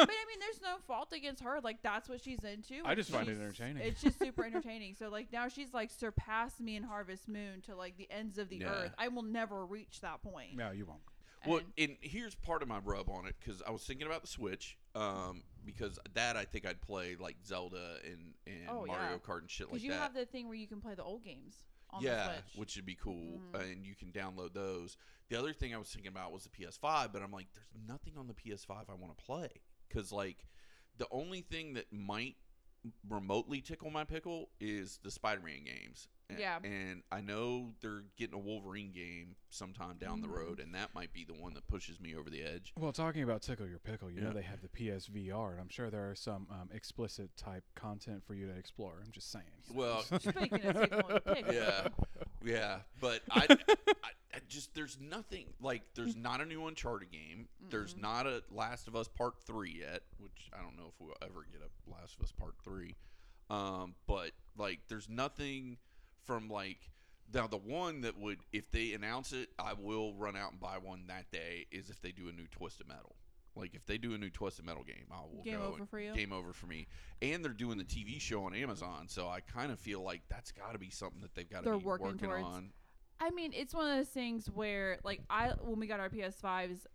But 0.05 0.09
I 0.09 0.25
mean, 0.27 0.39
there's 0.39 0.61
no 0.61 0.77
fault 0.87 1.11
against 1.13 1.41
her. 1.43 1.59
Like 1.63 1.81
that's 1.81 2.07
what 2.09 2.21
she's 2.21 2.43
into. 2.43 2.81
I 2.85 2.95
just 2.95 3.09
find 3.11 3.27
it 3.27 3.37
entertaining. 3.39 3.83
It's 3.83 4.01
just 4.01 4.19
super 4.19 4.45
entertaining. 4.45 4.95
So 4.95 5.09
like 5.09 5.31
now 5.31 5.47
she's 5.47 5.73
like 5.73 5.91
surpassed 5.91 6.59
me 6.59 6.75
in 6.75 6.83
Harvest 6.83 7.27
Moon 7.27 7.61
to 7.65 7.75
like 7.75 7.97
the 7.97 8.09
ends 8.11 8.37
of 8.37 8.49
the 8.49 8.57
Yeah. 8.57 8.67
earth. 8.69 8.93
I 8.97 9.07
will 9.09 9.23
never 9.23 9.65
reach 9.65 10.01
that 10.01 10.21
point. 10.21 10.55
No, 10.55 10.71
you 10.71 10.85
won't. 10.85 11.01
Well, 11.45 11.59
And- 11.59 11.73
and 11.91 11.97
here's 12.01 12.35
part 12.35 12.61
of 12.61 12.67
my 12.67 12.79
rub 12.79 13.09
on 13.09 13.25
it 13.25 13.35
because 13.39 13.61
I 13.61 13.71
was 13.71 13.83
thinking 13.85 14.05
about 14.07 14.21
the 14.21 14.27
Switch, 14.27 14.77
um, 14.93 15.43
because 15.65 15.97
that 16.13 16.35
I 16.35 16.43
think 16.43 16.65
I'd 16.65 16.81
play 16.81 17.15
like 17.17 17.37
Zelda 17.45 17.97
and, 18.03 18.33
and 18.45 18.69
Oh, 18.69 18.85
yeah. 18.85 18.91
Mario 18.91 19.19
Kart 19.19 19.39
and 19.39 19.49
shit 19.49 19.67
like 19.67 19.71
that. 19.71 19.73
Because 19.75 19.83
you 19.85 19.91
that. 19.91 19.99
have 20.01 20.13
the 20.13 20.25
thing 20.25 20.47
where 20.49 20.57
you 20.57 20.67
can 20.67 20.81
play 20.81 20.95
the 20.95 21.03
old 21.03 21.23
games 21.23 21.63
on 21.91 22.03
yeah, 22.03 22.27
the 22.27 22.33
Switch. 22.33 22.57
which 22.59 22.75
would 22.75 22.85
be 22.85 22.95
cool, 22.95 23.39
Mhm. 23.53 23.71
and 23.71 23.85
you 23.85 23.95
can 23.95 24.11
download 24.11 24.53
those. 24.53 24.97
The 25.29 25.37
other 25.39 25.53
thing 25.53 25.73
I 25.73 25.77
was 25.77 25.89
thinking 25.89 26.09
about 26.09 26.31
was 26.33 26.43
the 26.43 26.49
PS5, 26.49 27.13
but 27.13 27.21
I'm 27.21 27.31
like, 27.31 27.47
there's 27.53 27.67
nothing 27.87 28.17
on 28.17 28.27
the 28.27 28.33
PS5 28.33 28.89
I 28.89 28.93
want 28.95 29.17
to 29.17 29.23
play 29.23 29.49
because 29.89 30.11
like 30.11 30.45
the 30.97 31.07
only 31.11 31.41
thing 31.41 31.73
that 31.73 31.91
might 31.91 32.35
remotely 33.09 33.59
tickle 33.61 33.89
my 33.89 34.03
pickle 34.05 34.49
is 34.61 34.99
the 35.03 35.11
Spider-Man 35.11 35.63
games. 35.65 36.07
And, 36.29 36.39
Yeah. 36.39 36.59
and 36.63 37.03
I 37.11 37.19
know 37.21 37.73
they're 37.81 38.03
getting 38.17 38.35
a 38.35 38.39
Wolverine 38.39 38.91
game 38.91 39.35
sometime 39.49 39.97
down 39.97 40.21
the 40.21 40.29
road, 40.29 40.59
and 40.59 40.73
that 40.75 40.93
might 40.93 41.11
be 41.11 41.25
the 41.25 41.33
one 41.33 41.55
that 41.55 41.67
pushes 41.67 41.99
me 41.99 42.15
over 42.15 42.29
the 42.29 42.41
edge. 42.43 42.71
Well, 42.79 42.93
talking 42.93 43.23
about 43.23 43.41
tickle 43.41 43.67
your 43.67 43.79
pickle, 43.79 44.09
you 44.11 44.21
know 44.21 44.31
they 44.31 44.43
have 44.43 44.61
the 44.61 44.69
PSVR, 44.69 45.51
and 45.51 45.59
I'm 45.59 45.69
sure 45.69 45.89
there 45.89 46.09
are 46.09 46.15
some 46.15 46.47
um, 46.51 46.69
explicit 46.73 47.35
type 47.35 47.63
content 47.75 48.23
for 48.25 48.33
you 48.35 48.45
to 48.47 48.53
explore. 48.55 49.01
I'm 49.03 49.11
just 49.11 49.31
saying. 49.31 49.45
Well, 49.73 50.01
Speaking 50.03 50.63
of 50.65 50.75
tickle 50.81 51.09
your 51.09 51.19
pickle. 51.19 51.53
Yeah. 51.53 51.87
Yeah, 52.43 52.77
but 53.01 53.21
I, 53.29 53.45
I, 53.69 54.09
I 54.33 54.39
just 54.47 54.73
there's 54.73 54.97
nothing 54.99 55.45
like 55.61 55.81
there's 55.95 56.15
not 56.15 56.41
a 56.41 56.45
new 56.45 56.65
Uncharted 56.67 57.11
game. 57.11 57.47
There's 57.69 57.93
Mm-mm. 57.93 58.01
not 58.01 58.27
a 58.27 58.43
Last 58.51 58.87
of 58.87 58.95
Us 58.95 59.07
Part 59.07 59.35
Three 59.45 59.77
yet, 59.79 60.01
which 60.19 60.49
I 60.53 60.61
don't 60.61 60.77
know 60.77 60.87
if 60.87 60.93
we'll 60.99 61.15
ever 61.21 61.45
get 61.51 61.61
a 61.61 61.91
Last 61.91 62.15
of 62.17 62.23
Us 62.23 62.31
Part 62.31 62.55
Three. 62.63 62.95
Um, 63.49 63.95
but 64.07 64.31
like 64.57 64.79
there's 64.87 65.09
nothing 65.09 65.77
from 66.23 66.49
like 66.49 66.77
now 67.33 67.47
the 67.47 67.57
one 67.57 68.01
that 68.01 68.17
would 68.19 68.39
if 68.53 68.71
they 68.71 68.93
announce 68.93 69.33
it, 69.33 69.49
I 69.57 69.73
will 69.73 70.13
run 70.13 70.35
out 70.37 70.51
and 70.51 70.59
buy 70.59 70.77
one 70.77 71.05
that 71.07 71.31
day. 71.31 71.65
Is 71.71 71.89
if 71.89 72.01
they 72.01 72.11
do 72.11 72.29
a 72.29 72.31
new 72.31 72.47
Twisted 72.51 72.87
Metal. 72.87 73.15
Like 73.55 73.73
if 73.75 73.85
they 73.85 73.97
do 73.97 74.13
a 74.13 74.17
new 74.17 74.29
Twisted 74.29 74.65
Metal 74.65 74.83
game, 74.83 75.05
I 75.11 75.21
will 75.21 75.43
Game 75.43 75.57
go 75.59 75.65
over 75.73 75.85
for 75.85 75.99
you? 75.99 76.13
Game 76.13 76.31
over 76.31 76.53
for 76.53 76.67
me. 76.67 76.87
And 77.21 77.43
they're 77.43 77.51
doing 77.51 77.77
the 77.77 77.83
TV 77.83 78.19
show 78.21 78.43
on 78.43 78.53
Amazon, 78.55 79.07
so 79.07 79.27
I 79.27 79.41
kind 79.41 79.71
of 79.71 79.79
feel 79.79 80.01
like 80.01 80.21
that's 80.29 80.51
got 80.51 80.73
to 80.73 80.79
be 80.79 80.89
something 80.89 81.21
that 81.21 81.35
they've 81.35 81.49
got 81.49 81.59
to 81.63 81.65
They're 81.65 81.77
be 81.77 81.85
working 81.85 82.05
working, 82.07 82.29
towards. 82.29 82.43
on. 82.45 82.71
I 83.19 83.31
mean, 83.31 83.51
it's 83.53 83.73
one 83.73 83.89
of 83.89 83.97
those 83.97 84.07
things 84.07 84.47
where, 84.49 84.97
like, 85.03 85.21
I 85.29 85.49
when 85.61 85.79
we 85.79 85.87
got 85.87 85.99
our 85.99 86.09
PS5s, 86.09 86.85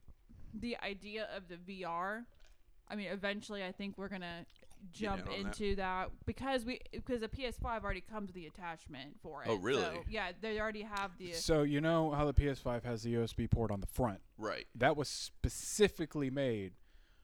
the 0.59 0.77
idea 0.83 1.29
of 1.37 1.49
the 1.49 1.57
VR. 1.57 2.25
I 2.89 2.97
mean, 2.97 3.09
eventually, 3.09 3.63
I 3.65 3.73
think 3.73 3.99
we're 3.99 4.09
gonna 4.09 4.47
jump 4.93 5.27
in 5.27 5.33
on 5.33 5.43
that. 5.45 5.61
into 5.61 5.77
that. 5.77 6.11
because 6.27 6.65
we 6.65 6.81
because 6.93 7.23
a 7.23 7.29
PS5 7.29 7.83
already 7.85 8.01
comes 8.01 8.29
with 8.29 8.35
the 8.35 8.47
attachment 8.47 9.17
for 9.23 9.43
it. 9.43 9.49
Oh, 9.51 9.57
really? 9.57 9.83
So, 9.83 10.03
yeah, 10.09 10.33
they 10.41 10.61
already 10.61 10.83
have 10.83 11.13
the. 11.19 11.33
So 11.33 11.63
you 11.63 11.81
know 11.81 12.11
how 12.13 12.25
the 12.25 12.35
PS5 12.35 12.85
has 12.85 13.03
the 13.03 13.15
USB 13.15 13.51
port 13.51 13.71
on 13.71 13.81
the 13.81 13.87
front? 13.87 14.21
Right. 14.39 14.67
That 14.75 14.97
was 14.97 15.09
specifically 15.09 16.31
made 16.31 16.73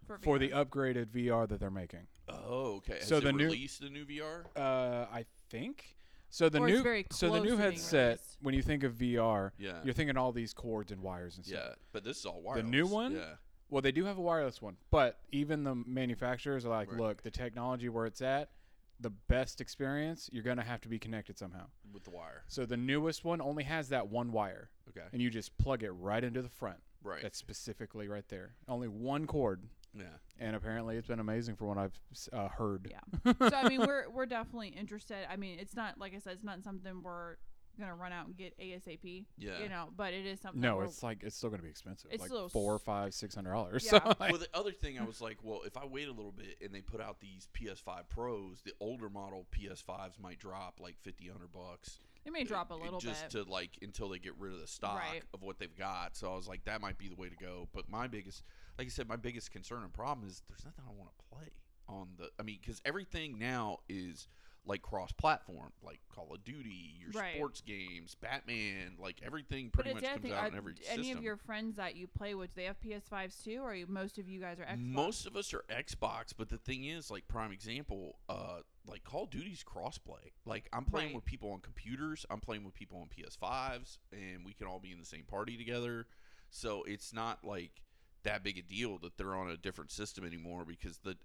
for, 0.06 0.18
for 0.22 0.38
the 0.38 0.48
upgraded 0.50 1.06
VR 1.06 1.48
that 1.48 1.60
they're 1.60 1.70
making. 1.70 2.06
Oh, 2.28 2.76
okay. 2.78 2.94
Has 2.94 3.08
So 3.08 3.16
it 3.18 3.24
the 3.24 3.32
new- 3.32 3.44
released 3.46 3.80
the 3.80 3.90
new 3.90 4.04
VR? 4.04 4.44
Uh, 4.56 5.06
I 5.12 5.24
think. 5.50 5.96
So 6.32 6.48
the 6.48 6.60
Or 6.60 6.68
new 6.68 7.04
so 7.10 7.30
the 7.32 7.40
new 7.40 7.56
headset, 7.56 8.20
when 8.40 8.54
you 8.54 8.62
think 8.62 8.84
of 8.84 8.94
VR, 8.94 9.50
Yeah. 9.58 9.80
you're 9.82 9.92
thinking 9.94 10.16
all 10.16 10.30
these 10.30 10.54
cords 10.54 10.92
and 10.92 11.02
wires 11.02 11.36
and 11.36 11.44
stuff. 11.44 11.60
Yeah, 11.70 11.74
but 11.92 12.04
this 12.04 12.18
is 12.18 12.24
all 12.26 12.40
wireless. 12.40 12.64
The 12.64 12.70
new 12.70 12.86
one? 12.86 13.16
Yeah. 13.16 13.34
Well, 13.70 13.82
they 13.82 13.92
do 13.92 14.04
have 14.04 14.18
a 14.18 14.20
wireless 14.20 14.60
one, 14.60 14.76
but 14.90 15.18
even 15.30 15.64
the 15.64 15.74
manufacturers 15.74 16.64
are 16.66 16.70
like, 16.70 16.90
Right. 16.90 17.00
look, 17.00 17.22
the 17.22 17.30
technology 17.30 17.88
where 17.88 18.04
it's 18.06 18.20
at, 18.20 18.50
the 18.98 19.10
best 19.10 19.60
experience, 19.60 20.28
you're 20.32 20.42
gonna 20.42 20.62
have 20.64 20.80
to 20.82 20.88
be 20.88 20.98
connected 20.98 21.38
somehow. 21.38 21.66
With 21.92 22.04
the 22.04 22.10
wire. 22.10 22.42
So 22.48 22.66
the 22.66 22.76
newest 22.76 23.24
one 23.24 23.40
only 23.40 23.64
has 23.64 23.88
that 23.88 24.08
one 24.08 24.32
wire, 24.32 24.70
Okay. 24.90 25.06
and 25.12 25.22
you 25.22 25.30
just 25.30 25.56
plug 25.56 25.82
it 25.82 25.90
right 25.92 26.22
into 26.22 26.42
the 26.42 26.48
front. 26.50 26.78
Right. 27.02 27.22
That's 27.22 27.38
specifically 27.38 28.08
right 28.08 28.28
there. 28.28 28.56
Only 28.68 28.88
one 28.88 29.26
cord, 29.26 29.62
yeah. 29.94 30.04
and 30.38 30.54
apparently 30.54 30.96
it's 30.98 31.06
been 31.08 31.18
amazing 31.20 31.56
for 31.56 31.64
what 31.64 31.78
I've 31.78 31.98
s- 32.12 32.28
uh, 32.30 32.48
heard. 32.48 32.90
Yeah. 32.90 33.32
so 33.48 33.56
I 33.56 33.68
mean, 33.70 33.80
we're 33.80 34.10
we're 34.10 34.26
definitely 34.26 34.68
interested. 34.68 35.16
I 35.30 35.36
mean, 35.36 35.58
it's 35.58 35.74
not 35.74 35.96
like 35.98 36.14
I 36.14 36.18
said, 36.18 36.34
it's 36.34 36.44
not 36.44 36.62
something 36.62 37.00
we're 37.02 37.36
gonna 37.80 37.94
run 37.96 38.12
out 38.12 38.26
and 38.26 38.36
get 38.36 38.56
ASAP. 38.58 39.24
Yeah. 39.38 39.58
You 39.62 39.68
know, 39.68 39.88
but 39.96 40.12
it 40.14 40.26
is 40.26 40.40
something. 40.40 40.60
No, 40.60 40.80
it's 40.82 41.02
like 41.02 41.22
it's 41.24 41.34
still 41.36 41.50
gonna 41.50 41.62
be 41.62 41.68
expensive. 41.68 42.10
It's 42.12 42.20
like 42.20 42.28
still 42.28 42.48
four, 42.48 42.76
s- 42.76 42.82
five, 42.82 43.14
six 43.14 43.34
hundred 43.34 43.52
dollars. 43.52 43.84
Yeah. 43.84 43.98
So 43.98 44.14
like, 44.20 44.30
well, 44.32 44.38
the 44.38 44.48
other 44.54 44.72
thing 44.72 44.98
I 44.98 45.04
was 45.04 45.20
like, 45.20 45.38
well, 45.42 45.62
if 45.64 45.76
I 45.76 45.86
wait 45.86 46.06
a 46.08 46.12
little 46.12 46.32
bit 46.32 46.58
and 46.62 46.72
they 46.74 46.80
put 46.82 47.00
out 47.00 47.20
these 47.20 47.48
PS5 47.54 48.08
Pros, 48.08 48.62
the 48.64 48.72
older 48.80 49.08
model 49.08 49.46
PS5s 49.58 50.20
might 50.20 50.38
drop 50.38 50.78
like 50.80 50.96
50, 51.02 51.28
100 51.28 51.52
bucks. 51.52 51.98
it 52.24 52.32
may 52.32 52.44
drop 52.44 52.70
a 52.70 52.74
little 52.74 53.00
just 53.00 53.22
bit. 53.32 53.44
to 53.44 53.50
like 53.50 53.78
until 53.82 54.08
they 54.10 54.18
get 54.18 54.34
rid 54.38 54.52
of 54.52 54.60
the 54.60 54.66
stock 54.66 54.98
Right. 54.98 55.22
of 55.34 55.42
what 55.42 55.58
they've 55.58 55.74
got. 55.76 56.16
So 56.16 56.30
I 56.32 56.36
was 56.36 56.46
like, 56.46 56.64
that 56.66 56.80
might 56.80 56.98
be 56.98 57.08
the 57.08 57.16
way 57.16 57.28
to 57.28 57.36
go. 57.36 57.68
But 57.72 57.88
my 57.88 58.06
biggest, 58.06 58.42
like 58.78 58.86
I 58.86 58.90
said, 58.90 59.08
my 59.08 59.16
biggest 59.16 59.50
concern 59.50 59.82
and 59.82 59.92
problem 59.92 60.28
is 60.28 60.42
there's 60.48 60.64
nothing 60.64 60.84
I 60.86 60.92
want 60.92 61.10
to 61.10 61.36
play 61.36 61.48
on 61.88 62.08
the. 62.18 62.28
I 62.38 62.42
mean, 62.42 62.58
because 62.60 62.80
everything 62.84 63.38
now 63.38 63.78
is 63.88 64.28
like 64.66 64.82
cross-platform, 64.82 65.72
like 65.82 66.00
Call 66.14 66.32
of 66.34 66.44
Duty, 66.44 66.94
your 67.00 67.10
Right. 67.12 67.34
sports 67.34 67.60
games, 67.62 68.14
Batman, 68.14 68.96
like 68.98 69.20
everything 69.24 69.70
pretty 69.70 69.94
much 69.94 70.04
comes 70.04 70.30
out 70.32 70.50
in 70.52 70.56
every 70.56 70.74
any 70.88 71.04
system. 71.04 71.18
of 71.18 71.24
your 71.24 71.36
friends 71.38 71.76
that 71.76 71.96
you 71.96 72.06
play 72.06 72.34
with, 72.34 72.54
do 72.54 72.60
they 72.60 72.66
have 72.66 72.78
PS5s 72.80 73.42
too, 73.42 73.60
or 73.62 73.70
are 73.70 73.74
you, 73.74 73.86
most 73.88 74.18
of 74.18 74.28
you 74.28 74.38
guys 74.40 74.58
are 74.60 74.64
Xbox? 74.64 74.78
Most 74.86 75.26
of 75.26 75.36
us 75.36 75.54
are 75.54 75.64
Xbox, 75.70 76.32
but 76.36 76.48
the 76.50 76.58
thing 76.58 76.84
is, 76.84 77.10
like 77.10 77.26
prime 77.26 77.52
example, 77.52 78.18
uh, 78.28 78.58
like 78.86 79.02
Call 79.02 79.24
of 79.24 79.30
Duty's 79.30 79.64
crossplay. 79.64 80.32
Like 80.44 80.68
I'm 80.72 80.84
playing 80.84 81.08
Right. 81.08 81.14
with 81.16 81.24
people 81.24 81.50
on 81.52 81.60
computers, 81.60 82.26
I'm 82.30 82.40
playing 82.40 82.64
with 82.64 82.74
people 82.74 82.98
on 83.00 83.08
PS5s, 83.08 83.98
and 84.12 84.44
we 84.44 84.52
can 84.52 84.66
all 84.66 84.78
be 84.78 84.92
in 84.92 84.98
the 84.98 85.06
same 85.06 85.24
party 85.24 85.56
together. 85.56 86.06
So 86.50 86.82
it's 86.84 87.12
not 87.12 87.44
like 87.44 87.82
that 88.24 88.44
big 88.44 88.58
a 88.58 88.62
deal 88.62 88.98
that 88.98 89.16
they're 89.16 89.34
on 89.34 89.48
a 89.50 89.56
different 89.56 89.90
system 89.90 90.24
anymore 90.26 90.64
because 90.66 90.98
the 90.98 91.16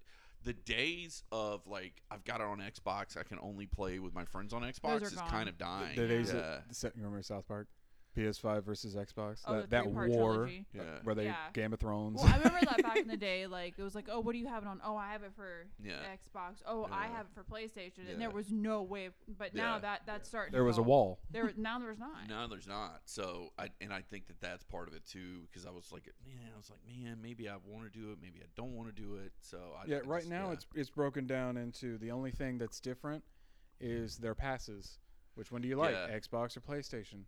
the 0.44 0.52
days 0.52 1.22
of 1.32 1.66
like 1.66 2.02
I've 2.10 2.24
got 2.24 2.40
it 2.40 2.46
on 2.46 2.58
Xbox, 2.58 3.16
I 3.16 3.22
can 3.22 3.38
only 3.40 3.66
play 3.66 3.98
with 3.98 4.14
my 4.14 4.24
friends 4.24 4.52
on 4.52 4.62
Xbox 4.62 5.02
are 5.02 5.06
is 5.06 5.12
gone. 5.12 5.28
kind 5.28 5.48
of 5.48 5.58
dying. 5.58 5.96
the 5.96 6.06
days 6.06 6.28
yeah. 6.28 6.40
that, 6.40 6.68
the 6.68 6.74
set- 6.74 6.96
you 6.96 7.02
remember 7.02 7.22
South 7.22 7.46
Park? 7.48 7.68
PS5 8.16 8.64
versus 8.64 8.94
Xbox. 8.94 9.42
Oh, 9.46 9.54
that 9.56 9.62
the 9.62 9.68
that 9.68 9.86
war 9.86 10.06
trilogy. 10.08 10.64
Uh, 10.74 10.82
yeah. 10.82 10.98
where 11.04 11.14
they 11.14 11.24
Yeah. 11.26 11.36
Game 11.52 11.72
of 11.72 11.80
Thrones. 11.80 12.16
Well, 12.22 12.32
I 12.32 12.38
remember 12.38 12.60
that 12.62 12.82
back 12.82 12.96
in 12.96 13.08
the 13.08 13.16
day, 13.30 13.46
like 13.46 13.74
it 13.78 13.82
was 13.82 13.94
like, 13.94 14.06
oh, 14.10 14.20
what 14.20 14.32
do 14.32 14.38
you 14.38 14.46
have 14.46 14.62
it 14.62 14.66
on? 14.68 14.80
Oh, 14.84 14.96
I 14.96 15.12
have 15.12 15.22
it 15.22 15.32
for 15.36 15.66
Yeah. 15.82 15.94
Xbox. 16.14 16.62
Oh, 16.66 16.84
I 16.90 17.06
Yeah. 17.06 17.16
have 17.16 17.26
it 17.26 17.32
for 17.34 17.44
PlayStation, 17.44 18.04
Yeah. 18.06 18.12
and 18.12 18.20
there 18.22 18.30
was 18.30 18.50
no 18.50 18.82
way. 18.82 19.10
But 19.38 19.54
now 19.54 19.74
Yeah. 19.74 19.80
that 19.80 20.02
that's 20.06 20.28
starting. 20.28 20.52
there 20.52 20.62
to 20.62 20.66
was 20.66 20.78
a 20.78 20.80
go- 20.82 20.88
wall. 20.88 21.18
There 21.30 21.52
now 21.56 21.78
there's 21.78 21.98
not. 21.98 22.16
No, 22.28 22.46
there's 22.48 22.66
not. 22.66 23.02
So, 23.04 23.52
I 23.58 23.68
and 23.80 23.92
I 23.92 24.00
think 24.02 24.26
that 24.28 24.40
that's 24.40 24.64
part 24.64 24.88
of 24.88 24.94
it 24.94 25.04
too, 25.04 25.42
because 25.50 25.66
I 25.66 25.70
was 25.70 25.92
like, 25.92 26.08
man, 26.26 26.50
I 26.52 26.56
was 26.56 26.70
like, 26.70 26.80
man, 26.86 27.18
maybe 27.22 27.48
I 27.48 27.56
want 27.64 27.92
to 27.92 27.98
do 27.98 28.12
it, 28.12 28.18
maybe 28.22 28.40
I 28.42 28.46
don't 28.56 28.72
want 28.74 28.94
to 28.94 29.02
do 29.02 29.16
it. 29.16 29.32
So, 29.40 29.58
I, 29.80 29.86
Yeah, 29.86 29.96
I 29.98 30.00
right 30.00 30.20
just- 30.20 30.30
now 30.30 30.46
yeah. 30.46 30.52
it's 30.54 30.66
it's 30.74 30.90
broken 30.90 31.26
down 31.26 31.56
into 31.56 31.98
the 31.98 32.10
only 32.10 32.30
thing 32.30 32.58
that's 32.58 32.80
different 32.80 33.22
is 33.80 34.16
their 34.18 34.34
passes. 34.34 34.98
Which 35.34 35.52
one 35.52 35.60
do 35.60 35.68
you 35.68 35.76
like, 35.76 35.90
Yeah. 35.94 36.18
Xbox 36.18 36.56
or 36.56 36.60
PlayStation? 36.62 37.24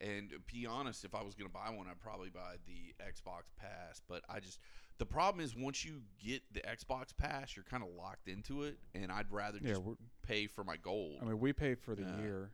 And 0.00 0.30
to 0.30 0.38
be 0.52 0.66
honest, 0.66 1.04
if 1.04 1.14
I 1.14 1.22
was 1.22 1.34
gonna 1.34 1.48
buy 1.50 1.70
one, 1.70 1.86
I'd 1.88 2.00
probably 2.00 2.28
buy 2.30 2.56
the 2.66 2.94
Xbox 3.02 3.42
Pass. 3.58 4.00
But 4.08 4.22
I 4.28 4.40
just 4.40 4.58
the 4.98 5.06
problem 5.06 5.44
is 5.44 5.54
once 5.56 5.84
you 5.84 6.02
get 6.22 6.42
the 6.52 6.60
Xbox 6.60 7.16
Pass, 7.16 7.56
you're 7.56 7.64
kind 7.64 7.82
of 7.82 7.90
locked 7.90 8.28
into 8.28 8.62
it, 8.64 8.78
and 8.94 9.10
I'd 9.10 9.30
rather 9.30 9.58
just 9.58 9.82
we're, 9.82 9.94
pay 10.22 10.46
for 10.46 10.64
my 10.64 10.76
gold. 10.76 11.18
I 11.22 11.24
mean 11.24 11.38
we 11.40 11.52
pay 11.52 11.74
for 11.74 11.94
the 11.94 12.02
Yeah. 12.02 12.18
year, 12.20 12.52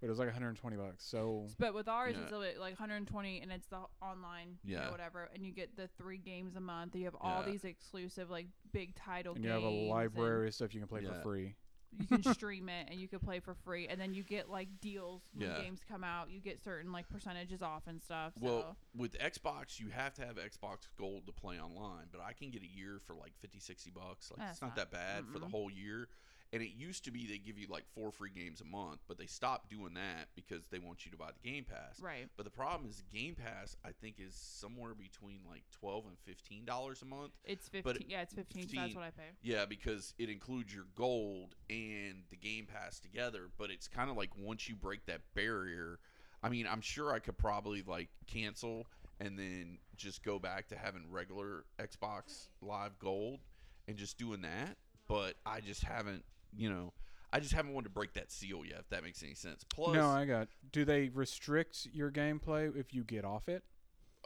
but 0.00 0.06
it 0.06 0.10
was 0.10 0.18
like 0.18 0.28
120 0.28 0.76
bucks. 0.76 1.04
So 1.04 1.48
But 1.58 1.74
with 1.74 1.88
ours, 1.88 2.14
Yeah. 2.16 2.24
it's 2.24 2.32
a 2.32 2.38
bit 2.38 2.58
like 2.58 2.74
120, 2.78 3.40
and 3.40 3.50
it's 3.50 3.66
the 3.68 3.82
online, 4.02 4.58
you 4.62 4.76
know, 4.76 4.82
Yeah. 4.82 4.90
whatever, 4.90 5.24
and 5.34 5.44
you 5.44 5.52
get 5.52 5.76
the 5.76 5.88
three 5.98 6.18
games 6.18 6.54
a 6.56 6.60
month. 6.60 6.94
You 6.94 7.04
have 7.06 7.16
all 7.20 7.40
Yeah. 7.44 7.50
these 7.50 7.64
exclusive, 7.64 8.30
like 8.30 8.46
big 8.72 8.94
title 8.94 9.34
and 9.34 9.44
you 9.44 9.50
have 9.50 9.62
a 9.62 9.68
library 9.68 10.48
of 10.48 10.54
stuff 10.54 10.74
you 10.74 10.80
can 10.80 10.88
play 10.88 11.02
Yeah. 11.02 11.14
for 11.14 11.22
free. 11.22 11.54
You 11.98 12.06
can 12.06 12.22
stream 12.34 12.68
it, 12.68 12.88
and 12.90 12.98
you 13.00 13.08
can 13.08 13.18
play 13.20 13.40
for 13.40 13.54
free, 13.54 13.86
and 13.88 14.00
then 14.00 14.14
you 14.14 14.22
get 14.22 14.50
like 14.50 14.68
deals 14.80 15.22
when 15.34 15.48
Yeah. 15.50 15.60
games 15.62 15.80
come 15.88 16.02
out. 16.04 16.30
You 16.30 16.40
get 16.40 16.62
certain 16.62 16.92
like 16.92 17.08
percentages 17.08 17.62
off 17.62 17.86
and 17.86 18.02
stuff. 18.02 18.32
Well, 18.40 18.76
with 18.96 19.16
Xbox, 19.18 19.78
you 19.80 19.88
have 19.90 20.14
to 20.14 20.26
have 20.26 20.36
Xbox 20.36 20.88
Gold 20.98 21.26
to 21.26 21.32
play 21.32 21.58
online, 21.60 22.06
but 22.10 22.20
I 22.20 22.32
can 22.32 22.50
get 22.50 22.62
a 22.62 22.66
year 22.68 23.00
for 23.06 23.14
like 23.14 23.32
50, 23.40 23.58
60 23.60 23.90
bucks. 23.90 24.30
Like 24.30 24.40
That's 24.40 24.52
it's 24.52 24.62
not, 24.62 24.68
not- 24.68 24.76
that 24.76 24.90
bad 24.90 25.24
for 25.32 25.38
the 25.38 25.46
whole 25.46 25.70
year. 25.70 26.08
And 26.54 26.62
it 26.62 26.70
used 26.76 27.04
to 27.06 27.10
be 27.10 27.26
they 27.26 27.38
give 27.38 27.58
you 27.58 27.66
like 27.68 27.82
four 27.94 28.12
free 28.12 28.30
games 28.34 28.60
a 28.60 28.64
month, 28.64 29.00
but 29.08 29.18
they 29.18 29.26
stopped 29.26 29.68
doing 29.68 29.94
that 29.94 30.28
because 30.36 30.62
they 30.70 30.78
want 30.78 31.04
you 31.04 31.10
to 31.10 31.16
buy 31.16 31.30
the 31.42 31.50
Game 31.50 31.64
Pass. 31.64 32.00
Right. 32.00 32.28
But 32.36 32.44
the 32.44 32.50
problem 32.50 32.88
is 32.88 33.02
Game 33.12 33.34
Pass, 33.34 33.76
I 33.84 33.90
think, 34.00 34.16
is 34.20 34.34
somewhere 34.34 34.94
between 34.94 35.40
like 35.50 35.64
twelve 35.72 36.06
and 36.06 36.16
fifteen 36.24 36.64
dollars 36.64 37.02
a 37.02 37.06
month. 37.06 37.32
It's 37.44 37.68
But 37.68 37.84
15. 37.96 38.06
yeah, 38.08 38.22
it's 38.22 38.34
15. 38.34 38.68
so 38.68 38.76
that's 38.76 38.94
what 38.94 39.04
I 39.04 39.10
pay. 39.10 39.30
Yeah, 39.42 39.66
because 39.66 40.14
it 40.16 40.30
includes 40.30 40.72
your 40.72 40.84
gold 40.94 41.56
and 41.68 42.22
the 42.30 42.36
Game 42.36 42.66
Pass 42.72 43.00
together. 43.00 43.48
But 43.58 43.70
it's 43.70 43.88
kind 43.88 44.08
of 44.08 44.16
like 44.16 44.30
once 44.38 44.68
you 44.68 44.76
break 44.76 45.04
that 45.06 45.22
barrier, 45.34 45.98
I 46.42 46.50
mean, 46.50 46.68
I'm 46.70 46.80
sure 46.82 47.12
I 47.12 47.18
could 47.18 47.36
probably 47.36 47.82
like 47.84 48.10
cancel 48.28 48.86
and 49.20 49.38
then 49.38 49.78
just 49.96 50.22
go 50.22 50.38
back 50.38 50.68
to 50.68 50.76
having 50.76 51.10
regular 51.10 51.64
Xbox 51.80 52.48
Live 52.62 52.98
Gold 53.00 53.40
and 53.88 53.96
just 53.96 54.18
doing 54.18 54.42
that. 54.42 54.76
But 55.08 55.34
I 55.44 55.60
just 55.60 55.82
haven't, 55.84 56.24
you 56.56 56.70
know, 56.70 56.92
I 57.32 57.40
just 57.40 57.52
haven't 57.52 57.72
wanted 57.74 57.88
to 57.88 57.94
break 57.94 58.14
that 58.14 58.30
seal 58.30 58.64
yet. 58.64 58.78
If 58.80 58.88
that 58.90 59.02
makes 59.02 59.22
any 59.22 59.34
sense. 59.34 59.64
Plus, 59.64 59.94
no, 59.94 60.08
I 60.08 60.24
got. 60.24 60.48
Do 60.72 60.84
they 60.84 61.08
restrict 61.08 61.88
your 61.92 62.10
gameplay 62.10 62.76
if 62.76 62.94
you 62.94 63.04
get 63.04 63.24
off 63.24 63.48
it? 63.48 63.62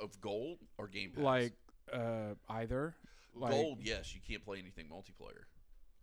of 0.01 0.21
gold 0.21 0.59
or 0.79 0.87
Game 0.89 1.11
Pass, 1.11 1.25
Like 1.25 1.53
uh, 1.93 2.35
either. 2.49 2.95
Like, 3.35 3.51
gold, 3.53 3.79
yes, 3.83 4.15
you 4.15 4.21
can't 4.27 4.45
play 4.45 4.59
anything 4.59 4.87
multiplayer 4.87 5.45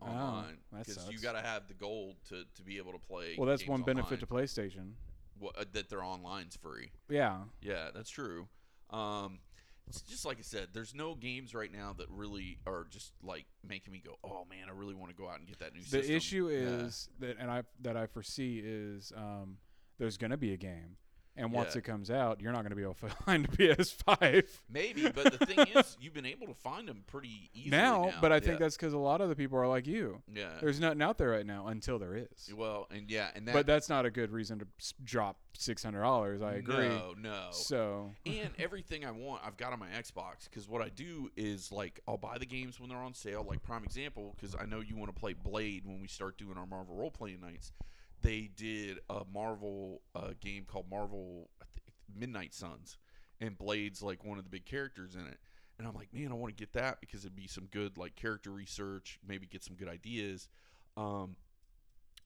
Oh, 0.00 0.06
online 0.06 0.58
because 0.76 1.08
you 1.10 1.18
got 1.18 1.32
to 1.32 1.40
have 1.40 1.68
the 1.68 1.74
gold 1.74 2.16
to, 2.28 2.44
to 2.54 2.62
be 2.62 2.76
able 2.76 2.92
to 2.92 2.98
play. 2.98 3.34
Well, 3.38 3.48
that's 3.48 3.66
one 3.66 3.82
benefit 3.82 4.22
online. 4.22 4.46
to 4.46 4.52
PlayStation. 4.52 4.92
Wha- 5.40 5.52
uh, 5.58 5.64
that 5.72 5.88
their 5.88 6.02
online's 6.02 6.56
free. 6.56 6.90
Yeah. 7.08 7.38
Yeah, 7.62 7.88
that's 7.94 8.10
true. 8.10 8.48
Um, 8.90 9.38
just 10.08 10.24
like 10.24 10.38
I 10.38 10.42
said. 10.42 10.68
There's 10.72 10.94
no 10.94 11.14
games 11.14 11.54
right 11.54 11.72
now 11.72 11.94
that 11.98 12.06
really 12.10 12.58
are 12.66 12.86
just 12.90 13.12
like 13.22 13.46
making 13.66 13.92
me 13.92 14.02
go, 14.04 14.16
"Oh 14.24 14.44
man, 14.48 14.68
I 14.68 14.72
really 14.72 14.94
want 14.94 15.10
to 15.10 15.16
go 15.16 15.28
out 15.28 15.38
and 15.38 15.46
get 15.46 15.58
that 15.60 15.74
new." 15.74 15.80
The 15.80 15.86
system." 15.86 16.16
issue 16.16 16.48
Yeah. 16.48 16.86
is 16.86 17.08
that, 17.20 17.36
and 17.38 17.50
I 17.50 17.62
that 17.82 17.96
I 17.96 18.06
foresee 18.06 18.60
is 18.64 19.12
um, 19.16 19.58
there's 19.98 20.16
going 20.16 20.30
to 20.32 20.36
be 20.36 20.52
a 20.52 20.56
game, 20.56 20.96
and 21.36 21.52
once 21.52 21.74
Yeah. 21.74 21.78
it 21.78 21.84
comes 21.84 22.10
out, 22.10 22.40
you're 22.40 22.52
not 22.52 22.62
going 22.62 22.70
to 22.70 22.76
be 22.76 22.82
able 22.82 22.94
to 22.94 23.08
find 23.24 23.44
a 23.44 23.48
PS5 23.48 24.46
maybe, 24.70 25.08
but 25.10 25.38
the 25.38 25.44
thing 25.46 25.58
is, 25.74 25.96
you've 26.00 26.14
been 26.14 26.26
able 26.26 26.46
to 26.46 26.54
find 26.54 26.88
them 26.88 27.04
pretty 27.06 27.50
easily 27.54 27.70
now, 27.70 28.04
now. 28.06 28.14
But 28.20 28.32
I 28.32 28.40
think 28.40 28.58
that's 28.58 28.76
because 28.76 28.92
a 28.92 28.98
lot 28.98 29.20
of 29.20 29.28
the 29.28 29.36
people 29.36 29.58
are 29.58 29.68
like 29.68 29.86
you. 29.86 30.22
yeah. 30.32 30.50
There's 30.60 30.80
nothing 30.80 31.02
out 31.02 31.18
there 31.18 31.30
right 31.30 31.46
now 31.46 31.66
until 31.68 31.98
there 31.98 32.16
is. 32.16 32.52
Well, 32.56 32.86
and 32.90 33.10
yeah, 33.10 33.28
and 33.34 33.46
that. 33.48 33.52
but 33.54 33.66
that's 33.66 33.88
not 33.88 34.06
a 34.06 34.10
good 34.10 34.30
reason 34.30 34.58
to 34.60 34.66
drop 35.04 35.36
six 35.58 35.82
hundred 35.82 36.02
dollars. 36.02 36.42
I 36.42 36.54
agree. 36.54 36.88
No, 36.88 37.14
no. 37.18 37.46
So 37.52 38.10
and 38.26 38.50
everything 38.58 39.04
I 39.04 39.10
want, 39.10 39.42
I've 39.44 39.56
got 39.56 39.72
on 39.72 39.78
my 39.78 39.88
Xbox. 39.88 40.44
Because 40.44 40.68
what 40.68 40.82
I 40.82 40.88
do 40.90 41.30
is 41.36 41.72
like 41.72 42.00
I'll 42.06 42.16
buy 42.18 42.38
the 42.38 42.46
games 42.46 42.78
when 42.80 42.88
they're 42.88 42.98
on 42.98 43.14
sale. 43.14 43.44
Like 43.48 43.62
prime 43.62 43.84
example, 43.84 44.34
because 44.36 44.54
I 44.54 44.66
know 44.66 44.80
you 44.80 44.96
want 44.96 45.14
to 45.14 45.18
play 45.18 45.32
Blade 45.32 45.84
when 45.86 46.00
we 46.00 46.08
start 46.08 46.36
doing 46.38 46.56
our 46.58 46.66
Marvel 46.66 46.94
role 46.96 47.10
playing 47.10 47.40
nights. 47.40 47.72
They 48.22 48.50
did 48.54 48.98
a 49.08 49.22
Marvel 49.32 50.02
uh, 50.14 50.30
game 50.40 50.64
called 50.66 50.86
Marvel 50.90 51.50
Midnight 52.18 52.54
Suns, 52.54 52.98
and 53.40 53.56
Blade's 53.56 54.02
like 54.02 54.24
one 54.24 54.38
of 54.38 54.44
the 54.44 54.50
big 54.50 54.64
characters 54.64 55.14
in 55.14 55.26
it. 55.26 55.38
And 55.78 55.86
I'm 55.86 55.94
like, 55.94 56.12
man, 56.12 56.32
I 56.32 56.34
want 56.34 56.56
to 56.56 56.60
get 56.60 56.72
that 56.72 57.00
because 57.00 57.24
it'd 57.24 57.36
be 57.36 57.46
some 57.46 57.66
good 57.66 57.98
like 57.98 58.16
character 58.16 58.50
research, 58.50 59.18
maybe 59.26 59.46
get 59.46 59.62
some 59.62 59.76
good 59.76 59.88
ideas. 59.88 60.48
Um, 60.96 61.36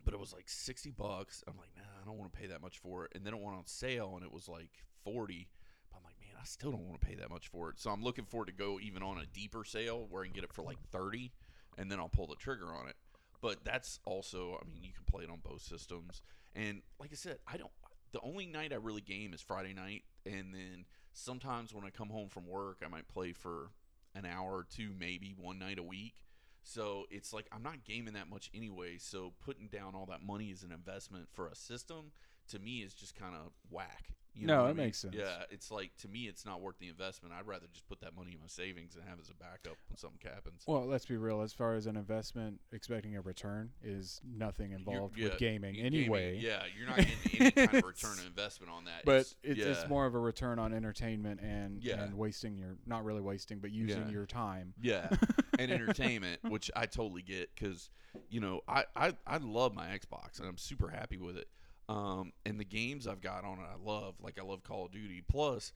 but 0.05 0.15
it 0.15 0.21
was 0.21 0.33
like 0.33 0.49
sixty 0.49 0.91
bucks. 0.91 1.43
I'm 1.47 1.57
like, 1.59 1.71
nah, 1.77 1.83
I 2.01 2.07
don't 2.07 2.17
want 2.17 2.33
to 2.33 2.39
pay 2.39 2.47
that 2.47 2.63
much 2.63 2.79
for 2.79 3.05
it. 3.05 3.13
And 3.15 3.27
then 3.27 3.35
it 3.35 3.41
went 3.41 3.57
on 3.57 3.67
sale, 3.67 4.13
and 4.15 4.25
it 4.25 4.33
was 4.33 4.49
like 4.49 4.71
forty. 5.05 5.49
But 5.91 5.99
I'm 5.99 6.05
like, 6.05 6.21
man, 6.21 6.41
I 6.41 6.45
still 6.45 6.71
don't 6.71 6.87
want 6.87 7.01
to 7.01 7.07
pay 7.07 7.17
that 7.17 7.31
much 7.31 7.49
for 7.49 7.71
it. 7.71 7.81
So 7.81 7.91
I'm 7.91 8.03
looking 8.03 8.25
for 8.25 8.45
it 8.45 8.47
to 8.47 8.53
go 8.53 8.79
even 8.81 9.03
on 9.03 9.19
a 9.19 9.27
deeper 9.27 9.65
sale 9.65 10.07
where 10.09 10.23
I 10.23 10.27
can 10.27 10.35
get 10.35 10.45
it 10.45 10.53
for 10.53 10.63
like 10.63 10.79
thirty, 10.93 11.33
and 11.77 11.91
then 11.91 11.99
I'll 11.99 12.09
pull 12.09 12.29
the 12.29 12.37
trigger 12.37 12.73
on 12.73 12.89
it. 12.89 12.95
But 13.41 13.65
that's 13.65 14.01
also, 14.05 14.59
I 14.61 14.67
mean, 14.67 14.83
you 14.83 14.93
can 14.93 15.05
play 15.11 15.25
it 15.25 15.31
on 15.31 15.41
both 15.43 15.63
systems. 15.63 16.23
And 16.55 16.83
like 16.99 17.11
I 17.13 17.17
said, 17.17 17.39
I 17.47 17.57
don't. 17.57 17.71
The 18.13 18.21
only 18.23 18.47
night 18.47 18.73
I 18.73 18.77
really 18.77 19.01
game 19.01 19.33
is 19.33 19.41
Friday 19.41 19.73
night, 19.73 20.03
and 20.27 20.53
then 20.53 20.85
sometimes 21.13 21.73
when 21.73 21.85
I 21.85 21.91
come 21.91 22.09
home 22.09 22.29
from 22.29 22.47
work, 22.47 22.79
I 22.85 22.89
might 22.89 23.07
play 23.09 23.33
for 23.33 23.71
an 24.15 24.27
hour 24.27 24.51
or 24.51 24.67
two, 24.69 24.91
maybe 24.99 25.33
one 25.39 25.59
night 25.61 25.79
a 25.79 25.83
week. 25.83 26.15
So 26.63 27.05
it's 27.11 27.33
like 27.33 27.47
I'm 27.53 27.63
not 27.63 27.85
gaming 27.85 28.15
that 28.15 28.29
much 28.29 28.51
anyway. 28.55 28.99
So 28.99 29.33
putting 29.45 29.69
down 29.69 29.95
all 29.95 30.07
that 30.07 30.23
money 30.23 30.51
as 30.53 30.63
an 30.63 30.73
investment 30.73 31.29
for 31.33 31.49
a 31.49 31.55
system 31.55 32.13
to 32.49 32.59
me 32.59 32.79
is 32.83 32.95
just 32.95 33.15
kind 33.15 33.35
of 33.35 33.53
whack. 33.71 34.11
You 34.33 34.47
No, 34.47 34.55
know 34.55 34.61
what 34.63 34.67
that 34.67 34.71
I 34.71 34.75
mean? 34.75 34.87
makes 34.87 34.99
sense. 34.99 35.15
Yeah, 35.19 35.43
it's 35.51 35.73
like 35.73 35.91
to 35.99 36.09
me, 36.09 36.29
it's 36.29 36.47
not 36.47 36.61
worth 36.61 36.79
the 36.79 36.87
investment. 36.89 37.35
I'd 37.37 37.49
rather 37.49 37.67
just 37.73 37.89
put 37.89 38.01
that 38.03 38.15
money 38.17 38.31
in 38.33 38.41
my 38.41 38.47
savings 38.47 38.95
and 38.95 39.03
have 39.09 39.19
it 39.19 39.23
as 39.23 39.29
a 39.29 39.35
backup 39.35 39.77
when 39.89 39.97
something 39.97 40.21
happens. 40.23 40.63
Well, 40.69 40.87
let's 40.87 41.05
be 41.05 41.17
real. 41.17 41.41
As 41.43 41.53
far 41.53 41.75
as 41.75 41.87
an 41.87 41.97
investment, 41.97 42.61
expecting 42.71 43.17
a 43.17 43.21
return 43.23 43.71
is 43.83 44.21
nothing 44.25 44.71
involved 44.71 45.17
yeah, 45.19 45.31
with 45.31 45.39
gaming 45.39 45.77
anyway. 45.79 46.39
yeah, 46.39 46.63
you're 46.79 46.87
not 46.87 46.99
getting 46.99 47.13
any 47.41 47.51
kind 47.51 47.79
of 47.79 47.85
return 47.85 48.19
on 48.21 48.27
investment 48.27 48.71
on 48.71 48.85
that. 48.85 49.05
But 49.05 49.17
it's, 49.17 49.37
it's, 49.43 49.59
yeah, 49.59 49.67
it's 49.67 49.89
more 49.89 50.07
of 50.07 50.15
a 50.15 50.19
return 50.21 50.61
on 50.61 50.73
entertainment 50.73 51.41
and 51.41 51.83
Yeah. 51.83 52.01
and 52.01 52.15
wasting 52.17 52.57
your 52.57 52.77
not 52.87 53.05
really 53.05 53.23
wasting, 53.23 53.59
but 53.59 53.73
using 53.73 54.05
Yeah. 54.07 54.11
your 54.13 54.27
time. 54.27 54.75
Yeah, 54.81 55.09
and 55.61 55.71
entertainment, 55.71 56.41
which 56.49 56.71
I 56.75 56.87
totally 56.87 57.23
get 57.23 57.51
because 57.55 57.91
you 58.29 58.41
know 58.41 58.61
I, 58.69 58.85
I 58.97 59.15
I 59.27 59.37
love 59.39 59.75
my 59.75 59.87
Xbox 59.87 60.39
and 60.39 60.49
I'm 60.49 60.59
super 60.59 60.89
happy 60.89 61.19
with 61.19 61.37
it. 61.37 61.49
Um, 61.89 62.33
and 62.47 62.59
the 62.59 62.65
games 62.65 63.09
I've 63.09 63.21
got 63.21 63.45
on 63.45 63.59
it, 63.59 63.65
I 63.65 63.77
love. 63.83 64.15
Like 64.21 64.39
I 64.39 64.45
love 64.45 64.63
Call 64.63 64.87
of 64.87 64.93
Duty. 64.93 65.23
Plus, 65.29 65.73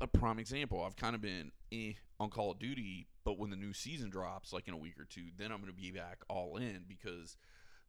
a 0.00 0.06
prime 0.06 0.38
example, 0.38 0.82
I've 0.82 0.96
kind 0.96 1.14
of 1.14 1.20
been 1.20 1.50
eh 1.72 1.92
on 2.18 2.30
Call 2.30 2.52
of 2.52 2.58
Duty, 2.58 3.08
but 3.24 3.38
when 3.38 3.50
the 3.50 3.56
new 3.56 3.72
season 3.72 4.08
drops, 4.08 4.52
like 4.52 4.68
in 4.68 4.74
a 4.74 4.78
week 4.78 4.98
or 4.98 5.04
two, 5.04 5.26
then 5.36 5.50
I'm 5.50 5.60
going 5.60 5.72
to 5.72 5.80
be 5.80 5.90
back 5.90 6.20
all 6.28 6.56
in 6.56 6.84
because 6.88 7.36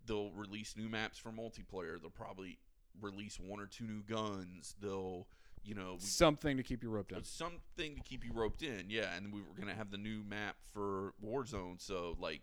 they'll 0.05 0.31
release 0.31 0.75
new 0.75 0.89
maps 0.89 1.17
for 1.17 1.31
multiplayer. 1.31 2.01
They'll 2.01 2.09
probably 2.09 2.57
release 2.99 3.39
one 3.39 3.59
or 3.59 3.67
two 3.67 3.85
new 3.85 4.01
guns. 4.01 4.75
They'll 4.81 5.27
you 5.67 5.75
know 5.75 5.93
we, 5.95 5.99
Something 5.99 6.57
to 6.57 6.63
keep 6.63 6.81
you 6.81 6.89
roped 6.89 7.11
in. 7.11 7.23
something 7.23 7.95
to 7.95 8.01
keep 8.01 8.23
you 8.23 8.31
roped 8.33 8.63
in, 8.63 8.85
yeah. 8.89 9.15
And 9.15 9.33
we 9.33 9.41
were 9.41 9.53
gonna 9.59 9.75
have 9.75 9.91
the 9.91 9.97
new 9.97 10.23
map 10.23 10.55
for 10.73 11.13
Warzone, 11.23 11.79
so 11.81 12.15
like, 12.19 12.41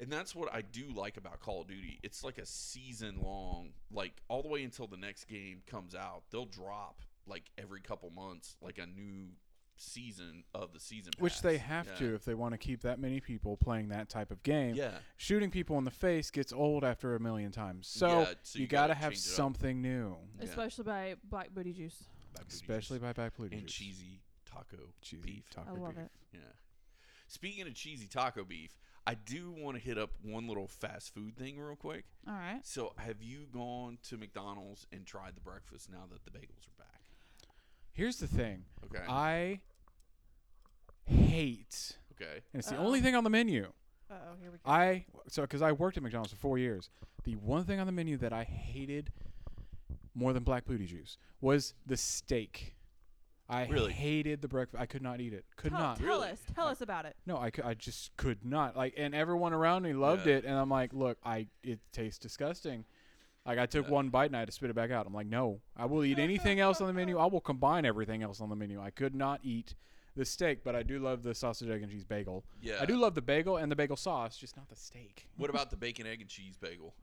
and 0.00 0.12
that's 0.12 0.34
what 0.34 0.52
I 0.52 0.60
do 0.62 0.86
like 0.94 1.16
about 1.16 1.40
Call 1.40 1.62
of 1.62 1.68
Duty. 1.68 2.00
It's 2.02 2.22
like 2.24 2.38
a 2.38 2.46
season 2.46 3.20
long, 3.22 3.70
like 3.92 4.12
all 4.28 4.42
the 4.42 4.48
way 4.48 4.62
until 4.64 4.86
the 4.86 4.96
next 4.98 5.24
game 5.24 5.62
comes 5.66 5.94
out. 5.94 6.24
They'll 6.30 6.44
drop 6.46 7.00
like 7.26 7.44
every 7.56 7.80
couple 7.80 8.10
months, 8.10 8.56
like 8.60 8.78
a 8.78 8.86
new 8.86 9.28
season 9.78 10.42
of 10.54 10.72
the 10.72 10.80
season. 10.80 11.12
Which 11.18 11.42
they 11.42 11.58
have 11.58 11.86
Yeah. 11.86 11.94
to 11.96 12.14
if 12.14 12.24
they 12.24 12.34
want 12.34 12.52
to 12.54 12.58
keep 12.58 12.80
that 12.82 12.98
many 12.98 13.20
people 13.20 13.56
playing 13.58 13.88
that 13.88 14.08
type 14.08 14.30
of 14.30 14.42
game. 14.42 14.74
Yeah, 14.74 14.98
Shooting 15.18 15.50
people 15.50 15.76
in 15.78 15.84
the 15.84 15.90
face 15.90 16.30
gets 16.30 16.52
old 16.52 16.82
after 16.82 17.14
a 17.14 17.20
million 17.20 17.52
times. 17.52 17.86
So, 17.86 18.08
Yeah, 18.20 18.24
so 18.42 18.58
you, 18.58 18.62
you 18.62 18.68
gotta, 18.68 18.94
gotta 18.94 19.00
have 19.00 19.12
change 19.12 19.26
it 19.26 19.30
up. 19.30 19.36
something 19.36 19.82
new. 19.82 20.16
Yeah. 20.38 20.44
Especially 20.44 20.84
by 20.84 21.16
Black 21.24 21.54
Booty 21.54 21.72
Juice. 21.74 22.04
Back 22.36 22.44
booty 22.48 22.54
Especially 22.54 22.98
juice. 22.98 23.02
by 23.06 23.12
Back 23.12 23.36
Blue 23.36 23.48
and 23.50 23.62
Juice. 23.62 23.72
cheesy 23.72 24.20
taco 24.44 24.76
cheesy 25.02 25.22
beef. 25.22 25.50
taco 25.50 25.68
I 25.68 25.78
love 25.78 25.94
beef. 25.96 26.04
it. 26.04 26.10
Yeah. 26.34 26.38
Speaking 27.28 27.66
of 27.66 27.74
cheesy 27.74 28.06
taco 28.06 28.44
beef, 28.44 28.76
I 29.06 29.14
do 29.14 29.52
want 29.56 29.76
to 29.76 29.82
hit 29.82 29.98
up 29.98 30.10
one 30.22 30.46
little 30.48 30.66
fast 30.68 31.12
food 31.14 31.36
thing 31.36 31.58
real 31.58 31.76
quick. 31.76 32.04
All 32.26 32.34
right. 32.34 32.60
So, 32.64 32.92
have 32.98 33.20
you 33.22 33.46
gone 33.52 33.98
to 34.08 34.16
McDonald's 34.16 34.86
and 34.92 35.04
tried 35.06 35.36
the 35.36 35.40
breakfast 35.40 35.90
now 35.90 36.04
that 36.10 36.24
the 36.24 36.30
bagels 36.30 36.66
are 36.68 36.78
back? 36.78 37.02
Here's 37.92 38.16
the 38.18 38.26
thing. 38.28 38.64
Okay. 38.84 39.04
I 39.08 39.60
hate, 41.06 41.96
okay. 42.20 42.40
and 42.52 42.60
it's 42.60 42.68
the 42.68 42.76
Uh-oh. 42.76 42.86
only 42.86 43.00
thing 43.00 43.14
on 43.14 43.24
the 43.24 43.30
menu. 43.30 43.72
Uh 44.10 44.14
oh, 44.14 44.36
here 44.40 44.50
we 44.52 44.58
go. 44.58 44.70
I 44.70 45.04
so 45.28 45.42
because 45.42 45.62
I 45.62 45.72
worked 45.72 45.96
at 45.96 46.02
McDonald's 46.02 46.32
for 46.32 46.38
four 46.38 46.58
years. 46.58 46.90
The 47.24 47.34
one 47.36 47.64
thing 47.64 47.80
on 47.80 47.86
the 47.86 47.92
menu 47.92 48.16
that 48.18 48.32
I 48.32 48.44
hated 48.44 49.10
more 50.16 50.32
than 50.32 50.42
black 50.42 50.64
booty 50.64 50.86
juice 50.86 51.18
was 51.40 51.74
the 51.86 51.96
steak. 51.96 52.72
I 53.48 53.66
Really? 53.66 53.92
hated 53.92 54.42
the 54.42 54.48
breakfast. 54.48 54.80
I 54.82 54.86
could 54.86 55.02
not 55.02 55.20
eat 55.20 55.32
it. 55.32 55.44
Could 55.56 55.70
tell, 55.70 55.78
not. 55.80 55.98
tell 55.98 56.06
Really? 56.08 56.30
us, 56.30 56.40
tell 56.52 56.66
us 56.66 56.80
about 56.80 57.04
it. 57.06 57.14
No, 57.26 57.38
I, 57.38 57.50
cou- 57.50 57.62
I 57.64 57.74
just 57.74 58.16
could 58.16 58.44
not. 58.44 58.76
Like, 58.76 58.94
and 58.96 59.14
everyone 59.14 59.52
around 59.52 59.82
me 59.84 59.92
loved 59.92 60.26
Yeah. 60.26 60.36
it, 60.38 60.44
and 60.44 60.54
I'm 60.56 60.68
like, 60.68 60.92
look, 60.92 61.18
I 61.24 61.46
it 61.62 61.78
tastes 61.92 62.18
disgusting. 62.18 62.84
Like, 63.46 63.60
I 63.60 63.66
took 63.66 63.86
Yeah. 63.86 63.92
one 63.92 64.08
bite 64.08 64.24
and 64.26 64.34
I 64.36 64.40
had 64.40 64.48
to 64.48 64.52
spit 64.52 64.70
it 64.70 64.74
back 64.74 64.90
out. 64.90 65.06
I'm 65.06 65.14
like, 65.14 65.28
no, 65.28 65.60
I 65.76 65.84
will 65.84 66.02
eat 66.04 66.18
anything 66.18 66.58
else 66.58 66.80
on 66.80 66.88
the 66.88 66.92
menu. 66.92 67.18
I 67.18 67.26
will 67.26 67.40
combine 67.40 67.84
everything 67.84 68.24
else 68.24 68.40
on 68.40 68.48
the 68.48 68.56
menu. 68.56 68.80
I 68.80 68.90
could 68.90 69.14
not 69.14 69.38
eat 69.44 69.76
the 70.16 70.24
steak, 70.24 70.64
but 70.64 70.74
I 70.74 70.82
do 70.82 70.98
love 70.98 71.22
the 71.22 71.32
sausage, 71.32 71.68
egg, 71.68 71.82
and 71.82 71.92
cheese 71.92 72.04
bagel. 72.04 72.44
Yeah. 72.60 72.78
I 72.80 72.86
do 72.86 72.96
love 72.96 73.14
the 73.14 73.22
bagel 73.22 73.58
and 73.58 73.70
the 73.70 73.76
bagel 73.76 73.96
sauce, 73.96 74.36
just 74.36 74.56
not 74.56 74.68
the 74.68 74.74
steak. 74.74 75.28
What 75.36 75.50
about 75.50 75.70
the 75.70 75.76
bacon, 75.76 76.04
egg, 76.08 76.20
and 76.20 76.28
cheese 76.28 76.56
bagel? 76.56 76.94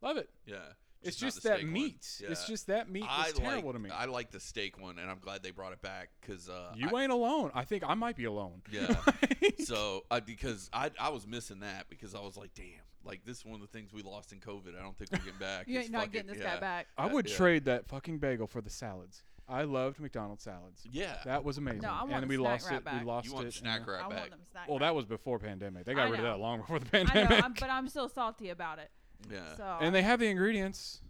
Love 0.00 0.16
it. 0.18 0.30
Yeah. 0.46 0.58
It's 1.02 1.20
not 1.20 1.26
just 1.26 1.42
that 1.42 1.56
steak 1.58 1.64
one. 1.64 1.72
meat. 1.72 2.22
It's 2.28 2.46
just 2.46 2.66
that 2.68 2.90
meat 2.90 3.04
I 3.08 3.28
is 3.28 3.32
terrible 3.34 3.68
like, 3.70 3.76
to 3.76 3.78
me. 3.82 3.90
I 3.90 4.04
like 4.06 4.30
the 4.30 4.40
steak 4.40 4.80
one, 4.80 4.98
and 4.98 5.10
I'm 5.10 5.18
glad 5.18 5.42
they 5.42 5.50
brought 5.50 5.72
it 5.72 5.82
back 5.82 6.10
because 6.20 6.48
uh, 6.48 6.72
you 6.76 6.88
I- 6.94 7.02
ain't 7.02 7.12
alone. 7.12 7.50
I 7.54 7.64
think 7.64 7.82
I 7.86 7.94
might 7.94 8.16
be 8.16 8.24
alone. 8.24 8.62
Yeah. 8.70 8.94
so 9.64 10.04
I 10.10 10.20
because 10.20 10.70
I 10.72 10.90
I 11.00 11.08
was 11.10 11.26
missing 11.26 11.60
that 11.60 11.88
because 11.88 12.14
I 12.14 12.20
was 12.20 12.36
like, 12.36 12.54
damn, 12.54 12.66
like 13.04 13.24
this 13.24 13.38
is 13.38 13.44
one 13.44 13.56
of 13.56 13.60
the 13.60 13.66
things 13.66 13.92
we 13.92 14.02
lost 14.02 14.32
in 14.32 14.38
COVID. 14.38 14.78
I 14.78 14.82
don't 14.82 14.96
think 14.96 15.10
we're 15.12 15.18
getting 15.18 15.32
back. 15.40 15.66
You 15.68 15.78
It's 15.78 15.84
ain't 15.86 15.92
not 15.92 15.98
fucking- 16.02 16.12
getting 16.12 16.30
this 16.32 16.38
yeah. 16.38 16.54
guy 16.54 16.60
back. 16.60 16.86
I 16.96 17.06
would 17.06 17.28
yeah. 17.28 17.36
trade 17.36 17.64
that 17.66 17.86
fucking 17.88 18.18
bagel 18.18 18.46
for 18.46 18.60
the 18.60 18.70
salads. 18.70 19.22
I 19.48 19.64
loved 19.64 19.98
McDonald's 20.00 20.44
salads. 20.44 20.86
Yeah. 20.90 21.16
That 21.24 21.44
was 21.44 21.58
amazing. 21.58 21.82
No, 21.82 21.88
I 21.90 22.02
want 22.02 22.12
and 22.12 22.22
then 22.22 22.28
we 22.28 22.36
lost 22.36 22.70
wrap 22.70 22.78
it. 22.78 22.84
back. 22.84 23.00
We 23.00 23.06
lost 23.06 23.26
you 23.26 23.34
want 23.34 23.48
it. 23.48 23.52
snack 23.54 23.80
and, 23.80 23.88
uh, 23.88 23.92
right 23.92 24.08
back? 24.08 24.18
want 24.20 24.30
them 24.30 24.40
snack. 24.50 24.68
Well, 24.68 24.78
wrap. 24.78 24.88
that 24.88 24.94
was 24.94 25.04
before 25.04 25.38
pandemic. 25.40 25.84
They 25.84 25.94
got 25.94 26.10
rid 26.10 26.20
of 26.20 26.26
that 26.26 26.38
long 26.38 26.60
before 26.60 26.78
the 26.78 26.86
I 26.96 27.02
know, 27.02 27.08
pandemic. 27.10 27.44
I'm, 27.44 27.52
but 27.58 27.68
I'm 27.68 27.88
still 27.88 28.08
salty 28.08 28.50
about 28.50 28.78
it. 28.78 28.90
Yeah. 29.30 29.56
So 29.56 29.76
and 29.80 29.94
they 29.94 30.02
have 30.02 30.20
the 30.20 30.26
ingredients. 30.28 31.00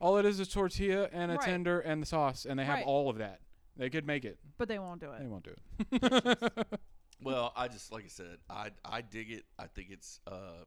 All 0.00 0.16
it 0.18 0.24
is 0.26 0.40
is 0.40 0.48
tortilla 0.48 1.08
and 1.12 1.30
a 1.30 1.36
Right. 1.36 1.44
tender 1.44 1.80
and 1.80 2.02
the 2.02 2.06
sauce, 2.06 2.44
and 2.44 2.58
they 2.58 2.64
have 2.64 2.76
Right. 2.78 2.86
all 2.86 3.08
of 3.08 3.18
that. 3.18 3.40
They 3.76 3.90
could 3.90 4.06
make 4.06 4.24
it. 4.24 4.38
but 4.58 4.68
they 4.68 4.78
won't 4.78 5.00
do 5.00 5.10
it. 5.12 5.18
They 5.18 5.24
it. 5.24 5.30
won't 5.30 5.44
do 5.44 5.54
it. 5.90 6.80
Well, 7.22 7.52
I 7.56 7.68
just 7.68 7.90
like 7.90 8.04
I 8.04 8.08
said, 8.08 8.38
I 8.50 8.70
I 8.84 9.00
dig 9.00 9.30
it. 9.30 9.44
I 9.58 9.66
think 9.66 9.88
it's 9.90 10.20
uh, 10.30 10.64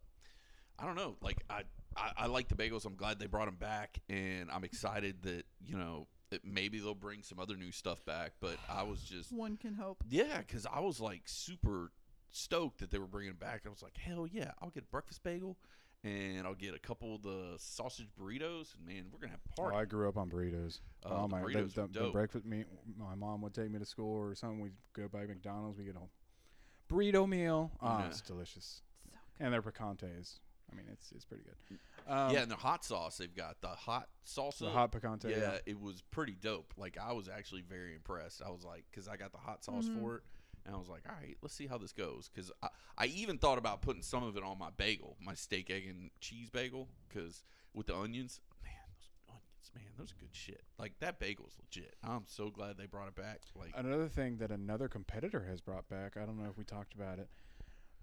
I 0.79 0.85
don't 0.85 0.95
know, 0.95 1.15
like 1.21 1.43
I, 1.51 1.63
I 1.95 2.11
I 2.17 2.25
like 2.27 2.47
the 2.47 2.55
bagels. 2.55 2.85
I'm 2.85 2.95
glad 2.95 3.19
they 3.19 3.27
brought 3.27 3.45
them 3.45 3.57
back, 3.57 3.99
and 4.09 4.49
I'm 4.49 4.63
excited 4.63 5.21
that 5.23 5.43
you 5.63 5.77
know 5.77 6.07
that 6.31 6.43
maybe 6.43 6.79
they'll 6.79 6.95
bring 6.95 7.21
some 7.21 7.39
other 7.39 7.55
new 7.55 7.71
stuff 7.71 8.03
back. 8.05 8.31
But 8.41 8.57
I 8.69 8.81
was 8.83 9.01
just 9.01 9.31
One 9.31 9.57
can 9.57 9.75
hope. 9.75 10.03
yeah, 10.09 10.39
because 10.39 10.65
I 10.65 10.79
was 10.79 10.99
like 10.99 11.23
super 11.25 11.91
stoked 12.31 12.79
that 12.79 12.89
they 12.89 12.97
were 12.97 13.07
bringing 13.07 13.31
it 13.31 13.39
back. 13.39 13.61
I 13.67 13.69
was 13.69 13.83
like, 13.83 13.97
hell 13.97 14.25
yeah, 14.25 14.51
I'll 14.59 14.69
get 14.71 14.83
a 14.83 14.87
breakfast 14.87 15.21
bagel. 15.23 15.57
And 16.03 16.45
I'll 16.45 16.53
get 16.53 16.73
a 16.75 16.79
couple 16.79 17.15
of 17.15 17.23
the 17.23 17.55
sausage 17.57 18.07
burritos, 18.19 18.75
and 18.75 18.85
man, 18.85 19.05
we're 19.11 19.19
gonna 19.19 19.31
have 19.31 19.39
a 19.57 19.61
Oh. 19.61 19.75
I 19.75 19.85
grew 19.85 20.07
up 20.07 20.15
on 20.17 20.29
burritos. 20.29 20.79
Uh, 21.05 21.09
oh 21.09 21.21
the 21.23 21.27
my! 21.29 21.41
burritos 21.41 21.73
the, 21.73 21.81
were 21.81 21.87
the, 21.87 21.99
the 22.03 22.09
breakfast 22.11 22.45
meat. 22.45 22.65
My 22.97 23.15
mom 23.15 23.41
would 23.41 23.53
take 23.53 23.71
me 23.71 23.79
to 23.79 23.85
school 23.85 24.15
or 24.15 24.35
something. 24.35 24.59
We'd 24.61 24.73
go 24.93 25.07
by 25.07 25.25
McDonald's. 25.25 25.77
We 25.77 25.85
get 25.85 25.95
a 25.95 26.93
burrito 26.93 27.27
meal. 27.27 27.71
Oh, 27.81 27.97
Yeah. 27.99 28.07
it's 28.07 28.21
delicious. 28.21 28.81
So 29.03 29.09
And 29.39 29.51
their 29.53 29.61
picantes. 29.63 30.39
I 30.71 30.75
mean, 30.75 30.85
it's 30.91 31.11
it's 31.13 31.25
pretty 31.25 31.43
good. 31.43 31.79
Um, 32.07 32.31
yeah, 32.33 32.41
and 32.41 32.51
the 32.51 32.55
hot 32.55 32.85
sauce 32.85 33.17
they've 33.17 33.33
got 33.33 33.59
the 33.61 33.67
hot 33.69 34.07
salsa. 34.25 34.59
the 34.59 34.69
hot 34.69 34.91
picante. 34.91 35.29
yeah, 35.29 35.37
Yeah. 35.37 35.57
it 35.65 35.79
was 35.79 36.01
pretty 36.11 36.35
dope. 36.39 36.73
Like 36.77 36.97
I 36.97 37.11
was 37.13 37.27
actually 37.27 37.61
very 37.63 37.95
impressed. 37.95 38.41
I 38.45 38.49
was 38.49 38.63
like, 38.63 38.85
because 38.91 39.07
I 39.07 39.17
got 39.17 39.31
the 39.31 39.37
hot 39.39 39.63
sauce 39.63 39.87
Mhm. 39.89 39.99
for 40.01 40.15
it, 40.17 40.23
and 40.67 40.75
I 40.75 40.79
was 40.79 40.89
like, 40.89 41.03
all 41.07 41.15
right, 41.19 41.37
let's 41.41 41.55
see 41.55 41.65
how 41.65 41.77
this 41.77 41.93
goes. 41.93 42.29
Because 42.31 42.51
I, 42.61 42.67
I 42.97 43.05
even 43.07 43.37
thought 43.37 43.57
about 43.57 43.81
putting 43.81 44.01
some 44.01 44.23
of 44.23 44.35
it 44.35 44.43
on 44.43 44.59
my 44.59 44.69
bagel, 44.75 45.15
my 45.19 45.33
steak, 45.33 45.71
egg, 45.71 45.87
and 45.87 46.11
cheese 46.19 46.49
bagel, 46.49 46.89
because 47.07 47.43
with 47.73 47.87
the 47.87 47.95
onions, 47.95 48.41
man, 48.61 48.73
those 48.93 49.09
onions, 49.29 49.71
man, 49.73 49.85
those 49.97 50.11
are 50.11 50.19
good 50.19 50.33
shit. 50.35 50.61
Like 50.77 50.93
that 50.99 51.19
bagel's 51.19 51.53
legit. 51.59 51.95
I'm 52.03 52.25
so 52.27 52.49
glad 52.49 52.77
they 52.77 52.85
brought 52.85 53.07
it 53.07 53.15
back. 53.15 53.41
Like, 53.55 53.71
Another 53.75 54.09
thing 54.09 54.37
that 54.39 54.51
another 54.51 54.89
competitor 54.89 55.45
has 55.49 55.61
brought 55.61 55.87
back. 55.87 56.17
I 56.17 56.25
don't 56.25 56.37
know 56.37 56.49
if 56.49 56.57
we 56.57 56.65
talked 56.65 56.93
about 56.93 57.17
it. 57.17 57.29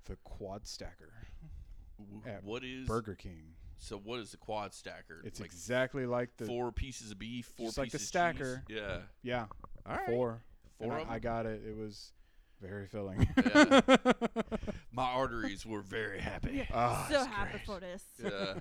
The 0.06 0.16
quad 0.24 0.66
stacker. 0.66 1.12
w- 1.98 2.38
what 2.42 2.64
is 2.64 2.88
Burger 2.88 3.14
King. 3.14 3.54
So 3.76 3.98
what 3.98 4.20
is 4.20 4.30
the 4.30 4.38
quad 4.38 4.72
stacker? 4.72 5.20
It's 5.24 5.40
like 5.40 5.50
exactly 5.50 6.06
like 6.06 6.34
the 6.38 6.46
four 6.46 6.72
pieces 6.72 7.10
of 7.10 7.18
beef, 7.18 7.44
four 7.58 7.66
just 7.66 7.76
like 7.76 7.90
the 7.90 7.98
pieces 7.98 8.08
stacker. 8.08 8.62
of 8.66 8.68
cheese. 8.68 8.78
Yeah. 8.82 8.98
yeah 9.22 9.46
All 9.84 9.96
right. 9.96 10.06
four. 10.06 10.40
Four 10.78 10.98
of 10.98 11.10
I, 11.10 11.14
I 11.14 11.18
got 11.18 11.44
it. 11.44 11.60
It 11.68 11.76
was 11.76 12.12
very 12.66 12.86
filling. 12.86 13.28
Yeah. 13.36 13.80
My 14.92 15.04
arteries 15.04 15.66
were 15.66 15.80
very 15.80 16.20
happy. 16.20 16.66
Ah, 16.72 17.06
so 17.10 17.24
happy 17.24 17.52
great. 17.52 17.66
for 17.66 17.80
this. 17.80 18.04
Yeah. 18.22 18.54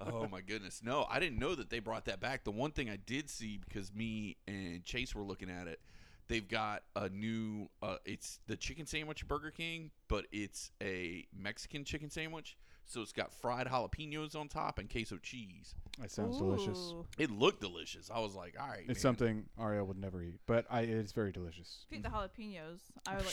Oh 0.00 0.28
my 0.28 0.40
goodness. 0.40 0.80
No, 0.84 1.06
I 1.10 1.18
didn't 1.18 1.38
know 1.38 1.54
that 1.54 1.70
they 1.70 1.78
brought 1.78 2.04
that 2.06 2.20
back. 2.20 2.44
The 2.44 2.50
one 2.50 2.70
thing 2.70 2.90
I 2.90 2.96
did 2.96 3.30
see 3.30 3.58
because 3.58 3.92
me 3.92 4.36
and 4.46 4.84
Chase 4.84 5.14
were 5.14 5.22
looking 5.22 5.50
at 5.50 5.66
it, 5.66 5.80
they've 6.28 6.46
got 6.46 6.82
a 6.94 7.08
new 7.08 7.68
uh, 7.82 7.96
it's 8.04 8.38
the 8.46 8.56
chicken 8.56 8.86
sandwich 8.86 9.22
at 9.22 9.28
Burger 9.28 9.50
King, 9.50 9.90
but 10.08 10.26
it's 10.30 10.70
a 10.82 11.26
Mexican 11.36 11.84
chicken 11.84 12.10
sandwich. 12.10 12.56
So 12.90 13.02
it's 13.02 13.12
got 13.12 13.34
fried 13.34 13.66
jalapenos 13.66 14.34
on 14.34 14.48
top 14.48 14.78
and 14.78 14.88
queso 14.90 15.18
cheese. 15.18 15.74
That 16.00 16.10
sounds 16.10 16.38
delicious. 16.38 16.78
Ooh. 16.94 17.04
It 17.18 17.30
looked 17.30 17.60
delicious. 17.60 18.10
I 18.12 18.18
was 18.20 18.34
like, 18.34 18.54
all 18.58 18.66
right. 18.66 18.80
It's 18.88 19.04
man. 19.04 19.14
something 19.14 19.44
Ariel 19.60 19.86
would 19.88 19.98
never 19.98 20.22
eat, 20.22 20.40
but 20.46 20.64
I, 20.70 20.80
it's 20.82 21.12
very 21.12 21.30
delicious. 21.30 21.84
If 21.90 21.92
you 21.92 21.98
eat 21.98 22.02
the 22.02 22.08
jalapenos, 22.08 22.78
I 23.06 23.16
would 23.16 23.26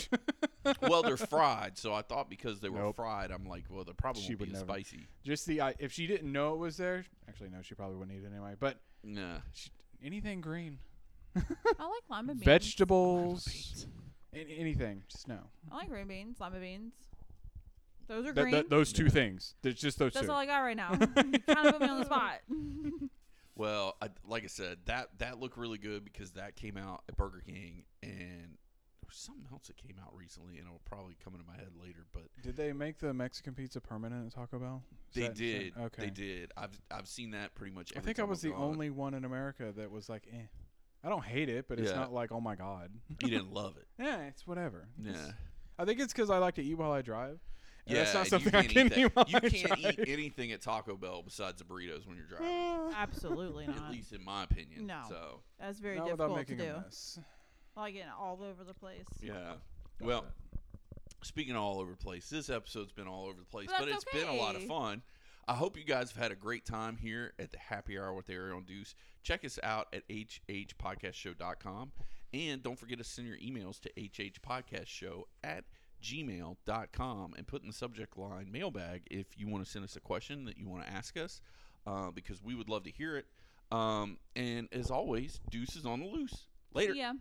like. 0.66 0.82
well, 0.90 1.04
they're 1.04 1.16
fried, 1.16 1.78
so 1.78 1.94
I 1.94 2.02
thought 2.02 2.30
because 2.30 2.60
they 2.60 2.68
were 2.68 2.80
Nope. 2.80 2.98
fried, 2.98 3.32
I'm 3.32 3.46
like, 3.46 3.64
well, 3.70 3.86
they're 3.86 3.94
probably 3.94 4.24
She 4.24 4.34
won't 4.34 4.42
would 4.42 4.50
be 4.50 4.56
as 4.56 4.62
never. 4.62 4.74
spicy. 4.74 5.08
Just 5.24 5.46
the 5.46 5.62
I, 5.62 5.74
if 5.80 5.94
she 5.94 6.06
didn't 6.06 6.30
know 6.34 6.54
it 6.56 6.58
was 6.60 6.76
there, 6.76 7.06
actually 7.30 7.50
no, 7.50 7.62
she 7.62 7.76
probably 7.76 7.96
wouldn't 7.96 8.18
eat 8.18 8.24
it 8.26 8.32
anyway. 8.32 8.56
But 8.60 8.82
Nah. 9.06 9.38
she, 9.54 9.70
anything 10.04 10.42
green, 10.42 10.80
I 11.38 11.40
like 11.40 12.04
lima 12.10 12.34
beans. 12.34 12.44
vegetables, 12.44 13.86
an- 14.34 14.48
anything, 14.50 15.04
just 15.10 15.30
no. 15.30 15.38
I 15.72 15.76
like 15.78 15.88
green 15.90 16.08
beans, 16.08 16.42
lima 16.42 16.60
beans. 16.60 16.94
Those 18.08 18.26
are 18.28 18.34
Th- 18.34 18.44
green. 18.44 18.54
th- 18.54 18.68
those 18.70 18.94
two 18.94 19.10
things. 19.10 19.56
There's 19.62 19.76
just 19.80 19.98
those 20.00 20.14
That's 20.14 20.26
two. 20.28 20.32
all 20.32 20.38
I 20.40 20.46
got 20.46 20.60
right 20.60 20.78
now. 20.78 20.92
you 21.02 21.40
kind 21.40 21.68
of 21.68 21.74
put 21.74 21.82
me 21.82 21.88
on 21.90 22.00
the 22.00 22.06
spot. 22.06 22.40
Well, 23.58 23.96
I, 24.02 24.10
like 24.28 24.44
I 24.44 24.48
said, 24.48 24.80
that 24.86 25.08
that 25.20 25.40
looked 25.40 25.58
really 25.58 25.78
good 25.78 26.04
because 26.04 26.32
that 26.32 26.58
came 26.58 26.76
out 26.76 27.04
at 27.08 27.16
Burger 27.16 27.42
King, 27.46 27.84
and 28.04 28.12
there 28.12 29.08
was 29.08 29.16
something 29.16 29.46
else 29.50 29.68
that 29.68 29.78
came 29.78 29.96
out 30.06 30.14
recently, 30.14 30.58
and 30.58 30.68
it'll 30.68 30.82
probably 30.84 31.16
come 31.24 31.34
into 31.36 31.46
my 31.48 31.56
head 31.56 31.70
later. 31.82 32.06
But 32.12 32.24
Did 32.44 32.58
they 32.58 32.74
make 32.74 32.98
the 33.00 33.14
Mexican 33.14 33.54
pizza 33.54 33.80
permanent 33.80 34.28
at 34.28 34.34
Taco 34.34 34.60
Bell? 34.60 34.84
Is 35.10 35.16
they 35.16 35.22
that- 35.22 35.32
is 35.32 35.38
that- 35.38 35.40
did, 35.40 35.74
okay. 35.86 36.02
they 36.04 36.10
did. 36.10 36.52
I've 36.58 36.78
I've 36.92 37.08
seen 37.08 37.32
that 37.32 37.56
pretty 37.56 37.74
much. 37.74 37.94
I 37.96 38.00
Every 38.00 38.08
think 38.08 38.20
I 38.20 38.24
time 38.24 38.30
was 38.30 38.40
I've 38.40 38.52
the 38.52 38.58
gone. 38.58 38.62
only 38.64 38.90
one 38.90 39.14
in 39.14 39.24
America 39.24 39.72
that 39.78 39.90
was 39.90 40.10
like, 40.10 40.28
eh. 40.34 40.48
I 41.02 41.08
don't 41.08 41.24
hate 41.24 41.48
it, 41.48 41.70
but 41.70 41.80
it's 41.80 41.92
Yeah. 41.92 41.96
not 41.98 42.12
like, 42.12 42.34
oh 42.34 42.42
my 42.42 42.56
god. 42.56 42.90
You 43.22 43.30
didn't 43.30 43.54
love 43.54 43.78
it, 43.78 43.88
yeah, 44.04 44.24
it's 44.24 44.46
whatever. 44.46 44.90
yeah. 45.00 45.12
It's- 45.12 45.34
I 45.80 45.86
think 45.86 46.02
it's 46.02 46.12
because 46.12 46.30
I 46.30 46.40
like 46.40 46.56
to 46.56 46.64
eat 46.64 46.74
while 46.76 46.92
I 46.92 47.02
drive. 47.02 47.40
And 47.88 47.96
yeah, 47.98 48.04
that's 48.04 48.14
not 48.16 48.28
something 48.28 48.54
you 48.54 48.60
I 48.60 48.64
can't 48.64 48.92
can 48.92 49.00
eat. 49.00 49.06
eat 49.06 49.16
That. 49.16 49.30
You 49.30 49.40
can't 49.68 49.82
drive. 49.82 50.00
eat 50.00 50.10
anything 50.10 50.52
at 50.52 50.62
Taco 50.62 50.96
Bell 50.96 51.22
besides 51.24 51.60
the 51.60 51.64
burritos 51.66 52.08
when 52.08 52.18
you're 52.18 52.26
driving. 52.26 52.94
Absolutely 52.98 53.68
not. 53.68 53.78
At 53.78 53.92
least 53.92 54.12
in 54.14 54.24
my 54.24 54.44
opinion. 54.44 54.88
No. 54.88 55.02
So 55.08 55.42
That's 55.60 55.80
very 55.80 55.98
not 55.98 56.12
without 56.12 56.36
difficult 56.36 56.48
to 56.48 56.56
do. 56.66 56.72
a 56.72 56.82
mess. 56.82 57.20
I 57.78 57.82
like 57.82 57.94
getting 57.94 58.10
all 58.20 58.40
over 58.42 58.64
the 58.64 58.74
place. 58.74 59.06
yeah. 59.22 59.34
Got 60.00 60.08
Well, 60.08 60.22
that. 60.24 61.26
speaking 61.28 61.56
of 61.56 61.62
all 61.62 61.80
over 61.80 61.92
the 61.92 61.98
place, 61.98 62.30
this 62.30 62.50
episode's 62.50 62.92
been 62.94 63.08
all 63.08 63.26
over 63.26 63.40
the 63.40 63.46
place, 63.46 63.68
But 63.68 63.80
but, 63.80 63.90
that's 63.90 64.04
it's 64.04 64.14
been 64.14 64.28
a 64.28 64.34
lot 64.36 64.56
of 64.56 64.64
fun. 64.64 65.02
I 65.48 65.54
hope 65.54 65.78
you 65.78 65.84
guys 65.84 66.12
have 66.12 66.22
had 66.22 66.32
a 66.32 66.36
great 66.36 66.66
time 66.66 66.98
here 66.98 67.34
at 67.38 67.52
the 67.52 67.60
Happy 67.60 68.00
Hour 68.00 68.14
with 68.16 68.30
Ariel 68.32 68.58
and 68.58 68.66
Deuce. 68.66 68.96
Check 69.22 69.46
us 69.46 69.60
out 69.62 69.88
at 69.94 70.08
hhpodcastshow.com. 70.10 71.92
And 72.34 72.64
don't 72.64 72.78
forget 72.80 72.98
to 72.98 73.04
send 73.04 73.28
your 73.28 73.38
emails 73.38 73.80
to 73.82 73.92
hhpodcastshow 73.98 75.24
at 75.44 75.66
gmail.com 76.06 77.34
and 77.36 77.48
put 77.48 77.62
in 77.62 77.68
the 77.68 77.74
subject 77.74 78.18
line 78.18 78.50
mailbag 78.52 79.02
if 79.10 79.26
you 79.36 79.48
want 79.48 79.66
to 79.66 79.70
send 79.70 79.84
us 79.84 79.96
a 79.96 80.00
question 80.00 80.46
that 80.46 80.58
you 80.58 80.70
want 80.70 80.86
to 80.86 80.92
ask 80.92 81.18
us 81.18 81.42
uh, 81.88 82.12
because 82.12 82.44
we 82.44 82.54
would 82.54 82.70
love 82.70 82.84
to 82.84 82.92
hear 82.92 83.18
it. 83.18 83.26
Um, 83.72 84.18
and 84.36 84.68
as 84.72 84.92
always, 84.92 85.40
Deuce 85.50 85.76
is 85.76 85.86
on 85.86 86.00
the 86.00 86.06
loose. 86.06 86.46
Later. 86.74 86.94
Yeah. 86.94 87.14